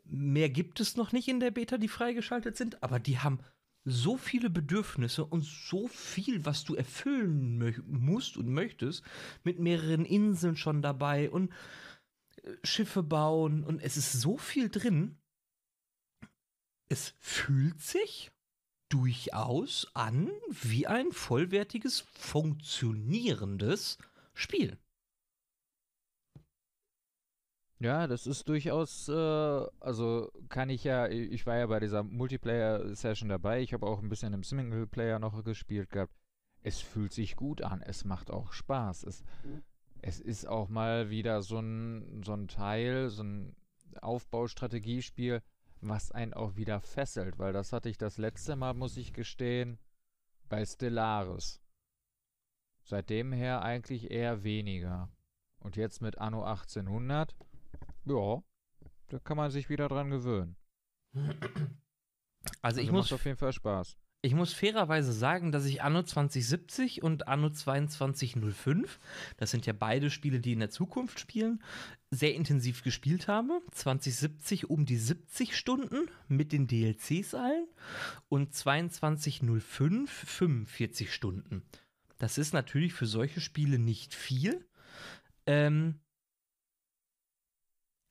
Mehr 0.10 0.50
gibt 0.50 0.80
es 0.80 0.96
noch 0.96 1.12
nicht 1.12 1.28
in 1.28 1.40
der 1.40 1.52
Beta, 1.52 1.78
die 1.78 1.88
freigeschaltet 1.88 2.56
sind, 2.58 2.82
aber 2.84 3.00
die 3.00 3.20
haben 3.20 3.40
so 3.84 4.18
viele 4.18 4.50
Bedürfnisse 4.50 5.24
und 5.24 5.46
so 5.46 5.88
viel, 5.88 6.46
was 6.46 6.66
du 6.66 6.76
erfüllen 6.76 7.84
musst 7.88 8.36
und 8.36 8.50
möchtest, 8.50 9.04
mit 9.44 9.60
mehreren 9.60 10.04
Inseln 10.06 10.58
schon 10.58 10.82
dabei 10.82 11.30
und 11.30 11.54
äh, 12.44 12.54
Schiffe 12.64 13.02
bauen 13.02 13.64
und 13.64 13.82
es 13.82 13.96
ist 13.96 14.12
so 14.14 14.38
viel 14.38 14.70
drin. 14.70 15.18
Es 16.90 17.14
fühlt 17.20 17.82
sich 17.82 18.32
durchaus 18.90 19.90
an 19.94 20.32
wie 20.50 20.88
ein 20.88 21.12
vollwertiges, 21.12 22.02
funktionierendes 22.14 23.98
Spiel. 24.34 24.78
Ja, 27.80 28.08
das 28.08 28.26
ist 28.26 28.50
durchaus, 28.50 29.08
äh, 29.08 29.66
also 29.80 30.32
kann 30.50 30.70
ich 30.70 30.84
ja, 30.84 31.08
ich 31.08 31.46
war 31.46 31.58
ja 31.58 31.68
bei 31.68 31.80
dieser 31.80 32.02
Multiplayer-Session 32.02 33.30
dabei, 33.30 33.62
ich 33.62 33.74
habe 33.74 33.86
auch 33.86 34.02
ein 34.02 34.10
bisschen 34.10 34.34
im 34.34 34.44
Singleplayer 34.44 35.20
noch 35.20 35.44
gespielt 35.44 35.92
gehabt. 35.92 36.14
Es 36.64 36.82
fühlt 36.82 37.14
sich 37.14 37.36
gut 37.36 37.62
an, 37.62 37.84
es 37.84 38.04
macht 38.04 38.32
auch 38.32 38.52
Spaß. 38.52 39.04
Es, 39.04 39.24
es 40.02 40.20
ist 40.20 40.48
auch 40.48 40.70
mal 40.70 41.12
wieder 41.12 41.44
so 41.44 41.60
ein, 41.60 42.24
so 42.26 42.34
ein 42.34 42.48
Teil, 42.48 43.10
so 43.10 43.24
ein 43.24 43.56
Aufbaustrategiespiel, 44.02 45.44
was 45.82 46.12
einen 46.12 46.34
auch 46.34 46.56
wieder 46.56 46.82
fesselt, 46.82 47.38
weil 47.38 47.54
das 47.54 47.74
hatte 47.74 47.90
ich 47.90 48.00
das 48.00 48.18
letzte 48.18 48.56
Mal, 48.56 48.74
muss 48.74 48.98
ich 48.98 49.14
gestehen, 49.14 49.78
bei 50.50 50.66
Stellaris. 50.66 51.62
Seitdem 52.84 53.34
her 53.34 53.62
eigentlich 53.62 54.10
eher 54.10 54.44
weniger. 54.44 55.10
Und 55.60 55.76
jetzt 55.76 56.02
mit 56.02 56.18
Anno 56.18 56.44
1800, 56.44 57.36
ja, 58.10 58.42
da 59.10 59.20
kann 59.20 59.38
man 59.38 59.52
sich 59.52 59.70
wieder 59.70 59.88
dran 59.88 60.10
gewöhnen. 60.10 60.56
Also, 62.62 62.82
ich, 62.82 62.88
Also 62.88 62.92
muss, 62.92 63.06
macht 63.06 63.14
auf 63.14 63.26
jeden 63.26 63.38
Fall 63.38 63.54
Spaß. 63.54 63.98
ich 64.22 64.34
muss 64.34 64.54
fairerweise 64.54 65.12
sagen, 65.14 65.52
dass 65.52 65.66
ich 65.66 65.82
Anno 65.82 66.04
2070 66.04 67.04
und 67.04 67.28
Anno 67.28 67.50
2205, 67.50 69.00
das 69.38 69.52
sind 69.52 69.66
ja 69.66 69.74
beide 69.74 70.10
Spiele, 70.10 70.40
die 70.40 70.54
in 70.54 70.60
der 70.60 70.70
Zukunft 70.70 71.20
spielen, 71.20 71.64
sehr 72.12 72.36
intensiv 72.36 72.84
gespielt 72.84 73.28
habe. 73.28 73.62
2070 73.72 74.70
um 74.70 74.86
die 74.86 74.98
70 74.98 75.56
Stunden 75.58 76.10
mit 76.28 76.52
den 76.52 76.68
DLCs 76.68 77.34
allen 77.34 77.68
und 78.30 78.54
2205 78.54 80.12
45 80.12 81.14
Stunden. 81.14 81.64
Das 82.18 82.38
ist 82.38 82.54
natürlich 82.54 82.94
für 82.94 83.06
solche 83.06 83.42
Spiele 83.42 83.78
nicht 83.80 84.14
viel. 84.14 84.66
Ähm, 85.46 86.00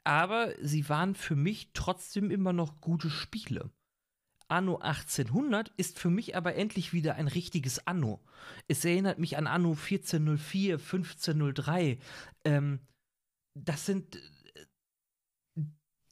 aber 0.06 0.54
sie 0.62 0.88
waren 0.88 1.16
für 1.16 1.34
mich 1.34 1.70
trotzdem 1.72 2.30
immer 2.30 2.52
noch 2.52 2.80
gute 2.80 3.10
Spiele. 3.10 3.70
Anno 4.48 4.76
1800 4.76 5.70
ist 5.76 5.98
für 5.98 6.10
mich 6.10 6.36
aber 6.36 6.54
endlich 6.54 6.92
wieder 6.92 7.16
ein 7.16 7.26
richtiges 7.26 7.88
Anno. 7.88 8.20
Es 8.68 8.84
erinnert 8.84 9.18
mich 9.18 9.36
an 9.36 9.48
Anno 9.48 9.70
1404, 9.70 10.74
1503. 10.74 11.98
Ähm, 12.44 12.78
das 13.54 13.86
sind 13.86 14.14
äh, 15.56 15.62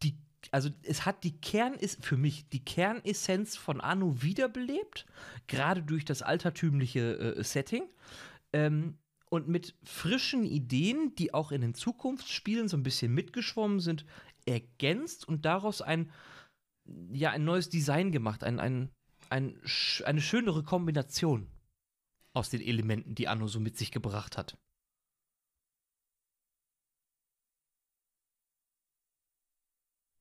die, 0.02 0.18
also 0.50 0.70
es 0.82 1.06
hat 1.06 1.22
die 1.22 1.40
Kern 1.40 1.74
ist 1.74 2.04
für 2.04 2.16
mich 2.16 2.48
die 2.48 2.64
Kernessenz 2.64 3.56
von 3.56 3.80
Anno 3.80 4.22
wiederbelebt, 4.22 5.06
gerade 5.46 5.84
durch 5.84 6.04
das 6.04 6.22
altertümliche 6.22 7.36
äh, 7.36 7.44
Setting. 7.44 7.88
Ähm, 8.52 8.98
und 9.30 9.48
mit 9.48 9.74
frischen 9.82 10.44
Ideen, 10.44 11.14
die 11.16 11.34
auch 11.34 11.52
in 11.52 11.60
den 11.60 11.74
Zukunftsspielen 11.74 12.68
so 12.68 12.76
ein 12.76 12.82
bisschen 12.82 13.12
mitgeschwommen 13.12 13.80
sind, 13.80 14.04
ergänzt 14.46 15.26
und 15.26 15.44
daraus 15.44 15.82
ein, 15.82 16.10
ja, 17.12 17.30
ein 17.30 17.44
neues 17.44 17.68
Design 17.68 18.12
gemacht, 18.12 18.44
ein, 18.44 18.60
ein, 18.60 18.90
ein, 19.30 19.60
eine 20.04 20.20
schönere 20.20 20.62
Kombination 20.62 21.48
aus 22.32 22.50
den 22.50 22.60
Elementen, 22.60 23.14
die 23.14 23.28
Anno 23.28 23.46
so 23.46 23.60
mit 23.60 23.76
sich 23.76 23.90
gebracht 23.90 24.36
hat. 24.36 24.56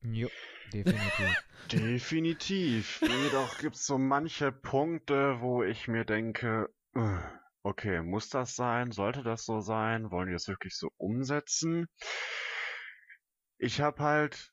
Jo, 0.04 0.30
definitiv. 0.74 1.44
Definitiv. 1.72 3.02
Jedoch 3.02 3.58
gibt 3.60 3.76
es 3.76 3.86
so 3.86 3.98
manche 3.98 4.52
Punkte, 4.52 5.38
wo 5.40 5.64
ich 5.64 5.88
mir 5.88 6.04
denke, 6.04 6.70
äh, 6.94 7.20
okay, 7.64 8.02
muss 8.02 8.30
das 8.30 8.56
sein? 8.56 8.92
Sollte 8.92 9.24
das 9.24 9.46
so 9.46 9.62
sein? 9.62 10.12
Wollen 10.12 10.28
die 10.28 10.34
das 10.34 10.48
wirklich 10.48 10.76
so 10.78 10.90
umsetzen? 10.98 11.88
Ich 13.58 13.82
habe 13.82 14.04
halt 14.04 14.52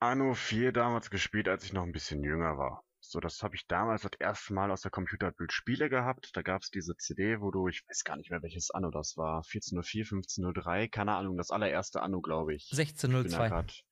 Anno 0.00 0.34
4 0.34 0.72
damals 0.72 1.10
gespielt, 1.10 1.48
als 1.48 1.64
ich 1.64 1.72
noch 1.72 1.84
ein 1.84 1.92
bisschen 1.92 2.22
jünger 2.22 2.58
war. 2.58 2.82
So, 3.00 3.20
das 3.20 3.42
habe 3.42 3.54
ich 3.54 3.66
damals 3.68 4.02
das 4.02 4.12
erste 4.18 4.52
Mal 4.52 4.70
aus 4.72 4.80
der 4.80 4.90
Computerbild 4.90 5.52
Spiele 5.52 5.88
gehabt. 5.88 6.30
Da 6.34 6.42
gab 6.42 6.62
es 6.62 6.70
diese 6.70 6.96
CD, 6.96 7.40
wo 7.40 7.52
du, 7.52 7.68
ich 7.68 7.84
weiß 7.88 8.02
gar 8.02 8.16
nicht 8.16 8.30
mehr, 8.30 8.42
welches 8.42 8.70
Anno 8.72 8.90
das 8.90 9.16
war. 9.16 9.44
1404, 9.44 10.02
1503, 10.06 10.88
keine 10.88 11.14
Ahnung, 11.14 11.36
das 11.36 11.50
allererste 11.50 12.02
Anno, 12.02 12.20
glaube 12.20 12.54
ich. 12.54 12.68
Ich 12.72 12.76
bin 12.76 13.30
da 13.30 13.38
1602 13.44 13.48
grad- 13.48 13.84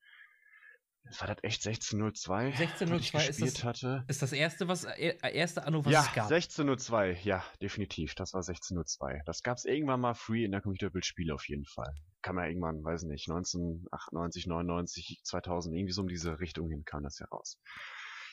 War 1.19 1.27
das 1.27 1.37
echt 1.43 1.65
1602? 1.65 2.47
1602 2.47 3.13
was 3.17 3.23
ich 3.23 3.45
ist 3.45 3.57
das- 3.57 3.63
hatte? 3.63 4.03
ist 4.07 4.21
das 4.21 4.33
erste, 4.33 4.67
was 4.67 4.85
äh, 4.85 5.15
erste 5.33 5.63
Anno, 5.65 5.85
was 5.85 5.93
ja, 5.93 6.01
es 6.01 6.13
gab. 6.13 6.25
1602, 6.31 7.19
ja, 7.23 7.43
definitiv. 7.61 8.15
Das 8.15 8.33
war 8.33 8.39
1602. 8.41 9.21
Das 9.25 9.43
gab's 9.43 9.65
irgendwann 9.65 10.01
mal 10.01 10.15
free 10.15 10.43
in 10.43 10.51
der 10.51 10.61
Computerbildspiele 10.61 11.33
auf 11.33 11.47
jeden 11.47 11.65
Fall. 11.65 11.93
Kam 12.21 12.37
ja 12.39 12.45
irgendwann, 12.47 12.83
weiß 12.83 13.03
nicht, 13.03 13.29
1998, 13.29 14.47
99, 14.47 15.21
2000, 15.23 15.75
irgendwie 15.75 15.93
so 15.93 16.01
um 16.01 16.07
diese 16.07 16.39
Richtung 16.39 16.69
hin 16.69 16.83
kam 16.85 17.03
das 17.03 17.19
ja 17.19 17.27
raus. 17.27 17.59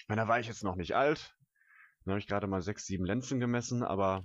Ich 0.00 0.08
meine, 0.08 0.22
da 0.22 0.28
war 0.28 0.40
ich 0.40 0.46
jetzt 0.46 0.64
noch 0.64 0.76
nicht 0.76 0.94
alt. 0.96 1.34
Da 2.04 2.12
habe 2.12 2.18
ich 2.18 2.26
gerade 2.26 2.46
mal 2.46 2.62
sechs, 2.62 2.86
sieben 2.86 3.04
Lenzen 3.04 3.38
gemessen, 3.38 3.82
aber 3.84 4.24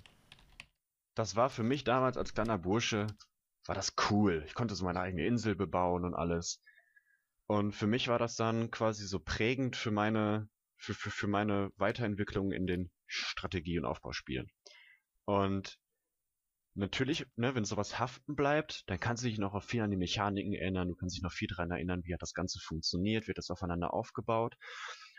das 1.16 1.36
war 1.36 1.50
für 1.50 1.64
mich 1.64 1.84
damals 1.84 2.18
als 2.18 2.34
kleiner 2.34 2.58
Bursche, 2.58 3.08
war 3.66 3.76
das 3.76 3.94
cool. 4.10 4.44
Ich 4.48 4.56
konnte 4.56 4.74
so 4.76 4.86
meine 4.86 5.02
eigene 5.02 5.26
Insel 5.28 5.56
bebauen 5.56 6.06
und 6.06 6.16
alles. 6.16 6.62
Und 7.48 7.72
für 7.72 7.88
mich 7.88 8.10
war 8.10 8.20
das 8.20 8.36
dann 8.36 8.72
quasi 8.72 9.08
so 9.08 9.20
prägend 9.20 9.76
für 9.76 9.92
meine, 9.92 10.50
für, 10.76 10.94
für, 10.94 11.12
für 11.12 11.28
meine 11.28 11.72
Weiterentwicklung 11.78 12.52
in 12.52 12.68
den 12.68 12.92
Strategie- 13.06 13.80
und 13.80 13.86
Aufbauspielen. 13.86 14.52
Und 15.26 15.80
natürlich, 16.76 17.26
ne, 17.38 17.56
wenn 17.56 17.66
sowas 17.66 18.00
haften 18.00 18.36
bleibt, 18.36 18.84
dann 18.90 19.00
kannst 19.00 19.24
du 19.24 19.30
dich 19.30 19.40
noch 19.40 19.54
auf 19.54 19.64
viel 19.64 19.82
an 19.82 19.92
die 19.92 19.98
Mechaniken 19.98 20.54
erinnern, 20.54 20.90
du 20.90 20.96
kannst 20.96 21.16
dich 21.16 21.24
noch 21.24 21.32
viel 21.32 21.48
daran 21.48 21.72
erinnern, 21.72 22.04
wie 22.04 22.14
hat 22.14 22.22
das 22.22 22.34
Ganze 22.34 22.60
funktioniert, 22.60 23.28
wird 23.28 23.38
das 23.38 23.50
aufeinander 23.50 23.94
aufgebaut. 23.94 24.56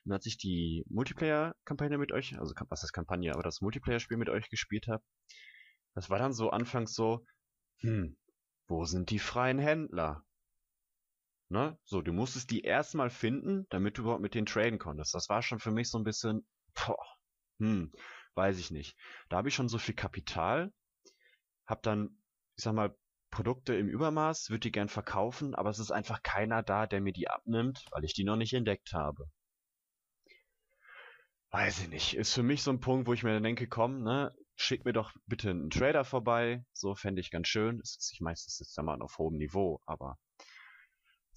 Und 0.04 0.12
als 0.12 0.26
ich 0.26 0.36
die 0.36 0.84
Multiplayer-Kampagne 0.88 1.98
mit 1.98 2.12
euch, 2.12 2.38
also 2.38 2.54
was 2.68 2.84
ist 2.84 2.92
Kampagne, 2.92 3.32
aber 3.32 3.42
das 3.42 3.60
Multiplayer-Spiel 3.60 4.16
mit 4.16 4.28
euch 4.28 4.48
gespielt 4.50 4.86
habe, 4.86 5.02
das 5.94 6.10
war 6.10 6.18
dann 6.18 6.32
so 6.32 6.50
anfangs 6.50 6.94
so, 6.94 7.24
hm, 7.78 8.16
wo 8.66 8.84
sind 8.84 9.10
die 9.10 9.18
freien 9.18 9.58
Händler? 9.58 10.24
Ne? 11.50 11.78
So, 11.84 12.02
du 12.02 12.12
musstest 12.12 12.50
die 12.50 12.60
erstmal 12.62 13.10
finden, 13.10 13.66
damit 13.70 13.96
du 13.96 14.02
überhaupt 14.02 14.20
mit 14.20 14.34
denen 14.34 14.46
traden 14.46 14.78
konntest. 14.78 15.14
Das 15.14 15.28
war 15.28 15.42
schon 15.42 15.60
für 15.60 15.70
mich 15.70 15.88
so 15.90 15.98
ein 15.98 16.04
bisschen, 16.04 16.46
boah, 16.74 17.04
hm, 17.58 17.90
weiß 18.34 18.58
ich 18.58 18.70
nicht. 18.70 18.96
Da 19.28 19.38
habe 19.38 19.48
ich 19.48 19.54
schon 19.54 19.68
so 19.68 19.78
viel 19.78 19.94
Kapital, 19.94 20.72
hab 21.66 21.82
dann, 21.82 22.22
ich 22.56 22.64
sag 22.64 22.74
mal, 22.74 22.94
Produkte 23.30 23.74
im 23.74 23.88
Übermaß, 23.88 24.50
würde 24.50 24.60
die 24.60 24.72
gern 24.72 24.88
verkaufen, 24.88 25.54
aber 25.54 25.70
es 25.70 25.78
ist 25.78 25.90
einfach 25.90 26.22
keiner 26.22 26.62
da, 26.62 26.86
der 26.86 27.00
mir 27.00 27.12
die 27.12 27.28
abnimmt, 27.28 27.84
weil 27.90 28.04
ich 28.04 28.14
die 28.14 28.24
noch 28.24 28.36
nicht 28.36 28.54
entdeckt 28.54 28.92
habe. 28.92 29.30
Weiß 31.50 31.80
ich 31.80 31.88
nicht. 31.88 32.14
Ist 32.14 32.34
für 32.34 32.42
mich 32.42 32.62
so 32.62 32.70
ein 32.70 32.80
Punkt, 32.80 33.06
wo 33.06 33.14
ich 33.14 33.22
mir 33.22 33.32
dann 33.32 33.42
denke, 33.42 33.68
komm, 33.68 34.02
ne, 34.02 34.34
schick 34.54 34.84
mir 34.84 34.92
doch 34.92 35.12
bitte 35.26 35.50
einen 35.50 35.70
Trader 35.70 36.04
vorbei. 36.04 36.64
So 36.72 36.94
fände 36.94 37.20
ich 37.20 37.30
ganz 37.30 37.48
schön. 37.48 37.80
Ist 37.80 37.94
jetzt 37.94 38.12
nicht 38.12 38.20
meistens 38.20 38.58
jetzt 38.58 38.76
mal 38.82 39.00
auf 39.00 39.16
hohem 39.18 39.36
Niveau, 39.38 39.80
aber 39.86 40.18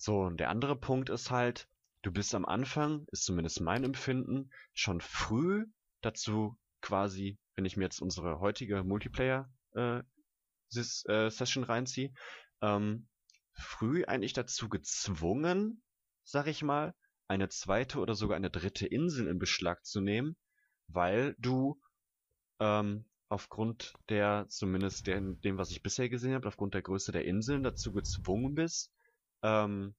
so, 0.02 0.22
und 0.22 0.40
der 0.40 0.50
andere 0.50 0.76
Punkt 0.76 1.12
ist 1.12 1.30
halt, 1.30 1.70
du 2.02 2.12
bist 2.12 2.34
am 2.34 2.44
Anfang, 2.44 3.06
ist 3.12 3.24
zumindest 3.24 3.62
mein 3.62 3.84
Empfinden, 3.84 4.50
schon 4.74 5.00
früh 5.00 5.68
dazu 6.02 6.58
quasi, 6.82 7.38
wenn 7.54 7.66
ich 7.66 7.78
mir 7.78 7.84
jetzt 7.84 8.02
unsere 8.02 8.40
heutige 8.40 8.84
Multiplayer 8.84 9.48
äh, 9.76 10.02
äh, 11.06 11.30
reinziehe, 11.38 12.12
ähm, 12.64 13.10
früh 13.54 14.04
eigentlich 14.06 14.34
dazu 14.34 14.70
gezwungen, 14.70 15.84
sag 16.24 16.48
ich 16.48 16.64
mal, 16.64 16.96
eine 17.28 17.50
zweite 17.50 18.00
oder 18.00 18.16
sogar 18.16 18.38
eine 18.38 18.50
dritte 18.50 18.88
Insel 18.88 19.28
in 19.28 19.38
Beschlag 19.38 19.86
zu 19.86 20.02
nehmen, 20.02 20.36
weil 20.88 21.36
du 21.38 21.80
ähm, 22.60 23.06
aufgrund 23.30 23.94
der, 24.10 24.48
zumindest 24.50 25.06
der, 25.06 25.22
dem, 25.22 25.60
was 25.60 25.70
ich 25.70 25.84
bisher 25.84 26.10
gesehen 26.10 26.34
habe, 26.34 26.48
aufgrund 26.48 26.74
der 26.74 26.82
Größe 26.82 27.12
der 27.12 27.26
Inseln 27.26 27.62
dazu 27.62 27.94
gezwungen 27.94 28.56
bist, 28.56 28.92
ähm, 29.44 29.96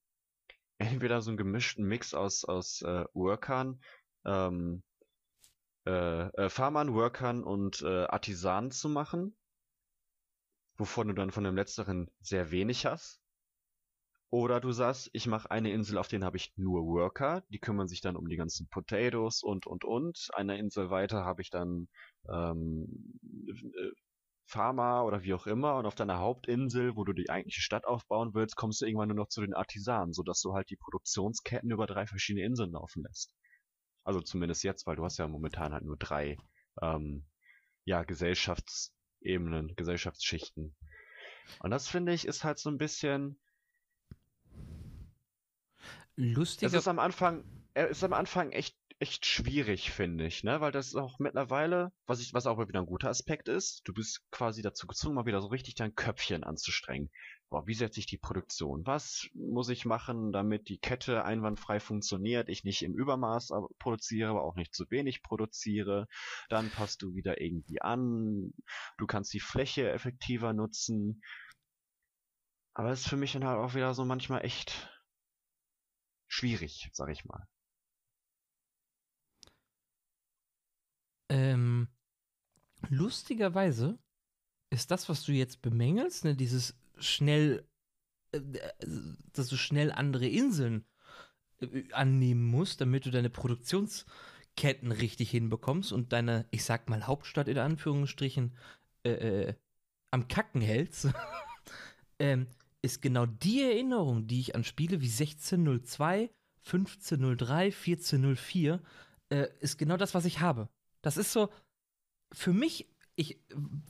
entweder 0.79 1.23
so 1.23 1.31
einen 1.31 1.37
gemischten 1.37 1.85
Mix 1.87 2.15
aus, 2.15 2.45
aus 2.45 2.83
äh, 2.83 3.05
Workern, 3.15 3.81
ähm, 4.25 4.83
äh, 5.87 6.29
äh, 6.29 6.49
Farmern, 6.49 6.95
Workern 6.95 7.43
und 7.43 7.83
äh, 7.83 8.05
Artisanen 8.05 8.71
zu 8.71 8.89
machen, 8.89 9.37
wovon 10.77 11.09
du 11.09 11.15
dann 11.15 11.31
von 11.31 11.45
dem 11.45 11.57
letzteren 11.57 12.11
sehr 12.21 12.51
wenig 12.51 12.87
hast. 12.87 13.21
Oder 14.31 14.61
du 14.61 14.73
sagst, 14.73 15.11
ich 15.13 15.27
mache 15.27 15.51
eine 15.51 15.71
Insel, 15.73 15.99
auf 15.99 16.09
denen 16.09 16.25
habe 16.25 16.39
ich 16.39 16.55
nur 16.57 16.87
Worker, 16.87 17.43
die 17.51 17.59
kümmern 17.59 17.87
sich 17.87 18.01
dann 18.01 18.17
um 18.17 18.27
die 18.29 18.37
ganzen 18.37 18.67
Potatoes 18.69 19.43
und 19.43 19.67
und 19.67 19.85
und. 19.85 20.31
Eine 20.33 20.57
Insel 20.57 20.89
weiter 20.89 21.25
habe 21.27 21.43
ich 21.43 21.51
dann 21.51 21.89
ähm, 22.33 22.87
äh, 24.47 24.51
Farmer 24.51 25.05
oder 25.05 25.23
wie 25.23 25.35
auch 25.35 25.47
immer 25.47 25.77
und 25.77 25.87
auf 25.87 25.95
deiner 25.95 26.19
Hauptinsel, 26.19 26.97
wo 26.97 27.05
du 27.05 27.13
die 27.13 27.31
eigentliche 27.31 27.61
Stadt 27.61 27.87
aufbauen 27.87 28.35
willst, 28.35 28.57
kommst 28.57 28.81
du 28.81 28.87
irgendwann 28.87 29.09
nur 29.09 29.17
noch 29.17 29.29
zu 29.29 29.41
den 29.41 29.55
Artisanen, 29.55 30.13
sodass 30.13 30.41
du 30.41 30.55
halt 30.55 30.71
die 30.71 30.77
Produktionsketten 30.77 31.71
über 31.71 31.87
drei 31.87 32.07
verschiedene 32.07 32.45
Inseln 32.45 32.73
laufen 32.73 33.03
lässt. 33.03 33.35
Also 34.05 34.21
zumindest 34.21 34.65
jetzt, 34.65 34.87
weil 34.87 34.97
du 34.97 35.05
hast 35.05 35.19
ja 35.19 35.29
momentan 35.29 35.73
halt 35.73 35.85
nur 35.85 35.97
drei 35.97 36.37
ähm, 36.81 37.25
ja, 37.85 38.03
Gesellschaftsebenen, 38.03 39.75
Gesellschaftsschichten. 39.77 40.77
Und 41.61 41.71
das 41.71 41.89
finde 41.89 42.13
ich 42.13 42.27
ist 42.27 42.45
halt 42.45 42.59
so 42.59 42.71
ein 42.71 42.79
bisschen 42.79 43.39
Lustiger. 46.17 46.67
Es 46.67 46.75
ist 46.75 46.89
am 46.89 46.99
Anfang, 46.99 47.45
er 47.75 47.89
ist 47.89 48.05
am 48.05 48.13
Anfang 48.13 48.53
echt, 48.53 48.77
echt 49.03 49.27
schwierig, 49.27 49.91
finde 49.91 50.25
ich, 50.27 50.45
ne? 50.45 50.61
Weil 50.61 50.71
das 50.71 50.87
ist 50.87 50.95
auch 50.95 51.19
mittlerweile, 51.19 51.93
was 52.07 52.21
ich, 52.21 52.33
was 52.35 52.47
auch 52.47 52.57
wieder 52.61 52.79
ein 52.79 52.87
guter 52.87 53.09
Aspekt 53.11 53.49
ist, 53.49 53.83
du 53.85 53.93
bist 53.93 54.23
quasi 54.31 54.63
dazu 54.63 54.87
gezwungen, 54.87 55.17
mal 55.17 55.27
wieder 55.27 55.41
so 55.41 55.49
richtig 55.49 55.75
dein 55.75 55.97
Köpfchen 55.97 56.45
anzustrengen. 56.45 57.11
Boah, 57.51 57.67
wie 57.67 57.75
setze 57.75 57.99
ich 57.99 58.07
die 58.07 58.17
Produktion? 58.17 58.87
Was 58.87 59.29
muss 59.35 59.71
ich 59.71 59.85
machen, 59.87 60.31
damit 60.31 60.69
die 60.69 60.79
Kette 60.79 61.25
einwandfrei 61.25 61.81
funktioniert? 61.81 62.49
Ich 62.49 62.63
nicht 62.63 62.83
im 62.83 62.95
Übermaß 62.95 63.51
produziere, 63.81 64.31
aber 64.31 64.45
auch 64.45 64.55
nicht 64.55 64.73
zu 64.73 64.89
wenig 64.89 65.25
produziere. 65.25 66.07
Dann 66.49 66.71
passt 66.71 67.03
du 67.03 67.13
wieder 67.17 67.41
irgendwie 67.41 67.83
an. 67.83 68.55
Du 68.99 69.07
kannst 69.09 69.35
die 69.35 69.41
Fläche 69.41 69.91
effektiver 69.91 70.53
nutzen. 70.53 71.23
Aber 72.75 72.93
es 72.93 73.01
ist 73.01 73.09
für 73.09 73.17
mich 73.17 73.33
dann 73.33 73.45
halt 73.45 73.59
auch 73.59 73.75
wieder 73.75 73.95
so 73.95 74.05
manchmal 74.05 74.45
echt 74.45 74.89
schwierig, 76.29 76.89
sag 76.93 77.11
ich 77.11 77.25
mal. 77.25 77.49
Ähm, 81.33 81.89
lustigerweise 82.91 83.99
ist 84.69 84.91
das, 84.91 85.09
was 85.09 85.25
du 85.25 85.33
jetzt 85.33 85.63
bemängelst, 85.63 86.25
ne, 86.25 86.37
dieses 86.37 86.77
schnell, 86.99 87.67
äh, 88.33 88.41
dass 89.33 89.49
du 89.49 89.57
schnell 89.57 89.93
andere 89.93 90.27
Inseln 90.27 90.85
äh, 91.63 91.91
annehmen 91.93 92.45
musst, 92.45 92.83
damit 92.83 93.07
du 93.07 93.11
deine 93.11 93.31
Produktionsketten 93.31 94.93
richtig 94.93 95.31
hinbekommst 95.31 95.93
und 95.93 96.13
deine, 96.13 96.47
ich 96.51 96.65
sag 96.65 96.91
mal, 96.91 97.07
Hauptstadt 97.07 97.49
in 97.49 97.59
Anführungsstrichen 97.59 98.55
äh, 99.05 99.11
äh 99.11 99.55
am 100.11 100.29
Kacken 100.29 100.61
hältst, 100.61 101.09
ähm, 102.19 102.47
ist 102.83 103.01
genau 103.01 103.25
die 103.25 103.63
Erinnerung, 103.63 104.27
die 104.27 104.41
ich 104.41 104.55
an 104.55 104.65
Spiele 104.65 105.01
wie 105.01 105.09
1602, 105.09 106.29
1503, 106.67 107.65
1404, 107.65 108.83
äh, 109.31 109.49
ist 109.61 109.79
genau 109.79 109.97
das, 109.97 110.13
was 110.13 110.27
ich 110.27 110.41
habe. 110.41 110.69
Das 111.03 111.17
ist 111.17 111.33
so, 111.33 111.51
für 112.33 112.53
mich, 112.53 112.89
ich 113.15 113.39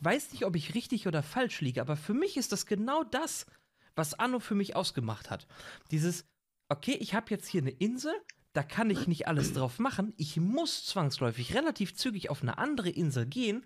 weiß 0.00 0.32
nicht, 0.32 0.44
ob 0.44 0.56
ich 0.56 0.74
richtig 0.74 1.06
oder 1.06 1.22
falsch 1.22 1.60
liege, 1.60 1.80
aber 1.80 1.96
für 1.96 2.14
mich 2.14 2.36
ist 2.36 2.52
das 2.52 2.66
genau 2.66 3.04
das, 3.04 3.46
was 3.94 4.14
Anno 4.14 4.40
für 4.40 4.54
mich 4.54 4.74
ausgemacht 4.74 5.30
hat. 5.30 5.46
Dieses, 5.90 6.24
okay, 6.68 6.96
ich 6.98 7.14
habe 7.14 7.30
jetzt 7.30 7.46
hier 7.46 7.62
eine 7.62 7.70
Insel, 7.70 8.14
da 8.52 8.62
kann 8.62 8.90
ich 8.90 9.06
nicht 9.06 9.28
alles 9.28 9.52
drauf 9.52 9.78
machen. 9.78 10.12
Ich 10.16 10.36
muss 10.38 10.84
zwangsläufig 10.84 11.54
relativ 11.54 11.94
zügig 11.94 12.30
auf 12.30 12.42
eine 12.42 12.58
andere 12.58 12.90
Insel 12.90 13.26
gehen 13.26 13.64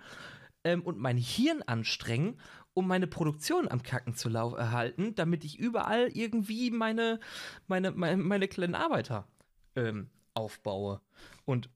ähm, 0.64 0.82
und 0.82 0.98
mein 0.98 1.16
Hirn 1.16 1.62
anstrengen, 1.62 2.38
um 2.74 2.86
meine 2.86 3.06
Produktion 3.06 3.68
am 3.68 3.82
Kacken 3.82 4.14
zu 4.14 4.28
erhalten, 4.28 5.14
damit 5.14 5.44
ich 5.44 5.58
überall 5.58 6.08
irgendwie 6.08 6.70
meine, 6.70 7.20
meine, 7.66 7.90
meine, 7.92 8.22
meine 8.22 8.48
kleinen 8.48 8.74
Arbeiter 8.74 9.26
ähm, 9.74 10.10
aufbaue 10.34 11.00
und 11.44 11.70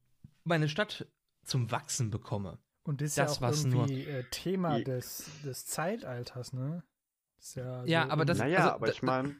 meine 0.44 0.68
Stadt 0.68 1.06
zum 1.50 1.70
Wachsen 1.70 2.10
bekomme. 2.10 2.58
Und 2.84 3.00
das 3.00 3.08
ist 3.08 3.18
das, 3.18 3.40
ja 3.40 3.48
auch 3.48 3.52
irgendwie 3.52 4.04
nur, 4.04 4.14
äh, 4.14 4.24
Thema 4.30 4.80
des, 4.80 5.28
des 5.44 5.66
Zeitalters, 5.66 6.52
ne? 6.52 6.82
Ja, 7.54 7.84
ja 7.84 8.04
so 8.04 8.10
aber 8.10 8.24
das 8.24 8.38
Naja, 8.38 8.58
also, 8.58 8.70
aber 8.70 8.88
ich 8.88 9.02
meine, 9.02 9.36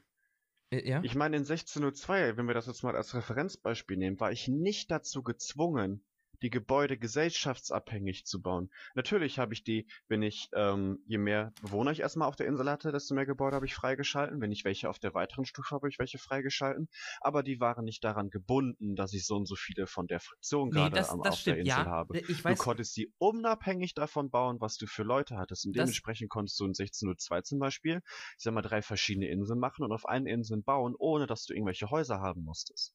ja? 0.72 1.02
ich 1.02 1.14
meine 1.14 1.36
in 1.36 1.42
1602, 1.42 2.36
wenn 2.36 2.46
wir 2.46 2.54
das 2.54 2.66
jetzt 2.66 2.82
mal 2.82 2.96
als 2.96 3.14
Referenzbeispiel 3.14 3.96
nehmen, 3.96 4.18
war 4.20 4.32
ich 4.32 4.48
nicht 4.48 4.90
dazu 4.90 5.22
gezwungen, 5.22 6.04
die 6.43 6.51
Gebäude 6.51 6.99
gesellschaftsabhängig 6.99 8.24
zu 8.24 8.41
bauen. 8.41 8.70
Natürlich 8.95 9.38
habe 9.38 9.53
ich 9.53 9.64
die, 9.64 9.86
wenn 10.09 10.22
ich, 10.22 10.49
ähm, 10.55 11.03
je 11.07 11.18
mehr 11.18 11.53
Bewohner 11.62 11.91
ich 11.91 12.01
erstmal 12.01 12.28
auf 12.28 12.36
der 12.36 12.47
Insel 12.47 12.70
hatte, 12.70 12.93
desto 12.93 13.14
mehr 13.14 13.26
Gebäude 13.26 13.57
habe 13.57 13.66
ich 13.66 13.74
freigeschalten. 13.74 14.41
Wenn 14.41 14.53
ich 14.53 14.64
welche 14.64 14.88
auf 14.88 14.99
der 14.99 15.14
weiteren 15.14 15.45
Stufe 15.45 15.74
habe, 15.74 15.88
ich 15.88 15.99
welche 15.99 16.18
freigeschalten. 16.18 16.88
Aber 17.20 17.43
die 17.43 17.61
waren 17.61 17.84
nicht 17.84 18.05
daran 18.05 18.30
gebunden, 18.30 18.97
dass 18.97 19.12
ich 19.12 19.26
so 19.26 19.36
und 19.36 19.47
so 19.47 19.57
viele 19.57 19.86
von 19.86 20.07
der 20.07 20.20
Fraktion 20.20 20.70
gerade 20.70 21.01
nee, 21.01 21.01
auf 21.01 21.36
stimmt. 21.36 21.47
der 21.47 21.59
Insel 21.59 21.84
ja, 21.84 21.86
habe. 21.86 22.18
Ich 22.18 22.45
weiß, 22.45 22.59
du 22.59 22.64
konntest 22.64 22.95
sie 22.95 23.12
unabhängig 23.18 23.95
davon 23.95 24.30
bauen, 24.30 24.61
was 24.61 24.76
du 24.76 24.86
für 24.86 25.03
Leute 25.03 25.36
hattest. 25.36 25.66
Und 25.66 25.76
dementsprechend 25.76 26.30
konntest 26.30 26.59
du 26.61 26.64
in 26.64 26.70
1602 26.70 27.43
zum 27.43 27.59
Beispiel, 27.59 28.01
ich 28.36 28.43
sag 28.43 28.55
mal, 28.55 28.62
drei 28.62 28.82
verschiedene 28.82 29.28
Inseln 29.28 29.59
machen 29.59 29.84
und 29.84 29.93
auf 29.93 30.07
einen 30.07 30.26
Inseln 30.26 30.62
bauen, 30.62 30.95
ohne 30.99 31.26
dass 31.26 31.45
du 31.45 31.55
irgendwelche 31.55 31.91
Häuser 31.91 32.20
haben 32.20 32.43
musstest. 32.43 32.95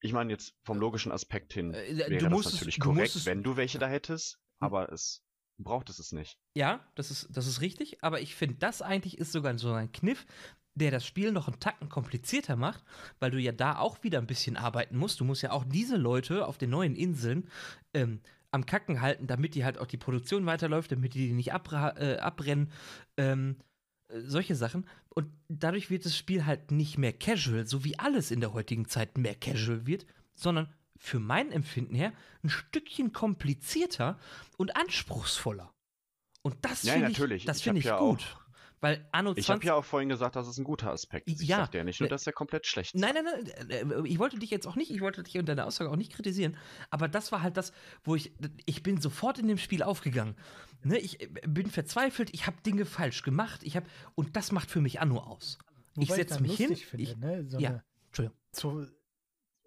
Ich 0.00 0.12
meine 0.12 0.32
jetzt 0.32 0.54
vom 0.62 0.78
logischen 0.78 1.12
Aspekt 1.12 1.52
hin 1.52 1.74
äh, 1.74 1.96
wäre 2.08 2.28
das 2.28 2.52
natürlich 2.52 2.80
korrekt, 2.80 3.26
wenn 3.26 3.42
du 3.42 3.56
welche 3.56 3.78
da 3.78 3.88
hättest, 3.88 4.34
hm. 4.34 4.40
aber 4.60 4.92
es 4.92 5.24
braucht 5.58 5.90
es 5.90 5.98
es 5.98 6.12
nicht. 6.12 6.38
Ja, 6.54 6.80
das 6.94 7.10
ist, 7.10 7.28
das 7.30 7.46
ist 7.46 7.60
richtig, 7.60 8.02
aber 8.02 8.20
ich 8.20 8.34
finde, 8.34 8.56
das 8.56 8.80
eigentlich 8.80 9.18
ist 9.18 9.32
sogar 9.32 9.58
so 9.58 9.72
ein 9.72 9.90
Kniff, 9.92 10.24
der 10.74 10.90
das 10.90 11.04
Spiel 11.04 11.32
noch 11.32 11.48
einen 11.48 11.60
Tacken 11.60 11.88
komplizierter 11.88 12.56
macht, 12.56 12.84
weil 13.18 13.30
du 13.30 13.38
ja 13.38 13.52
da 13.52 13.78
auch 13.78 14.02
wieder 14.04 14.18
ein 14.18 14.26
bisschen 14.26 14.56
arbeiten 14.56 14.96
musst. 14.96 15.20
Du 15.20 15.24
musst 15.24 15.42
ja 15.42 15.50
auch 15.50 15.64
diese 15.64 15.96
Leute 15.96 16.46
auf 16.46 16.58
den 16.58 16.70
neuen 16.70 16.94
Inseln 16.94 17.48
ähm, 17.92 18.20
am 18.50 18.64
Kacken 18.64 19.00
halten, 19.00 19.26
damit 19.26 19.54
die 19.54 19.64
halt 19.64 19.78
auch 19.78 19.86
die 19.86 19.96
Produktion 19.96 20.46
weiterläuft, 20.46 20.92
damit 20.92 21.14
die 21.14 21.32
nicht 21.32 21.48
äh, 21.48 22.16
abrennen. 22.18 22.72
Ähm, 23.16 23.56
solche 24.08 24.54
Sachen. 24.54 24.86
Und 25.10 25.30
dadurch 25.48 25.90
wird 25.90 26.04
das 26.04 26.16
Spiel 26.16 26.46
halt 26.46 26.70
nicht 26.70 26.98
mehr 26.98 27.12
casual, 27.12 27.66
so 27.66 27.84
wie 27.84 27.98
alles 27.98 28.30
in 28.30 28.40
der 28.40 28.52
heutigen 28.52 28.88
Zeit 28.88 29.18
mehr 29.18 29.34
casual 29.34 29.86
wird, 29.86 30.06
sondern 30.34 30.72
für 30.96 31.20
mein 31.20 31.52
Empfinden 31.52 31.94
her 31.94 32.12
ein 32.42 32.50
Stückchen 32.50 33.12
komplizierter 33.12 34.18
und 34.56 34.76
anspruchsvoller. 34.76 35.72
Und 36.42 36.56
das 36.62 36.82
ja, 36.82 36.94
finde 36.94 37.34
ich, 37.34 37.44
das 37.44 37.62
find 37.62 37.78
ich 37.78 37.84
ja 37.84 37.98
gut. 37.98 38.20
Auch 38.20 38.47
weil 38.80 39.06
Anno 39.12 39.30
20. 39.30 39.44
Ich 39.44 39.50
habe 39.50 39.64
ja 39.64 39.74
auch 39.74 39.84
vorhin 39.84 40.08
gesagt, 40.08 40.36
das 40.36 40.46
ist 40.48 40.58
ein 40.58 40.64
guter 40.64 40.90
Aspekt. 40.90 41.28
Ich 41.28 41.40
ja. 41.40 41.58
sagte 41.58 41.78
ja 41.78 41.84
nicht 41.84 42.00
nur, 42.00 42.08
dass 42.08 42.26
er 42.26 42.32
komplett 42.32 42.66
schlecht 42.66 42.94
ist. 42.94 43.00
Nein, 43.00 43.14
nein, 43.14 43.24
nein. 43.68 43.90
Äh, 43.90 44.08
ich 44.08 44.18
wollte 44.18 44.38
dich 44.38 44.50
jetzt 44.50 44.66
auch 44.66 44.76
nicht, 44.76 44.90
ich 44.90 45.00
wollte 45.00 45.22
dich 45.22 45.36
und 45.38 45.48
deine 45.48 45.66
Aussage 45.66 45.90
auch 45.90 45.96
nicht 45.96 46.12
kritisieren. 46.12 46.56
Aber 46.90 47.08
das 47.08 47.32
war 47.32 47.42
halt 47.42 47.56
das, 47.56 47.72
wo 48.04 48.14
ich, 48.14 48.32
ich 48.66 48.82
bin 48.82 49.00
sofort 49.00 49.38
in 49.38 49.48
dem 49.48 49.58
Spiel 49.58 49.82
aufgegangen. 49.82 50.36
Ne, 50.84 50.98
ich 50.98 51.20
äh, 51.20 51.26
bin 51.46 51.70
verzweifelt, 51.70 52.30
ich 52.32 52.46
habe 52.46 52.56
Dinge 52.64 52.84
falsch 52.84 53.22
gemacht. 53.22 53.62
Ich 53.64 53.76
habe, 53.76 53.86
und 54.14 54.36
das 54.36 54.52
macht 54.52 54.70
für 54.70 54.80
mich 54.80 55.00
Anno 55.00 55.18
aus. 55.18 55.58
Wobei 55.94 56.02
ich 56.02 56.12
setze 56.12 56.40
mich 56.40 56.56
hin. 56.56 56.76
Finde, 56.76 57.02
ich, 57.02 57.16
ne? 57.16 57.44
so 57.48 57.58
ja, 57.58 57.82
Entschuldigung. 58.06 58.38
Zu, 58.52 58.86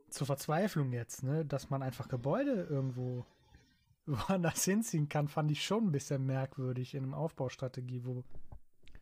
zur 0.10 0.28
Verzweiflung 0.28 0.94
jetzt, 0.94 1.24
ne? 1.24 1.46
dass 1.46 1.70
man 1.70 1.84
einfach 1.84 2.08
Gebäude 2.08 2.68
irgendwo 2.70 3.26
woanders 4.06 4.64
hinziehen 4.64 5.10
kann, 5.10 5.28
fand 5.28 5.52
ich 5.52 5.64
schon 5.64 5.88
ein 5.88 5.92
bisschen 5.92 6.26
merkwürdig 6.26 6.94
in 6.96 7.04
einem 7.04 7.14
Aufbaustrategie, 7.14 8.04
wo 8.04 8.24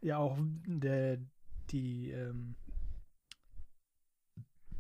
ja 0.01 0.17
auch 0.17 0.37
der, 0.65 1.19
die 1.71 2.11
ähm, 2.11 2.55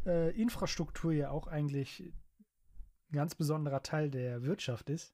äh, 0.05 0.31
Infrastruktur 0.39 1.11
ja 1.11 1.29
auch 1.29 1.47
eigentlich 1.47 1.99
ein 2.01 3.13
ganz 3.13 3.35
besonderer 3.35 3.83
Teil 3.83 4.09
der 4.09 4.43
Wirtschaft 4.43 4.89
ist. 4.89 5.13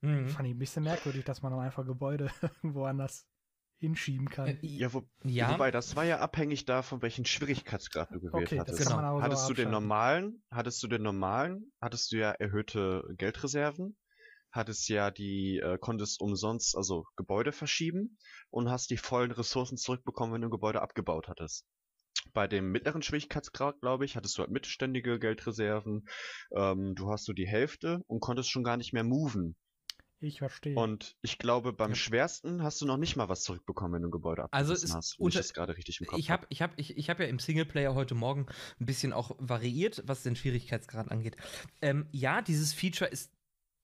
Mhm. 0.00 0.28
Fand 0.28 0.48
ich 0.48 0.54
ein 0.54 0.58
bisschen 0.58 0.84
merkwürdig, 0.84 1.24
dass 1.24 1.42
man 1.42 1.52
dann 1.52 1.60
einfach 1.60 1.84
Gebäude 1.84 2.30
woanders 2.62 3.26
hinschieben 3.78 4.28
kann. 4.28 4.48
Äh, 4.48 4.58
ja, 4.62 4.92
wo, 4.92 5.08
ja, 5.24 5.52
wobei, 5.52 5.70
das 5.70 5.96
war 5.96 6.04
ja 6.04 6.18
abhängig 6.18 6.64
davon, 6.64 7.00
welchen 7.02 7.24
Schwierigkeitsgrad 7.24 8.10
du 8.10 8.20
gewählt 8.20 8.46
okay, 8.46 8.58
hattest. 8.60 8.78
Genau. 8.78 9.20
Hattest 9.20 9.42
so 9.46 9.48
du 9.48 9.62
den 9.62 9.70
normalen, 9.70 10.42
hattest 10.50 10.82
du 10.82 10.88
den 10.88 11.02
normalen, 11.02 11.72
hattest 11.80 12.12
du 12.12 12.16
ja 12.16 12.30
erhöhte 12.32 13.04
Geldreserven 13.16 13.96
hattest 14.50 14.88
ja 14.88 15.10
die, 15.10 15.58
äh, 15.58 15.78
konntest 15.78 16.20
umsonst, 16.20 16.76
also 16.76 17.04
Gebäude 17.16 17.52
verschieben 17.52 18.18
und 18.50 18.68
hast 18.70 18.90
die 18.90 18.96
vollen 18.96 19.30
Ressourcen 19.32 19.76
zurückbekommen, 19.76 20.34
wenn 20.34 20.40
du 20.42 20.48
ein 20.48 20.52
Gebäude 20.52 20.80
abgebaut 20.82 21.28
hattest. 21.28 21.64
Bei 22.32 22.48
dem 22.48 22.72
mittleren 22.72 23.02
Schwierigkeitsgrad, 23.02 23.80
glaube 23.80 24.04
ich, 24.04 24.16
hattest 24.16 24.36
du 24.36 24.42
halt 24.42 24.50
mittelständige 24.50 25.18
Geldreserven. 25.18 26.08
Ähm, 26.54 26.94
du 26.94 27.10
hast 27.10 27.24
so 27.26 27.32
die 27.32 27.46
Hälfte 27.46 28.02
und 28.06 28.20
konntest 28.20 28.50
schon 28.50 28.64
gar 28.64 28.76
nicht 28.76 28.92
mehr 28.92 29.04
moven. 29.04 29.54
Ich 30.20 30.38
verstehe. 30.38 30.74
Und 30.74 31.14
ich 31.22 31.38
glaube, 31.38 31.72
beim 31.72 31.90
Ja. 31.90 31.94
schwersten 31.94 32.64
hast 32.64 32.80
du 32.80 32.86
noch 32.86 32.96
nicht 32.96 33.14
mal 33.14 33.28
was 33.28 33.44
zurückbekommen, 33.44 33.94
wenn 33.94 34.02
du 34.02 34.08
ein 34.08 34.10
Gebäude 34.10 34.42
Also 34.50 34.72
abgerissen 34.72 34.88
es 34.88 34.94
hast. 34.96 35.18
wenn 35.20 35.26
unter- 35.26 35.38
ich 35.38 35.46
das 35.46 35.54
gerade 35.54 35.76
richtig 35.76 36.00
im 36.00 36.06
Kopf 36.08 36.18
Ich 36.18 36.30
habe 36.30 36.46
ich 36.48 36.60
hab, 36.60 36.76
ich, 36.76 36.96
ich 36.98 37.08
hab 37.08 37.20
ja 37.20 37.26
im 37.26 37.38
Singleplayer 37.38 37.94
heute 37.94 38.16
Morgen 38.16 38.46
ein 38.80 38.86
bisschen 38.86 39.12
auch 39.12 39.36
variiert, 39.38 40.02
was 40.06 40.24
den 40.24 40.34
Schwierigkeitsgrad 40.34 41.12
angeht. 41.12 41.36
Ähm, 41.80 42.08
ja, 42.10 42.42
dieses 42.42 42.72
Feature 42.74 43.08
ist 43.08 43.32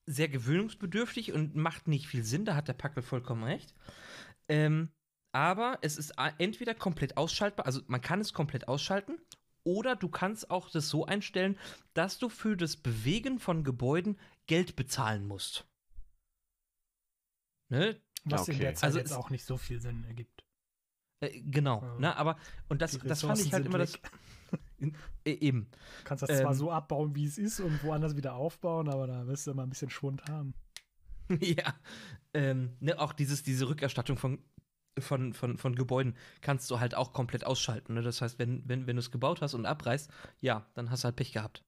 sehr 0.07 0.29
gewöhnungsbedürftig 0.29 1.33
und 1.33 1.57
macht 1.57 1.89
nicht 1.89 2.07
viel 2.07 2.25
Sinn, 2.25 2.45
da 2.45 2.55
hat 2.57 2.69
der 2.69 2.75
Packel 2.75 3.03
vollkommen 3.03 3.43
recht. 3.45 3.75
Ähm, 4.49 4.91
aber 5.33 5.79
es 5.83 5.97
ist 5.97 6.13
entweder 6.39 6.75
komplett 6.75 7.17
ausschaltbar, 7.17 7.67
also 7.67 7.81
man 7.87 8.01
kann 8.01 8.21
es 8.21 8.33
komplett 8.33 8.69
ausschalten, 8.69 9.19
oder 9.65 9.97
du 9.97 10.09
kannst 10.09 10.51
auch 10.51 10.69
das 10.71 10.89
so 10.91 11.07
einstellen, 11.07 11.59
dass 11.95 12.19
du 12.19 12.29
für 12.29 12.55
das 12.57 12.77
Bewegen 12.77 13.39
von 13.39 13.65
Gebäuden 13.65 14.19
Geld 14.47 14.77
bezahlen 14.77 15.27
musst. 15.27 15.67
Ne? 17.71 17.99
Was 18.25 18.49
in 18.49 18.55
okay. 18.55 18.63
der 18.65 18.75
Zeit 18.75 18.85
Also 18.85 18.99
jetzt 18.99 19.11
es- 19.11 19.17
auch 19.17 19.31
nicht 19.31 19.45
so 19.45 19.57
viel 19.57 19.81
Sinn 19.81 20.05
ergibt. 20.05 20.45
Äh, 21.21 21.41
genau, 21.41 21.83
Ja. 21.83 21.99
ne? 21.99 22.17
Aber, 22.17 22.39
und 22.69 22.83
das, 22.83 22.99
das 22.99 23.23
fand 23.23 23.41
ich 23.41 23.53
halt 23.53 23.67
immer 23.67 23.79
das. 23.79 23.99
Weg. 24.79 24.95
Äh, 25.25 25.33
eben. 25.33 25.69
Du 25.71 26.05
kannst 26.05 26.23
das 26.23 26.39
zwar 26.41 26.53
Ähm, 26.53 26.57
so 26.59 26.71
abbauen, 26.71 27.15
wie 27.15 27.25
es 27.25 27.39
ist 27.39 27.61
und 27.61 27.83
woanders 27.85 28.17
wieder 28.17 28.35
aufbauen, 28.35 28.89
aber 28.89 29.07
da 29.07 29.27
wirst 29.27 29.47
du 29.47 29.53
immer 29.53 29.63
ein 29.63 29.71
bisschen 29.71 29.91
Schwund 29.91 30.23
haben. 30.29 30.55
ja. 31.41 31.75
Ähm, 32.35 32.77
ne, 32.81 32.99
auch 32.99 33.13
dieses, 33.13 33.43
diese 33.43 33.69
Rückerstattung 33.69 34.17
von, 34.17 34.39
von, 34.99 35.33
von, 35.33 35.57
von 35.57 35.75
Gebäuden 35.75 36.15
kannst 36.41 36.71
du 36.71 36.81
halt 36.81 36.95
auch 36.95 37.13
komplett 37.13 37.45
ausschalten. 37.45 37.95
Ne? 37.95 38.03
Das 38.03 38.21
heißt, 38.21 38.39
wenn, 38.39 38.69
wenn, 38.69 38.87
wenn 38.87 38.97
du 38.97 39.01
es 39.01 39.11
gebaut 39.11 39.41
hast 39.41 39.55
und 39.55 39.67
abreißt, 39.67 40.11
ja, 40.41 40.67
dann 40.75 40.91
hast 40.91 41.05
du 41.05 41.07
halt 41.07 41.17
Pech 41.17 41.33
gehabt. 41.33 41.65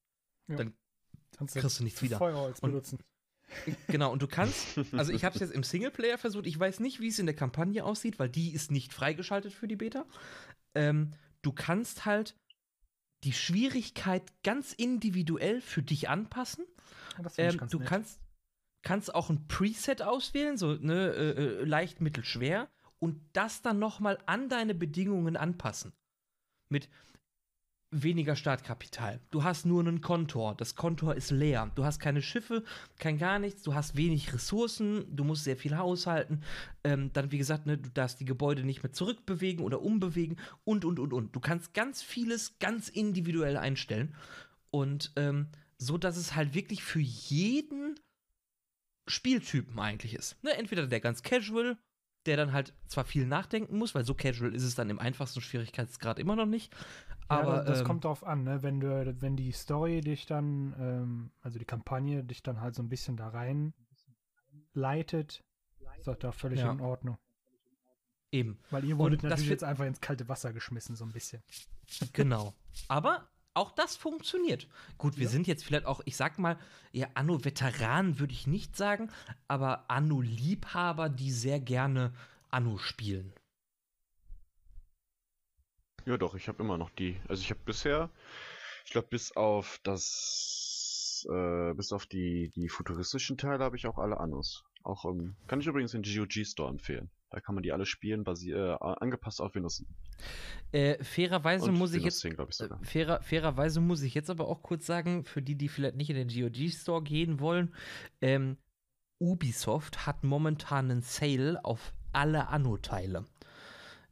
Kannst 1.36 1.54
Kriegst 1.56 1.80
du 1.80 1.84
nichts 1.84 2.02
wieder. 2.02 2.18
Feuerholz 2.18 2.60
Und- 2.60 2.70
benutzen. 2.70 2.98
Genau, 3.86 4.10
und 4.12 4.20
du 4.20 4.26
kannst, 4.26 4.76
also 4.92 5.12
ich 5.12 5.24
habe 5.24 5.36
es 5.36 5.40
jetzt 5.40 5.52
im 5.52 5.62
Singleplayer 5.62 6.18
versucht, 6.18 6.46
ich 6.48 6.58
weiß 6.58 6.80
nicht, 6.80 6.98
wie 6.98 7.06
es 7.06 7.20
in 7.20 7.26
der 7.26 7.34
Kampagne 7.36 7.84
aussieht, 7.84 8.18
weil 8.18 8.28
die 8.28 8.50
ist 8.52 8.72
nicht 8.72 8.92
freigeschaltet 8.92 9.52
für 9.52 9.68
die 9.68 9.76
Beta. 9.76 10.04
Ähm, 10.74 11.12
du 11.42 11.52
kannst 11.52 12.06
halt 12.06 12.34
die 13.26 13.32
Schwierigkeit 13.32 14.22
ganz 14.44 14.72
individuell 14.72 15.60
für 15.60 15.82
dich 15.82 16.08
anpassen. 16.08 16.64
Ähm, 17.36 17.60
du 17.68 17.80
nett. 17.80 17.88
kannst, 17.88 18.20
kannst 18.82 19.14
auch 19.14 19.30
ein 19.30 19.48
Preset 19.48 20.00
auswählen, 20.00 20.56
so 20.56 20.74
ne, 20.74 21.10
äh, 21.10 21.30
äh, 21.30 21.64
leicht, 21.64 22.00
mittel, 22.00 22.24
schwer, 22.24 22.70
und 23.00 23.20
das 23.32 23.62
dann 23.62 23.80
nochmal 23.80 24.18
an 24.26 24.48
deine 24.48 24.74
Bedingungen 24.74 25.36
anpassen. 25.36 25.92
Mit 26.68 26.88
weniger 27.90 28.36
Startkapital. 28.36 29.20
Du 29.30 29.44
hast 29.44 29.64
nur 29.64 29.80
einen 29.80 30.00
Kontor. 30.00 30.54
Das 30.56 30.74
Kontor 30.74 31.14
ist 31.14 31.30
leer. 31.30 31.70
Du 31.74 31.84
hast 31.84 32.00
keine 32.00 32.22
Schiffe, 32.22 32.64
kein 32.98 33.18
gar 33.18 33.38
nichts. 33.38 33.62
Du 33.62 33.74
hast 33.74 33.96
wenig 33.96 34.32
Ressourcen. 34.32 35.04
Du 35.14 35.24
musst 35.24 35.44
sehr 35.44 35.56
viel 35.56 35.76
haushalten. 35.76 36.42
Ähm, 36.84 37.12
dann, 37.12 37.30
wie 37.30 37.38
gesagt, 37.38 37.66
ne, 37.66 37.78
du 37.78 37.90
darfst 37.90 38.20
die 38.20 38.24
Gebäude 38.24 38.64
nicht 38.64 38.82
mehr 38.82 38.92
zurückbewegen 38.92 39.64
oder 39.64 39.82
umbewegen 39.82 40.38
und, 40.64 40.84
und, 40.84 40.98
und, 40.98 41.12
und. 41.12 41.34
Du 41.34 41.40
kannst 41.40 41.74
ganz 41.74 42.02
vieles 42.02 42.58
ganz 42.58 42.88
individuell 42.88 43.56
einstellen. 43.56 44.14
Und 44.70 45.12
ähm, 45.16 45.48
so, 45.78 45.96
dass 45.96 46.16
es 46.16 46.34
halt 46.34 46.54
wirklich 46.54 46.82
für 46.82 47.00
jeden 47.00 47.98
Spieltypen 49.08 49.78
eigentlich 49.78 50.14
ist. 50.14 50.42
Ne, 50.42 50.54
entweder 50.56 50.86
der 50.86 51.00
ganz 51.00 51.22
casual, 51.22 51.78
der 52.26 52.36
dann 52.36 52.52
halt 52.52 52.74
zwar 52.88 53.04
viel 53.04 53.26
nachdenken 53.26 53.78
muss, 53.78 53.94
weil 53.94 54.04
so 54.04 54.14
casual 54.14 54.54
ist 54.54 54.64
es 54.64 54.74
dann 54.74 54.90
im 54.90 54.98
einfachsten 54.98 55.40
Schwierigkeitsgrad 55.40 56.18
immer 56.18 56.34
noch 56.34 56.46
nicht. 56.46 56.74
Ja, 57.28 57.40
Aber 57.40 57.56
das, 57.56 57.66
das 57.66 57.80
ähm, 57.80 57.86
kommt 57.86 58.04
drauf 58.04 58.24
an, 58.24 58.44
ne? 58.44 58.62
Wenn 58.62 58.78
du, 58.80 59.20
wenn 59.20 59.36
die 59.36 59.50
Story 59.52 60.00
dich 60.00 60.26
dann, 60.26 60.74
ähm, 60.78 61.30
also 61.40 61.58
die 61.58 61.64
Kampagne 61.64 62.22
dich 62.22 62.42
dann 62.42 62.60
halt 62.60 62.74
so 62.74 62.82
ein 62.82 62.88
bisschen 62.88 63.16
da 63.16 63.28
rein 63.28 63.74
leitet, 64.74 65.42
ist 65.98 66.06
doch 66.06 66.16
da 66.16 66.32
völlig 66.32 66.60
Ja. 66.60 66.72
in 66.72 66.80
Ordnung. 66.80 67.18
eben. 68.32 68.58
Weil 68.70 68.84
ihr 68.84 68.94
Und 68.94 68.98
wurdet 69.00 69.22
das 69.24 69.30
natürlich 69.30 69.48
jetzt 69.50 69.64
einfach 69.64 69.86
ins 69.86 70.00
kalte 70.00 70.28
Wasser 70.28 70.52
geschmissen, 70.52 70.94
so 70.94 71.04
ein 71.04 71.12
bisschen. 71.12 71.42
Genau. 72.12 72.52
Aber 72.88 73.28
auch 73.54 73.70
das 73.70 73.96
funktioniert. 73.96 74.68
Gut, 74.98 75.16
wir 75.16 75.24
Ja. 75.24 75.30
sind 75.30 75.46
jetzt 75.46 75.64
vielleicht 75.64 75.86
auch, 75.86 76.02
ich 76.04 76.16
sag 76.16 76.38
mal, 76.38 76.58
ja, 76.92 77.06
Anno-Veteran 77.14 78.18
würde 78.18 78.34
ich 78.34 78.46
nicht 78.46 78.76
sagen, 78.76 79.10
aber 79.48 79.90
Anno-Liebhaber, 79.90 81.08
die 81.08 81.30
sehr 81.30 81.60
gerne 81.60 82.12
Anno 82.50 82.76
spielen. 82.76 83.32
Ja, 86.06 86.16
doch, 86.16 86.36
ich 86.36 86.46
habe 86.48 86.62
immer 86.62 86.78
noch 86.78 86.90
die. 86.90 87.16
Also 87.28 87.42
ich 87.42 87.50
habe 87.50 87.60
bisher, 87.64 88.10
ich 88.84 88.92
glaube, 88.92 89.08
bis 89.08 89.36
auf 89.36 89.80
das, 89.82 91.26
äh, 91.28 91.74
bis 91.74 91.92
auf 91.92 92.06
die, 92.06 92.52
die 92.54 92.68
futuristischen 92.68 93.36
Teile 93.36 93.64
habe 93.64 93.76
ich 93.76 93.86
auch 93.86 93.98
alle 93.98 94.20
Annos. 94.20 94.64
Auch, 94.84 95.04
ähm, 95.04 95.34
kann 95.48 95.60
ich 95.60 95.66
übrigens 95.66 95.90
den 95.90 96.02
GOG 96.02 96.44
Store 96.46 96.70
empfehlen. 96.70 97.10
Da 97.30 97.40
kann 97.40 97.56
man 97.56 97.62
die 97.64 97.72
alle 97.72 97.86
spielen, 97.86 98.24
äh, 98.24 98.76
angepasst 98.80 99.40
auf 99.40 99.56
Windows. 99.56 99.84
Äh, 100.70 101.02
fairerweise 101.02 101.64
und 101.64 101.74
muss 101.76 101.90
ich 101.90 101.96
Windows 101.96 102.14
jetzt 102.14 102.20
10, 102.20 102.34
glaube 102.36 102.52
ich. 102.52 102.60
Äh, 102.60 102.84
Fairer, 102.84 103.20
fairerweise 103.22 103.80
muss 103.80 104.02
ich 104.02 104.14
jetzt 104.14 104.30
aber 104.30 104.46
auch 104.46 104.62
kurz 104.62 104.86
sagen, 104.86 105.24
für 105.24 105.42
die, 105.42 105.56
die 105.56 105.68
vielleicht 105.68 105.96
nicht 105.96 106.10
in 106.10 106.16
den 106.16 106.28
GOG-Store 106.28 107.02
gehen 107.02 107.40
wollen, 107.40 107.74
ähm, 108.20 108.58
Ubisoft 109.18 110.06
hat 110.06 110.22
momentan 110.22 110.88
einen 110.90 111.02
Sale 111.02 111.64
auf 111.64 111.92
alle 112.12 112.46
Anno-Teile. 112.46 113.24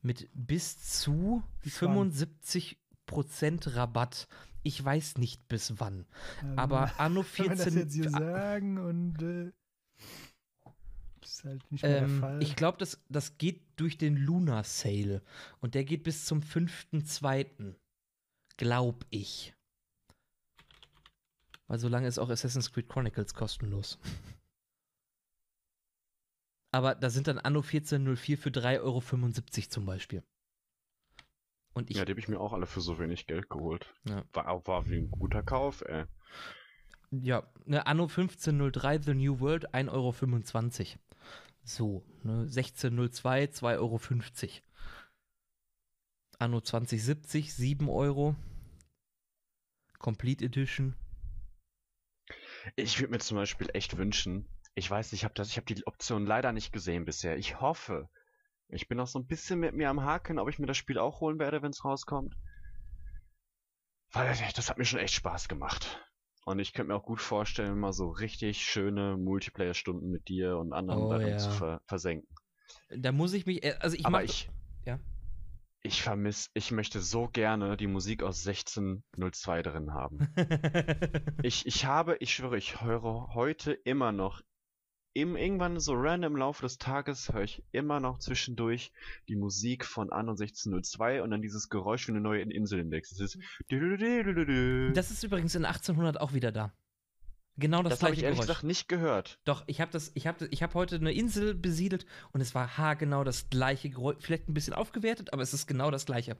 Mit 0.04 0.28
bis 0.34 0.78
zu 1.00 1.42
Bis 1.62 1.80
wann? 1.82 2.12
75% 2.12 2.76
Rabatt. 3.74 4.28
Ich 4.62 4.82
weiß 4.84 5.16
nicht 5.18 5.48
bis 5.48 5.80
wann. 5.80 6.06
Ähm, 6.42 6.58
Aber 6.58 6.92
Anno 7.00 7.24
wenn 7.36 7.44
wir 7.50 7.56
das 7.56 7.64
14. 7.64 7.78
jetzt 7.80 7.94
hier 7.94 8.10
sagen 8.10 8.78
und 8.78 9.22
äh, 9.22 9.50
das 11.20 11.30
ist 11.32 11.44
halt 11.44 11.72
nicht 11.72 11.82
mehr 11.82 11.92
der 12.00 12.02
Ähm, 12.02 12.20
Fall. 12.20 12.42
ich 12.42 12.54
glaube, 12.54 12.76
das, 12.78 13.02
das 13.08 13.38
geht 13.38 13.62
durch 13.76 13.96
den 13.96 14.16
Luna 14.18 14.62
Sale. 14.62 15.22
Und 15.60 15.74
der 15.74 15.84
geht 15.84 16.02
bis 16.02 16.26
zum 16.26 16.40
5.2. 16.40 17.74
Glaub 18.58 19.06
ich. 19.08 19.54
Weil 21.66 21.78
so 21.78 21.88
lange 21.88 22.06
ist 22.08 22.18
auch 22.18 22.28
Assassin's 22.28 22.70
Creed 22.72 22.88
Chronicles 22.90 23.32
kostenlos. 23.32 23.98
Aber 26.74 26.96
da 26.96 27.08
sind 27.08 27.28
dann 27.28 27.38
Anno 27.38 27.60
1404 27.60 28.36
für 28.36 28.50
3,75 28.50 28.80
Euro 28.80 29.00
zum 29.70 29.86
Beispiel. 29.86 30.24
Und 31.72 31.88
ich, 31.88 31.96
Ja, 31.96 32.04
die 32.04 32.10
habe 32.10 32.18
ich 32.18 32.26
mir 32.26 32.40
auch 32.40 32.52
alle 32.52 32.66
für 32.66 32.80
so 32.80 32.98
wenig 32.98 33.28
Geld 33.28 33.48
geholt. 33.48 33.94
Ja. 34.08 34.24
War, 34.32 34.66
war 34.66 34.90
wie 34.90 34.96
ein 34.96 35.08
guter 35.08 35.44
Kauf, 35.44 35.82
ey. 35.82 36.06
ja, 37.12 37.48
ne, 37.64 37.86
Anno 37.86 38.08
1503 38.08 39.02
The 39.02 39.14
New 39.14 39.38
World 39.38 39.72
1,25 39.72 39.92
Euro. 39.92 40.98
So, 41.62 42.04
ne, 42.24 42.40
1602 42.40 43.44
2,50 43.44 43.78
Euro. 43.78 44.00
Anno 46.40 46.60
2070 46.60 47.54
7 47.54 47.88
Euro. 47.88 48.34
Complete 50.00 50.44
Edition. 50.44 50.96
Ich 52.74 52.98
würde 52.98 53.12
mir 53.12 53.20
zum 53.20 53.36
Beispiel 53.36 53.68
echt 53.74 53.96
wünschen, 53.96 54.48
ich 54.74 54.90
weiß, 54.90 55.12
ich 55.12 55.24
habe 55.24 55.40
habe 55.40 55.74
die 55.74 55.86
Option 55.86 56.26
leider 56.26 56.52
nicht 56.52 56.72
gesehen 56.72 57.04
bisher. 57.04 57.36
Ich 57.36 57.60
hoffe, 57.60 58.08
ich 58.68 58.88
bin 58.88 58.98
auch 59.00 59.06
so 59.06 59.18
ein 59.18 59.26
bisschen 59.26 59.60
mit 59.60 59.74
mir 59.74 59.88
am 59.88 60.02
Haken, 60.02 60.38
ob 60.38 60.48
ich 60.48 60.58
mir 60.58 60.66
das 60.66 60.76
Spiel 60.76 60.98
auch 60.98 61.20
holen 61.20 61.38
werde, 61.38 61.62
wenn 61.62 61.70
es 61.70 61.84
rauskommt. 61.84 62.34
Weil 64.12 64.36
das 64.54 64.70
hat 64.70 64.78
mir 64.78 64.84
schon 64.84 65.00
echt 65.00 65.14
Spaß 65.14 65.48
gemacht. 65.48 66.00
Und 66.44 66.58
ich 66.58 66.72
könnte 66.72 66.92
mir 66.92 66.96
auch 66.96 67.04
gut 67.04 67.20
vorstellen, 67.20 67.78
mal 67.78 67.92
so 67.92 68.10
richtig 68.10 68.62
schöne 68.64 69.16
Multiplayer-Stunden 69.16 70.10
mit 70.10 70.28
dir 70.28 70.58
und 70.58 70.72
anderen 70.72 71.02
Oh, 71.04 71.10
darin 71.10 71.28
ja. 71.28 71.38
zu 71.38 71.50
ver 71.50 71.80
versenken. 71.86 72.28
Da 72.90 73.12
muss 73.12 73.32
ich 73.32 73.46
mich, 73.46 73.64
äh, 73.64 73.76
also 73.80 73.96
ich 73.96 74.04
Aber 74.04 74.18
mach, 74.18 74.24
ich, 74.24 74.50
ja. 74.84 75.00
ich 75.82 76.02
vermisse, 76.02 76.50
ich 76.54 76.70
möchte 76.70 77.00
so 77.00 77.28
gerne 77.28 77.76
die 77.76 77.86
Musik 77.86 78.22
aus 78.22 78.46
1602 78.46 79.62
drin 79.62 79.94
haben. 79.94 80.28
Ich, 81.42 81.66
ich 81.66 81.84
habe, 81.84 82.16
ich 82.20 82.34
schwöre, 82.34 82.56
ich 82.56 82.80
höre 82.80 83.34
heute 83.34 83.72
immer 83.72 84.12
noch, 84.12 84.42
im, 85.14 85.36
irgendwann 85.36 85.78
so 85.80 85.94
random 85.94 86.32
im 86.32 86.38
Laufe 86.38 86.62
des 86.62 86.78
Tages 86.78 87.32
höre 87.32 87.44
ich 87.44 87.62
immer 87.70 88.00
noch 88.00 88.18
zwischendurch 88.18 88.92
die 89.28 89.36
Musik 89.36 89.84
von 89.84 90.12
Anno 90.12 90.32
1602 90.32 91.22
und 91.22 91.30
dann 91.30 91.40
dieses 91.40 91.68
Geräusch, 91.68 92.08
wenn 92.08 92.16
du 92.16 92.20
neue 92.20 92.42
Insel 92.42 92.80
entdeckst. 92.80 93.12
Das 93.12 93.20
ist 93.20 93.38
das 94.94 95.10
ist 95.10 95.22
übrigens 95.22 95.54
in 95.54 95.64
1800 95.64 96.20
auch 96.20 96.32
wieder 96.32 96.52
da. 96.52 96.72
Genau 97.56 97.84
das, 97.84 97.92
das 97.92 98.02
habe 98.02 98.12
ich 98.14 98.18
gleiche 98.18 98.24
ehrlich 98.24 98.38
Geräusch. 98.40 98.48
gesagt 98.48 98.64
nicht 98.64 98.88
gehört. 98.88 99.38
Doch, 99.44 99.62
ich 99.68 99.80
habe 99.80 99.92
das, 99.92 100.10
ich 100.14 100.26
habe, 100.26 100.48
ich 100.50 100.62
habe 100.64 100.74
heute 100.74 100.96
eine 100.96 101.12
Insel 101.12 101.54
besiedelt 101.54 102.04
und 102.32 102.40
es 102.40 102.54
war 102.54 102.76
haargenau 102.76 103.22
das 103.22 103.48
gleiche 103.48 103.90
Geräusch, 103.90 104.16
vielleicht 104.18 104.48
ein 104.48 104.54
bisschen 104.54 104.74
aufgewertet, 104.74 105.32
aber 105.32 105.42
es 105.42 105.54
ist 105.54 105.68
genau 105.68 105.92
das 105.92 106.06
gleiche. 106.06 106.36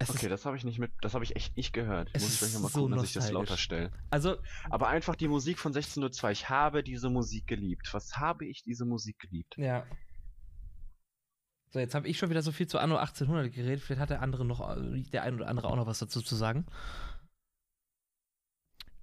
Es 0.00 0.10
Okay, 0.10 0.26
ist, 0.26 0.30
das 0.30 0.46
habe 0.46 0.56
ich 0.56 0.64
nicht 0.64 0.78
mit, 0.78 0.92
das 1.00 1.14
habe 1.14 1.24
ich 1.24 1.34
echt 1.34 1.56
nicht 1.56 1.72
gehört. 1.72 2.08
Es 2.12 2.22
Muss 2.22 2.34
ich 2.34 2.38
gleich 2.38 2.54
nochmal 2.54 2.70
so 2.70 2.80
gucken, 2.82 2.96
dass 2.96 3.04
ich 3.04 3.14
das 3.14 3.32
lauter 3.32 3.56
stelle. 3.56 3.90
also 4.10 4.36
Aber 4.70 4.88
einfach 4.88 5.16
die 5.16 5.26
Musik 5.26 5.58
von 5.58 5.70
1602. 5.70 6.30
Ich 6.30 6.48
habe 6.48 6.82
diese 6.84 7.10
Musik 7.10 7.46
geliebt. 7.48 7.92
Was 7.92 8.16
habe 8.16 8.46
ich 8.46 8.62
diese 8.62 8.84
Musik 8.84 9.18
geliebt? 9.18 9.56
ja. 9.56 9.84
So, 11.70 11.80
jetzt 11.80 11.94
habe 11.94 12.08
ich 12.08 12.16
schon 12.16 12.30
wieder 12.30 12.40
so 12.40 12.50
viel 12.50 12.66
zu 12.66 12.78
Anno 12.78 12.96
1800 12.96 13.52
geredet. 13.52 13.84
Vielleicht 13.84 14.00
hat 14.00 14.08
der 14.08 14.22
andere 14.22 14.42
noch, 14.46 14.74
der 15.12 15.22
ein 15.22 15.34
oder 15.34 15.48
andere 15.48 15.68
auch 15.68 15.76
noch 15.76 15.86
was 15.86 15.98
dazu 15.98 16.22
zu 16.22 16.34
sagen. 16.34 16.64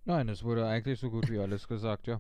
Nein, 0.06 0.30
es 0.30 0.44
wurde 0.44 0.68
eigentlich 0.68 1.00
so 1.00 1.12
gut 1.12 1.30
wie 1.30 1.38
alles 1.38 1.68
gesagt, 1.68 2.08
ja. 2.08 2.20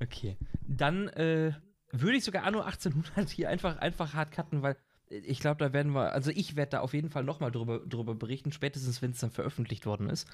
Okay. 0.00 0.36
Dann 0.68 1.08
äh, 1.08 1.54
würde 1.92 2.18
ich 2.18 2.24
sogar 2.24 2.42
Anno 2.44 2.60
1800 2.60 3.30
hier 3.30 3.48
einfach, 3.48 3.78
einfach 3.78 4.12
hart 4.12 4.32
cutten, 4.32 4.60
weil 4.60 4.76
ich 5.08 5.40
glaube, 5.40 5.64
da 5.64 5.72
werden 5.72 5.92
wir, 5.92 6.12
also 6.12 6.30
ich 6.30 6.56
werde 6.56 6.70
da 6.70 6.80
auf 6.80 6.94
jeden 6.94 7.10
Fall 7.10 7.24
nochmal 7.24 7.52
drüber, 7.52 7.80
drüber 7.80 8.14
berichten, 8.14 8.52
spätestens 8.52 9.02
wenn 9.02 9.12
es 9.12 9.20
dann 9.20 9.30
veröffentlicht 9.30 9.86
worden 9.86 10.10
ist. 10.10 10.28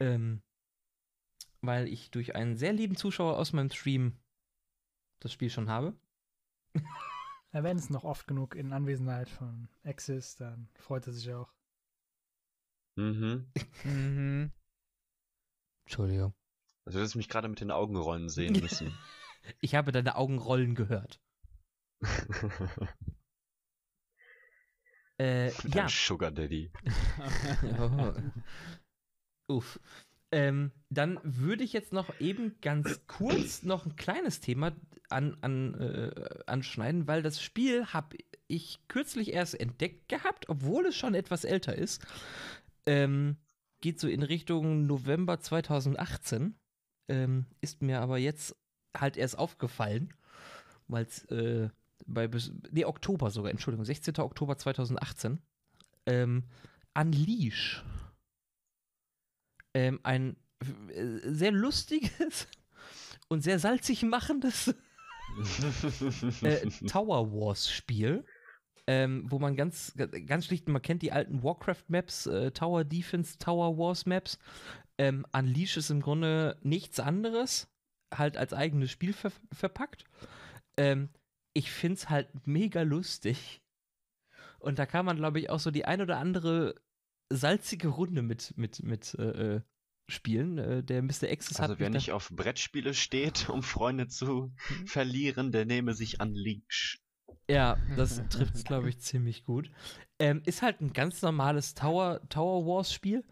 Ähm, 0.00 0.42
weil 1.60 1.88
ich 1.88 2.10
durch 2.10 2.34
einen 2.34 2.56
sehr 2.56 2.72
lieben 2.72 2.96
Zuschauer 2.96 3.38
aus 3.38 3.52
meinem 3.52 3.70
Stream 3.70 4.16
das 5.20 5.32
Spiel 5.32 5.50
schon 5.50 5.68
habe. 5.68 5.96
Ja, 7.52 7.62
wenn 7.62 7.76
es 7.76 7.90
noch 7.90 8.04
oft 8.04 8.26
genug 8.26 8.54
in 8.54 8.72
Anwesenheit 8.72 9.28
von 9.28 9.68
Axis, 9.84 10.36
dann 10.36 10.68
freut 10.74 11.06
er 11.06 11.12
sich 11.12 11.32
auch. 11.32 11.52
Mhm. 12.96 13.46
Mhm. 13.84 14.52
Entschuldigung. 15.84 16.34
Also 16.84 16.98
du 16.98 17.02
hättest 17.02 17.16
mich 17.16 17.28
gerade 17.28 17.48
mit 17.48 17.60
den 17.60 17.70
Augenrollen 17.70 18.28
sehen 18.28 18.60
müssen. 18.60 18.96
Ich 19.60 19.74
habe 19.74 19.90
deine 19.90 20.14
Augenrollen 20.14 20.76
gehört. 20.76 21.20
Äh, 25.22 25.52
ja. 25.68 25.88
Sugar 25.88 26.32
Daddy. 26.32 26.72
Oh. 27.78 28.12
Uff. 29.56 29.78
Ähm, 30.32 30.72
dann 30.88 31.20
würde 31.22 31.62
ich 31.62 31.72
jetzt 31.72 31.92
noch 31.92 32.18
eben 32.18 32.56
ganz 32.60 33.06
kurz 33.06 33.62
noch 33.62 33.86
ein 33.86 33.94
kleines 33.94 34.40
Thema 34.40 34.72
an, 35.10 35.36
an, 35.42 35.74
äh, 35.74 36.42
anschneiden, 36.46 37.06
weil 37.06 37.22
das 37.22 37.40
Spiel 37.40 37.86
habe 37.86 38.16
ich 38.48 38.80
kürzlich 38.88 39.32
erst 39.32 39.60
entdeckt 39.60 40.08
gehabt, 40.08 40.48
obwohl 40.48 40.86
es 40.86 40.96
schon 40.96 41.14
etwas 41.14 41.44
älter 41.44 41.76
ist. 41.76 42.04
Ähm, 42.86 43.36
geht 43.80 44.00
so 44.00 44.08
in 44.08 44.24
Richtung 44.24 44.86
November 44.86 45.38
2018. 45.38 46.56
Ähm, 47.08 47.46
ist 47.60 47.80
mir 47.80 48.00
aber 48.00 48.18
jetzt 48.18 48.56
halt 48.96 49.16
erst 49.16 49.38
aufgefallen, 49.38 50.12
weil 50.88 51.04
es 51.04 51.26
äh, 51.26 51.68
bei, 52.06 52.28
nee, 52.70 52.84
Oktober 52.84 53.30
sogar, 53.30 53.50
Entschuldigung, 53.50 53.84
16. 53.84 54.18
Oktober 54.18 54.56
2018. 54.56 55.40
Ähm, 56.06 56.44
Unleash 56.94 57.82
ähm, 59.74 60.00
ein 60.02 60.36
äh, 60.88 61.18
sehr 61.24 61.52
lustiges 61.52 62.48
und 63.28 63.42
sehr 63.42 63.58
salzig 63.58 64.02
machendes 64.02 64.68
äh, 66.42 66.68
Tower 66.86 67.32
Wars 67.32 67.70
Spiel, 67.70 68.24
ähm, 68.86 69.24
wo 69.30 69.38
man 69.38 69.56
ganz, 69.56 69.94
ganz 70.26 70.46
schlicht, 70.46 70.68
man 70.68 70.82
kennt 70.82 71.02
die 71.02 71.12
alten 71.12 71.42
Warcraft-Maps, 71.42 72.26
äh, 72.26 72.50
Tower 72.50 72.84
Defense, 72.84 73.38
Tower 73.38 73.78
Wars 73.78 74.06
Maps. 74.06 74.38
Ähm, 74.98 75.24
Unleash 75.32 75.78
ist 75.78 75.90
im 75.90 76.02
Grunde 76.02 76.58
nichts 76.62 77.00
anderes, 77.00 77.68
halt 78.12 78.36
als 78.36 78.52
eigenes 78.52 78.90
Spiel 78.90 79.14
ver 79.14 79.32
verpackt. 79.52 80.04
Ähm, 80.76 81.08
ich 81.54 81.70
finde 81.70 81.94
es 81.94 82.08
halt 82.08 82.28
mega 82.46 82.82
lustig. 82.82 83.62
Und 84.58 84.78
da 84.78 84.86
kann 84.86 85.04
man, 85.04 85.16
glaube 85.16 85.40
ich, 85.40 85.50
auch 85.50 85.58
so 85.60 85.70
die 85.70 85.84
ein 85.84 86.00
oder 86.00 86.18
andere 86.18 86.76
salzige 87.30 87.88
Runde 87.88 88.22
mit, 88.22 88.56
mit, 88.56 88.82
mit 88.82 89.14
äh, 89.14 89.56
äh, 89.56 89.60
spielen. 90.08 90.58
Äh, 90.58 90.84
der 90.84 91.02
Mr. 91.02 91.28
Axis 91.30 91.58
Also 91.58 91.72
hat 91.72 91.80
wer 91.80 91.90
mich 91.90 91.94
nicht 91.94 92.12
auf 92.12 92.30
Brettspiele 92.30 92.94
steht, 92.94 93.48
um 93.48 93.62
Freunde 93.62 94.08
zu 94.08 94.52
verlieren, 94.86 95.52
der 95.52 95.64
nehme 95.64 95.94
sich 95.94 96.20
Unleash. 96.20 97.02
da, 97.48 97.54
Ja, 97.54 97.76
das 97.96 98.22
trifft 98.28 98.54
es, 98.54 98.64
glaube 98.64 98.88
ich, 98.88 99.00
ziemlich 99.00 99.44
gut. 99.44 99.70
Ähm, 100.18 100.42
ist 100.46 100.62
halt 100.62 100.80
ein 100.80 100.92
ganz 100.92 101.22
normales 101.22 101.74
Tower, 101.74 102.20
Tower 102.28 102.64
Wars 102.66 102.92
Spiel. 102.92 103.24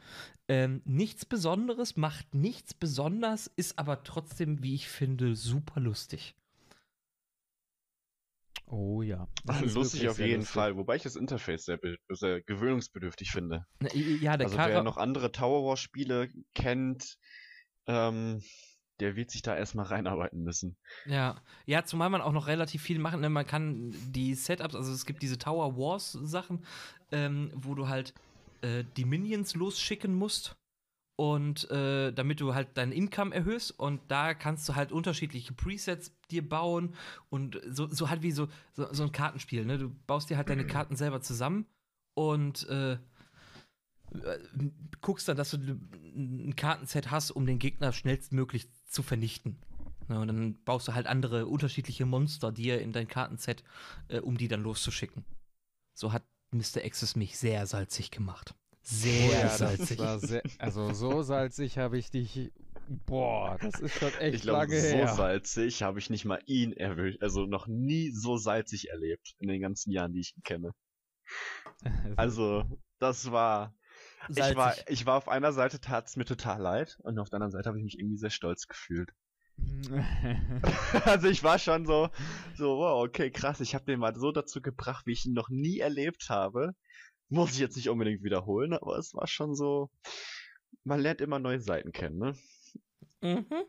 Ähm, 0.48 0.82
nichts 0.84 1.24
Besonderes, 1.24 1.96
macht 1.96 2.34
nichts 2.34 2.74
besonders, 2.74 3.46
ist 3.46 3.78
aber 3.78 4.02
trotzdem, 4.02 4.64
wie 4.64 4.74
ich 4.74 4.88
finde, 4.88 5.36
super 5.36 5.80
lustig. 5.80 6.34
Oh 8.72 9.02
ja. 9.02 9.26
Ist 9.64 9.74
lustig 9.74 10.08
auf 10.08 10.18
jeden 10.20 10.40
lustig. 10.40 10.54
Fall, 10.54 10.76
wobei 10.76 10.94
ich 10.94 11.02
das 11.02 11.16
Interface 11.16 11.64
sehr, 11.64 11.80
sehr 12.08 12.40
gewöhnungsbedürftig 12.42 13.32
finde. 13.32 13.66
Ja, 13.94 14.36
der 14.36 14.46
also 14.46 14.56
Kara 14.56 14.68
wer 14.68 14.82
noch 14.84 14.96
andere 14.96 15.32
Tower 15.32 15.68
War 15.68 15.76
Spiele 15.76 16.30
kennt, 16.54 17.18
ähm, 17.86 18.40
der 19.00 19.16
wird 19.16 19.32
sich 19.32 19.42
da 19.42 19.56
erstmal 19.56 19.86
reinarbeiten 19.86 20.42
müssen. 20.42 20.76
Ja, 21.06 21.42
ja, 21.66 21.84
zumal 21.84 22.10
man 22.10 22.20
auch 22.20 22.32
noch 22.32 22.46
relativ 22.46 22.82
viel 22.82 23.00
machen. 23.00 23.20
Ne? 23.20 23.28
Man 23.28 23.46
kann 23.46 23.92
die 24.06 24.34
Setups, 24.34 24.76
also 24.76 24.92
es 24.92 25.04
gibt 25.04 25.22
diese 25.22 25.38
Tower 25.38 25.76
Wars 25.76 26.12
Sachen, 26.12 26.64
ähm, 27.10 27.50
wo 27.56 27.74
du 27.74 27.88
halt 27.88 28.14
äh, 28.62 28.84
die 28.96 29.04
Minions 29.04 29.56
losschicken 29.56 30.14
musst 30.14 30.59
und 31.20 31.70
äh, 31.70 32.12
damit 32.12 32.40
du 32.40 32.54
halt 32.54 32.68
dein 32.78 32.92
Income 32.92 33.34
erhöhst 33.34 33.78
und 33.78 34.00
da 34.08 34.32
kannst 34.32 34.66
du 34.66 34.74
halt 34.74 34.90
unterschiedliche 34.90 35.52
Presets 35.52 36.12
dir 36.30 36.48
bauen 36.48 36.94
und 37.28 37.60
so, 37.68 37.88
so 37.88 38.08
halt 38.08 38.22
wie 38.22 38.32
so, 38.32 38.48
so, 38.72 38.90
so 38.90 39.02
ein 39.02 39.12
Kartenspiel. 39.12 39.66
Ne? 39.66 39.76
Du 39.76 39.90
baust 40.06 40.30
dir 40.30 40.38
halt 40.38 40.48
deine 40.48 40.66
Karten 40.66 40.96
selber 40.96 41.20
zusammen 41.20 41.66
und 42.14 42.66
äh, 42.70 42.92
äh, 42.92 42.98
guckst 45.02 45.28
dann, 45.28 45.36
dass 45.36 45.50
du 45.50 45.58
ein 45.58 46.56
Kartenset 46.56 47.10
hast, 47.10 47.32
um 47.32 47.44
den 47.44 47.58
Gegner 47.58 47.92
schnellstmöglich 47.92 48.70
zu 48.86 49.02
vernichten. 49.02 49.58
Ja, 50.08 50.20
und 50.22 50.28
dann 50.28 50.64
baust 50.64 50.88
du 50.88 50.94
halt 50.94 51.06
andere 51.06 51.48
unterschiedliche 51.48 52.06
Monster 52.06 52.50
dir 52.50 52.80
in 52.80 52.92
dein 52.92 53.08
Kartenset, 53.08 53.62
äh, 54.08 54.20
um 54.20 54.38
die 54.38 54.48
dann 54.48 54.62
loszuschicken. 54.62 55.26
So 55.92 56.14
hat 56.14 56.24
Mr. 56.50 56.82
Axis 56.82 57.14
mich 57.14 57.36
sehr 57.36 57.66
salzig 57.66 58.10
gemacht. 58.10 58.54
Sehr 58.82 59.30
Oh 59.30 59.32
ja, 59.32 59.58
das 59.58 59.58
salzig. 59.58 59.98
war 59.98 60.18
sehr, 60.18 60.42
also 60.58 60.92
so 60.92 61.22
salzig 61.22 61.78
habe 61.78 61.98
ich 61.98 62.10
dich. 62.10 62.52
Boah, 63.06 63.56
das 63.60 63.78
ist 63.80 63.94
schon 63.98 64.12
echt 64.14 64.34
ich 64.36 64.42
glaube, 64.42 64.58
lange 64.58 64.80
so 64.80 65.06
her. 65.06 65.08
salzig 65.08 65.82
habe 65.82 65.98
ich 65.98 66.10
nicht 66.10 66.24
mal 66.24 66.40
ihn 66.46 66.72
erwischt, 66.72 67.22
also 67.22 67.46
noch 67.46 67.66
nie 67.68 68.10
so 68.10 68.36
salzig 68.36 68.90
erlebt 68.90 69.34
in 69.38 69.48
den 69.48 69.60
ganzen 69.60 69.92
Jahren, 69.92 70.12
die 70.12 70.20
ich 70.20 70.36
ihn 70.36 70.42
kenne. 70.42 70.72
Also, 72.16 72.64
das 72.98 73.30
war 73.30 73.74
Ich 74.28 74.54
war, 74.56 74.74
ich 74.88 75.06
war 75.06 75.16
auf 75.16 75.28
einer 75.28 75.52
Seite 75.52 75.80
tat 75.80 76.06
es 76.08 76.16
mir 76.16 76.24
total 76.24 76.60
leid 76.60 76.98
und 77.02 77.18
auf 77.18 77.30
der 77.30 77.36
anderen 77.38 77.52
Seite 77.52 77.68
habe 77.68 77.78
ich 77.78 77.84
mich 77.84 77.98
irgendwie 77.98 78.18
sehr 78.18 78.30
stolz 78.30 78.66
gefühlt. 78.66 79.10
also 81.04 81.28
ich 81.28 81.42
war 81.42 81.58
schon 81.58 81.86
so, 81.86 82.08
so, 82.56 82.78
wow, 82.78 83.04
okay, 83.06 83.30
krass, 83.30 83.60
ich 83.60 83.74
habe 83.74 83.84
den 83.84 84.00
mal 84.00 84.16
so 84.16 84.32
dazu 84.32 84.62
gebracht, 84.62 85.06
wie 85.06 85.12
ich 85.12 85.26
ihn 85.26 85.34
noch 85.34 85.48
nie 85.50 85.78
erlebt 85.80 86.28
habe. 86.30 86.74
Muss 87.30 87.52
ich 87.52 87.60
jetzt 87.60 87.76
nicht 87.76 87.88
unbedingt 87.88 88.22
wiederholen, 88.22 88.72
aber 88.72 88.98
es 88.98 89.14
war 89.14 89.26
schon 89.26 89.54
so, 89.54 89.88
man 90.84 91.00
lernt 91.00 91.20
immer 91.20 91.38
neue 91.38 91.60
Seiten 91.60 91.92
kennen, 91.92 92.18
ne? 92.18 92.34
Mhm. 93.22 93.64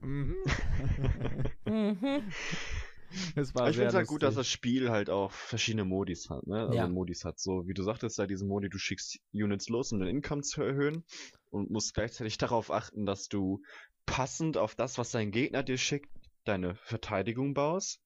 Mhm. 0.00 0.36
Mhm. 1.66 2.22
Es 3.36 3.54
war 3.54 3.68
ich 3.68 3.76
finde 3.76 3.88
es 3.88 3.94
halt 3.94 4.06
gut, 4.06 4.22
dass 4.22 4.36
das 4.36 4.48
Spiel 4.48 4.90
halt 4.90 5.10
auch 5.10 5.32
verschiedene 5.32 5.84
Modis 5.84 6.30
hat, 6.30 6.46
ne? 6.46 6.60
Also 6.60 6.74
Ja. 6.74 6.88
Modis 6.88 7.24
hat. 7.24 7.38
So, 7.38 7.66
wie 7.66 7.74
du 7.74 7.82
sagtest, 7.82 8.18
da 8.18 8.26
diese 8.26 8.46
Modi, 8.46 8.68
du 8.70 8.78
schickst 8.78 9.18
Units 9.32 9.68
los, 9.68 9.92
um 9.92 10.00
dein 10.00 10.08
Income 10.08 10.42
zu 10.42 10.62
erhöhen 10.62 11.04
und 11.50 11.70
musst 11.70 11.94
gleichzeitig 11.94 12.38
darauf 12.38 12.70
achten, 12.70 13.04
dass 13.04 13.28
du 13.28 13.62
passend 14.06 14.56
auf 14.56 14.74
das, 14.74 14.98
was 14.98 15.10
dein 15.10 15.30
Gegner 15.30 15.62
dir 15.62 15.76
schickt, 15.78 16.10
deine 16.44 16.74
Verteidigung 16.74 17.54
baust. 17.54 18.00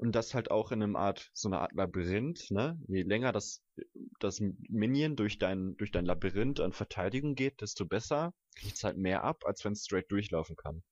Und 0.00 0.12
das 0.12 0.32
halt 0.32 0.50
auch 0.50 0.72
in 0.72 0.82
einem 0.82 0.96
Art, 0.96 1.30
so 1.34 1.48
eine 1.50 1.60
Art 1.60 1.72
Labyrinth, 1.74 2.50
ne? 2.50 2.80
Je 2.88 3.02
länger 3.02 3.32
das, 3.32 3.62
das 4.18 4.40
Minion 4.40 5.14
durch 5.14 5.38
dein, 5.38 5.76
durch 5.76 5.90
dein 5.90 6.06
Labyrinth 6.06 6.58
an 6.58 6.72
Verteidigung 6.72 7.34
geht, 7.34 7.60
desto 7.60 7.84
besser 7.84 8.32
kriegt's 8.56 8.82
halt 8.82 8.96
mehr 8.96 9.24
ab, 9.24 9.44
als 9.44 9.62
wenn 9.62 9.74
es 9.74 9.84
straight 9.84 10.10
durchlaufen 10.10 10.56
kann. 10.56 10.82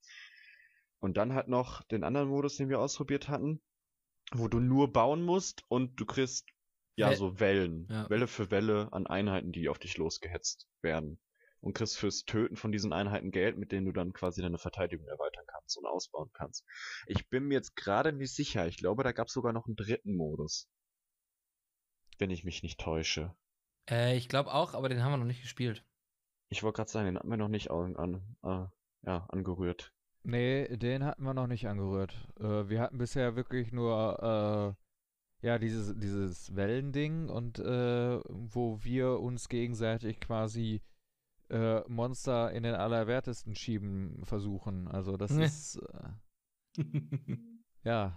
Und 1.01 1.17
dann 1.17 1.33
halt 1.33 1.49
noch 1.49 1.83
den 1.85 2.05
anderen 2.05 2.29
Modus, 2.29 2.57
den 2.57 2.69
wir 2.69 2.81
ausprobiert 2.81 3.29
hatten, 3.29 3.63
wo 4.33 4.47
du 4.47 4.61
nur 4.61 4.93
bauen 4.93 5.23
musst 5.23 5.65
und 5.69 5.99
du 5.99 6.05
kriegst 6.05 6.47
ja 6.97 7.09
Wel- 7.09 7.17
so 7.17 7.41
Wellen, 7.41 7.89
Ja. 7.91 8.11
Welle 8.11 8.27
für 8.27 8.51
Welle 8.51 8.93
an 8.93 9.07
Einheiten, 9.07 9.53
die 9.53 9.71
auf 9.71 9.79
dich 9.79 9.97
losgehetzt 9.97 10.69
werden. 10.83 11.19
Und 11.61 11.75
kriegst 11.75 11.99
fürs 11.99 12.25
Töten 12.25 12.57
von 12.57 12.71
diesen 12.71 12.93
Einheiten 12.93 13.31
Geld, 13.33 13.59
mit 13.59 13.73
denen 13.73 13.87
du 13.87 13.93
dann 13.93 14.13
quasi 14.13 14.43
deine 14.43 14.59
Verteidigung 14.59 15.07
erweitern 15.09 15.45
kannst 15.49 15.77
und 15.77 15.87
ausbauen 15.87 16.31
kannst. 16.33 16.65
Ich 17.07 17.29
bin 17.29 17.45
mir 17.45 17.55
jetzt 17.55 17.75
gerade 17.75 18.13
nicht 18.13 18.33
sicher. 18.33 18.67
Ich 18.69 18.77
glaube, 18.77 19.03
da 19.03 19.13
gab 19.13 19.27
es 19.27 19.33
sogar 19.33 19.53
noch 19.53 19.67
einen 19.67 19.77
dritten 19.77 20.17
Modus. 20.17 20.69
Wenn 22.19 22.31
ich 22.31 22.45
mich 22.45 22.63
nicht 22.63 22.79
täusche. 22.81 23.35
Äh, 23.91 24.17
ich 24.17 24.29
glaube 24.29 24.53
auch, 24.53 24.75
aber 24.75 24.89
den 24.89 25.03
haben 25.03 25.13
wir 25.13 25.17
noch 25.19 25.25
nicht 25.25 25.43
gespielt. 25.43 25.85
Ich 26.49 26.63
wollte 26.63 26.77
gerade 26.77 26.91
sagen, 26.91 27.07
den 27.07 27.19
hatten 27.19 27.29
wir 27.29 27.37
noch 27.37 27.49
nicht 27.49 27.71
an, 27.71 27.97
an, 27.97 28.37
äh, 28.43 29.07
ja, 29.07 29.27
angerührt. 29.29 29.93
Nee, 30.23 30.77
den 30.77 31.05
hatten 31.05 31.23
wir 31.23 31.35
noch 31.35 31.47
nicht 31.47 31.69
angerührt. 31.69 32.15
Äh, 32.39 32.69
wir 32.69 32.81
hatten 32.81 32.99
bisher 32.99 33.37
wirklich 33.37 33.73
nur 33.73 34.77
äh, 35.43 35.47
ja 35.47 35.59
dieses, 35.59 35.97
dieses 35.99 36.55
Wellending 36.55 37.29
und 37.29 37.59
äh, 37.59 38.21
wo 38.29 38.83
wir 38.83 39.21
uns 39.21 39.49
gegenseitig 39.49 40.21
quasi 40.21 40.83
äh, 41.51 41.81
Monster 41.89 42.53
in 42.53 42.63
den 42.63 42.75
Allerwertesten 42.75 43.55
schieben 43.55 44.25
versuchen. 44.25 44.89
Also 44.89 45.17
das 45.17 45.31
Ja. 45.33 45.45
ist 45.45 45.77
äh, 45.77 47.35
ja. 47.85 48.17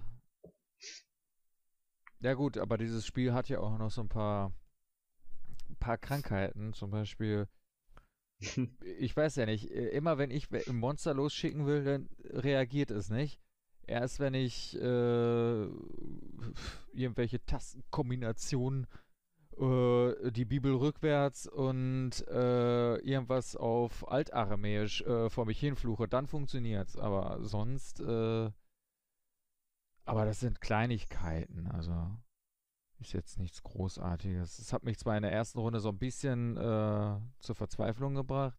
Ja 2.19 2.33
gut, 2.35 2.57
aber 2.57 2.77
dieses 2.77 3.05
Spiel 3.05 3.33
hat 3.33 3.49
ja 3.49 3.59
auch 3.59 3.77
noch 3.77 3.89
so 3.91 4.01
ein 4.01 4.09
paar 4.09 4.53
paar 5.79 5.97
Krankheiten, 5.97 6.73
zum 6.73 6.91
Beispiel 6.91 7.47
ich 8.99 9.15
weiß 9.15 9.35
ja 9.37 9.45
nicht, 9.45 9.71
äh, 9.71 9.89
immer 9.89 10.17
wenn 10.17 10.31
ich 10.31 10.49
ein 10.51 10.75
Monster 10.75 11.13
losschicken 11.13 11.65
will, 11.65 11.83
dann 11.83 12.09
reagiert 12.23 12.91
es 12.91 13.09
nicht. 13.09 13.39
Erst 13.87 14.19
wenn 14.19 14.33
ich 14.33 14.75
äh, 14.79 15.63
irgendwelche 16.93 17.43
Tastenkombinationen, 17.45 18.87
äh, 19.59 20.31
die 20.31 20.45
Bibel 20.45 20.73
rückwärts 20.75 21.47
und 21.47 22.25
äh, 22.27 22.95
irgendwas 22.97 23.55
auf 23.55 24.09
Altaramäisch 24.09 25.01
äh, 25.01 25.29
vor 25.29 25.45
mich 25.45 25.59
hinfluche, 25.59 26.07
dann 26.07 26.27
funktioniert's. 26.27 26.97
Aber 26.97 27.39
sonst, 27.43 27.99
äh, 27.99 28.51
aber 30.05 30.25
das 30.25 30.39
sind 30.39 30.61
Kleinigkeiten, 30.61 31.67
also 31.67 32.11
ist 32.99 33.13
jetzt 33.13 33.39
nichts 33.39 33.63
Großartiges. 33.63 34.59
Es 34.59 34.73
hat 34.73 34.83
mich 34.83 34.99
zwar 34.99 35.17
in 35.17 35.23
der 35.23 35.31
ersten 35.31 35.59
Runde 35.59 35.79
so 35.79 35.89
ein 35.89 35.97
bisschen 35.97 36.55
äh, 36.57 37.17
zur 37.39 37.55
Verzweiflung 37.55 38.13
gebracht, 38.13 38.57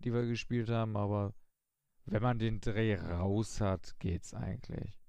die 0.00 0.12
wir 0.12 0.26
gespielt 0.26 0.68
haben, 0.68 0.96
aber 0.96 1.32
wenn 2.06 2.22
man 2.22 2.38
den 2.38 2.60
Dreh 2.60 2.96
raus 2.96 3.60
hat, 3.60 3.98
geht's 3.98 4.34
eigentlich. 4.34 5.03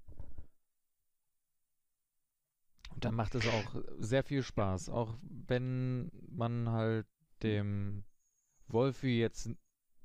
Dann 3.06 3.16
macht 3.16 3.36
es 3.36 3.48
auch 3.48 3.76
sehr 4.00 4.24
viel 4.24 4.44
Spaß, 4.44 4.90
auch 4.90 5.18
wenn 5.22 6.12
man 6.30 6.70
halt 6.70 7.08
dem 7.44 8.04
Wolfi 8.68 9.20
jetzt 9.20 9.50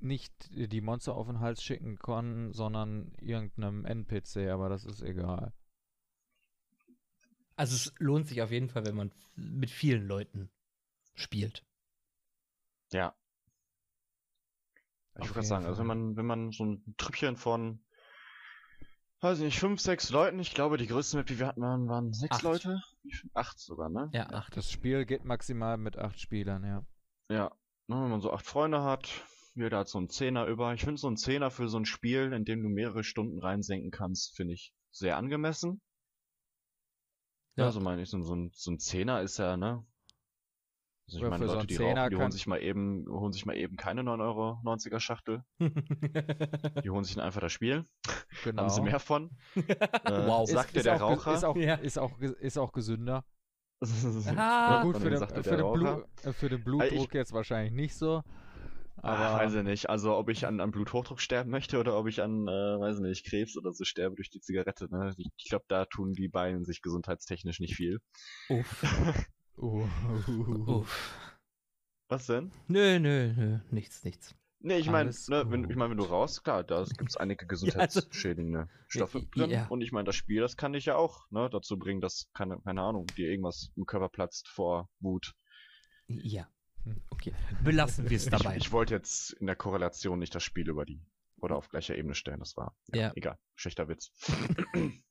nicht 0.01 0.33
die 0.51 0.81
Monster 0.81 1.15
auf 1.15 1.27
den 1.27 1.41
Hals 1.41 1.63
schicken 1.63 1.99
kann, 1.99 2.53
sondern 2.53 3.13
irgendeinem 3.21 3.85
NPC, 3.85 4.49
aber 4.51 4.69
das 4.69 4.85
ist 4.85 5.03
egal. 5.03 5.53
Also 7.57 7.77
es 7.77 7.93
lohnt 7.99 8.27
sich 8.27 8.41
auf 8.41 8.51
jeden 8.51 8.71
Fall, 8.71 8.87
wenn 8.87 8.97
man 8.97 9.13
mit 9.35 9.71
vielen 9.71 10.07
Leuten 10.07 10.51
spielt. 11.15 11.65
Ja. 12.93 13.15
Ich 15.21 15.29
würde 15.35 15.47
sagen, 15.47 15.67
also 15.67 15.81
wenn 15.81 15.89
Fall. 15.89 15.97
man, 15.97 16.17
wenn 16.17 16.27
man 16.27 16.53
so 16.53 16.65
ein 16.65 16.95
Trüppchen 16.97 17.37
von, 17.37 17.85
weiß 19.21 19.39
ich 19.39 19.45
nicht, 19.45 19.59
fünf, 19.59 19.81
sechs 19.81 20.11
Leuten, 20.11 20.39
ich 20.39 20.55
glaube, 20.55 20.77
die 20.77 20.87
größte 20.87 21.17
Map, 21.17 21.27
die 21.27 21.39
wir 21.39 21.47
hatten, 21.47 21.61
waren, 21.63 21.89
waren 21.89 22.13
sechs 22.13 22.37
Acht. 22.37 22.43
Leute? 22.43 22.81
Acht 23.35 23.59
sogar, 23.59 23.89
ne? 23.89 24.11
Ja, 24.13 24.29
acht. 24.31 24.57
Das 24.57 24.71
Spiel 24.71 25.05
geht 25.05 25.25
maximal 25.25 25.77
mit 25.77 25.97
acht 25.99 26.19
Spielern, 26.21 26.65
ja. 26.65 26.85
Ja. 27.31 27.51
Ne, 27.89 27.97
wenn 28.03 28.11
man 28.11 28.21
so 28.21 28.33
acht 28.33 28.47
Freunde 28.47 28.83
hat, 28.83 29.09
jeder 29.55 29.79
hat 29.79 29.89
so 29.89 29.99
einen 29.99 30.09
Zehner 30.09 30.47
über. 30.47 30.73
Ich 30.75 30.83
finde 30.83 30.97
so 31.01 31.09
ein 31.09 31.17
Zehner 31.17 31.51
für 31.51 31.69
so 31.69 31.79
ein 31.79 31.85
Spiel, 31.87 32.33
in 32.33 32.45
dem 32.45 32.63
du 32.63 32.69
mehrere 32.69 33.03
Stunden 33.05 33.41
reinsenken 33.41 33.91
kannst, 33.91 34.37
finde 34.37 34.55
ich 34.55 34.73
sehr 34.91 35.17
angemessen. 35.17 35.81
Ja, 37.57 37.65
Ja. 37.65 37.71
so 37.73 37.81
meine 37.81 38.03
ich, 38.03 38.11
so, 38.11 38.23
so, 38.23 38.35
ein, 38.35 38.51
so 38.55 38.71
ein 38.71 38.79
Zehner 38.79 39.23
ist 39.23 39.39
ja, 39.39 39.57
ne? 39.57 39.85
Also 41.13 41.25
ich 41.25 41.31
meine, 41.31 41.47
so 41.47 41.53
Leute, 41.55 41.59
einen 41.61 41.67
die 41.69 41.75
Zehner 41.77 42.01
rauchen, 42.03 42.11
die 42.11 42.17
holen 42.17 42.31
sich 42.33 42.47
mal 42.47 42.63
eben, 42.63 43.07
holen 43.09 43.33
sich 43.33 43.47
mal 43.47 43.57
eben 43.57 43.77
keine 43.77 44.03
9,90 44.03 44.87
Euro 44.91 45.01
Schachtel. 45.01 45.43
Die 46.85 46.91
holen 46.91 47.05
sich 47.05 47.17
dann 47.17 47.25
einfach 47.25 47.41
das 47.41 47.53
Spiel. 47.53 47.85
Genau. 48.45 48.63
Haben 48.63 48.71
sie 48.71 48.83
mehr 48.83 49.01
von. 49.01 49.31
Äh, 49.57 50.27
Wow. 50.27 50.45
Ist- 50.49 50.55
Sagt 50.55 50.75
dir 50.75 50.79
ist 50.79 50.85
der 50.87 50.97
auch 51.05 51.11
Raucher. 51.27 51.35
Ist 51.35 51.45
auch, 51.45 51.57
Ja. 51.57 51.75
ist, 51.75 51.99
auch, 51.99 52.19
ist 52.21 52.59
auch 52.59 52.73
gesünder. 52.73 53.25
Ah, 53.83 54.33
Na 54.37 54.83
gut, 54.83 54.93
von 54.95 55.03
für 55.03 55.11
den, 55.11 55.19
für, 55.43 55.57
den 55.57 56.05
äh, 56.23 56.33
für 56.33 56.49
den 56.49 56.63
Blutdruck 56.63 57.15
jetzt 57.15 57.33
wahrscheinlich 57.33 57.73
nicht 57.73 57.95
so. 57.97 58.23
Aber 59.03 59.17
Aber 59.17 59.27
Ah, 59.31 59.39
weiß 59.39 59.55
ich 59.55 59.63
nicht. 59.63 59.89
Also 59.91 60.15
ob 60.17 60.29
ich 60.29 60.47
an, 60.47 60.61
an 60.61 60.71
Bluthochdruck 60.71 61.21
sterben 61.21 61.51
möchte 61.51 61.79
oder 61.81 61.97
ob 61.99 62.07
ich 62.07 62.23
an, 62.23 62.47
äh, 62.47 62.51
weiß 62.81 62.97
ich 62.97 63.03
nicht, 63.03 63.25
Krebs 63.27 63.57
oder 63.57 63.73
so 63.73 63.85
sterbe 63.85 64.17
durch 64.17 64.29
die 64.31 64.41
Zigarette. 64.41 64.89
Ne? 64.91 65.15
Ich, 65.17 65.31
ich 65.39 65.49
glaube, 65.49 65.65
da 65.69 65.87
tun 65.87 66.13
die 66.13 66.29
beiden 66.29 66.65
sich 66.65 66.83
gesundheitstechnisch 66.83 67.61
nicht 67.61 67.75
viel. 67.75 68.01
Uff. 68.51 68.85
Uh, 69.61 69.89
Uff. 70.67 71.41
Was 72.09 72.27
denn? 72.27 72.51
Nö, 72.69 72.99
nö, 72.99 73.33
nö, 73.37 73.59
nichts, 73.71 74.05
nichts. 74.05 74.35
Nee, 74.63 74.77
ich 74.79 74.91
meine, 74.91 75.11
ne, 75.29 75.51
wenn, 75.51 75.63
ich 75.63 75.69
gut. 75.69 75.77
meine, 75.77 75.91
wenn 75.91 75.97
du 75.99 76.05
raus, 76.05 76.43
klar, 76.43 76.65
da 76.65 76.85
gibt 76.85 77.09
es 77.11 77.17
einige 77.17 77.47
gesundheitsschädigende 77.47 78.69
Stoffe 78.89 79.23
drin. 79.35 79.51
ja. 79.51 79.67
Und 79.69 79.81
ich 79.81 79.91
meine, 79.93 80.05
das 80.05 80.17
Spiel, 80.17 80.41
das 80.43 80.57
kann 80.57 80.73
dich 80.75 80.85
ja 80.87 80.97
auch 80.97 81.31
ne, 81.31 81.49
dazu 81.51 81.79
bringen, 81.79 82.01
dass, 82.03 82.29
keine, 82.35 82.61
keine 82.61 82.83
Ahnung, 82.83 83.07
dir 83.17 83.31
irgendwas 83.31 83.73
im 83.77 83.87
Körper 83.87 84.09
platzt 84.11 84.49
vor 84.49 84.91
Wut. 84.99 85.35
Ja. 86.09 86.47
Hm. 86.85 87.01
Okay. 87.11 87.33
Belassen 87.65 88.11
wir 88.11 88.17
es 88.17 88.25
Ich, 88.27 88.31
dabei. 88.31 88.57
ich 88.57 88.71
wollte 88.73 88.95
jetzt 88.95 89.33
in 89.35 89.47
der 89.47 89.57
Korrelation 89.57 90.19
nicht 90.19 90.35
das 90.35 90.43
Spiel 90.43 90.69
über 90.69 90.85
die 90.85 91.01
oder 91.41 91.57
auf 91.57 91.69
gleicher 91.71 91.97
Ebene 91.97 92.15
stellen. 92.15 92.41
Das 92.41 92.57
war 92.57 92.75
ja, 92.93 93.03
Ja. 93.03 93.13
egal. 93.15 93.39
Schlechter 93.55 93.89
Witz. 93.89 94.11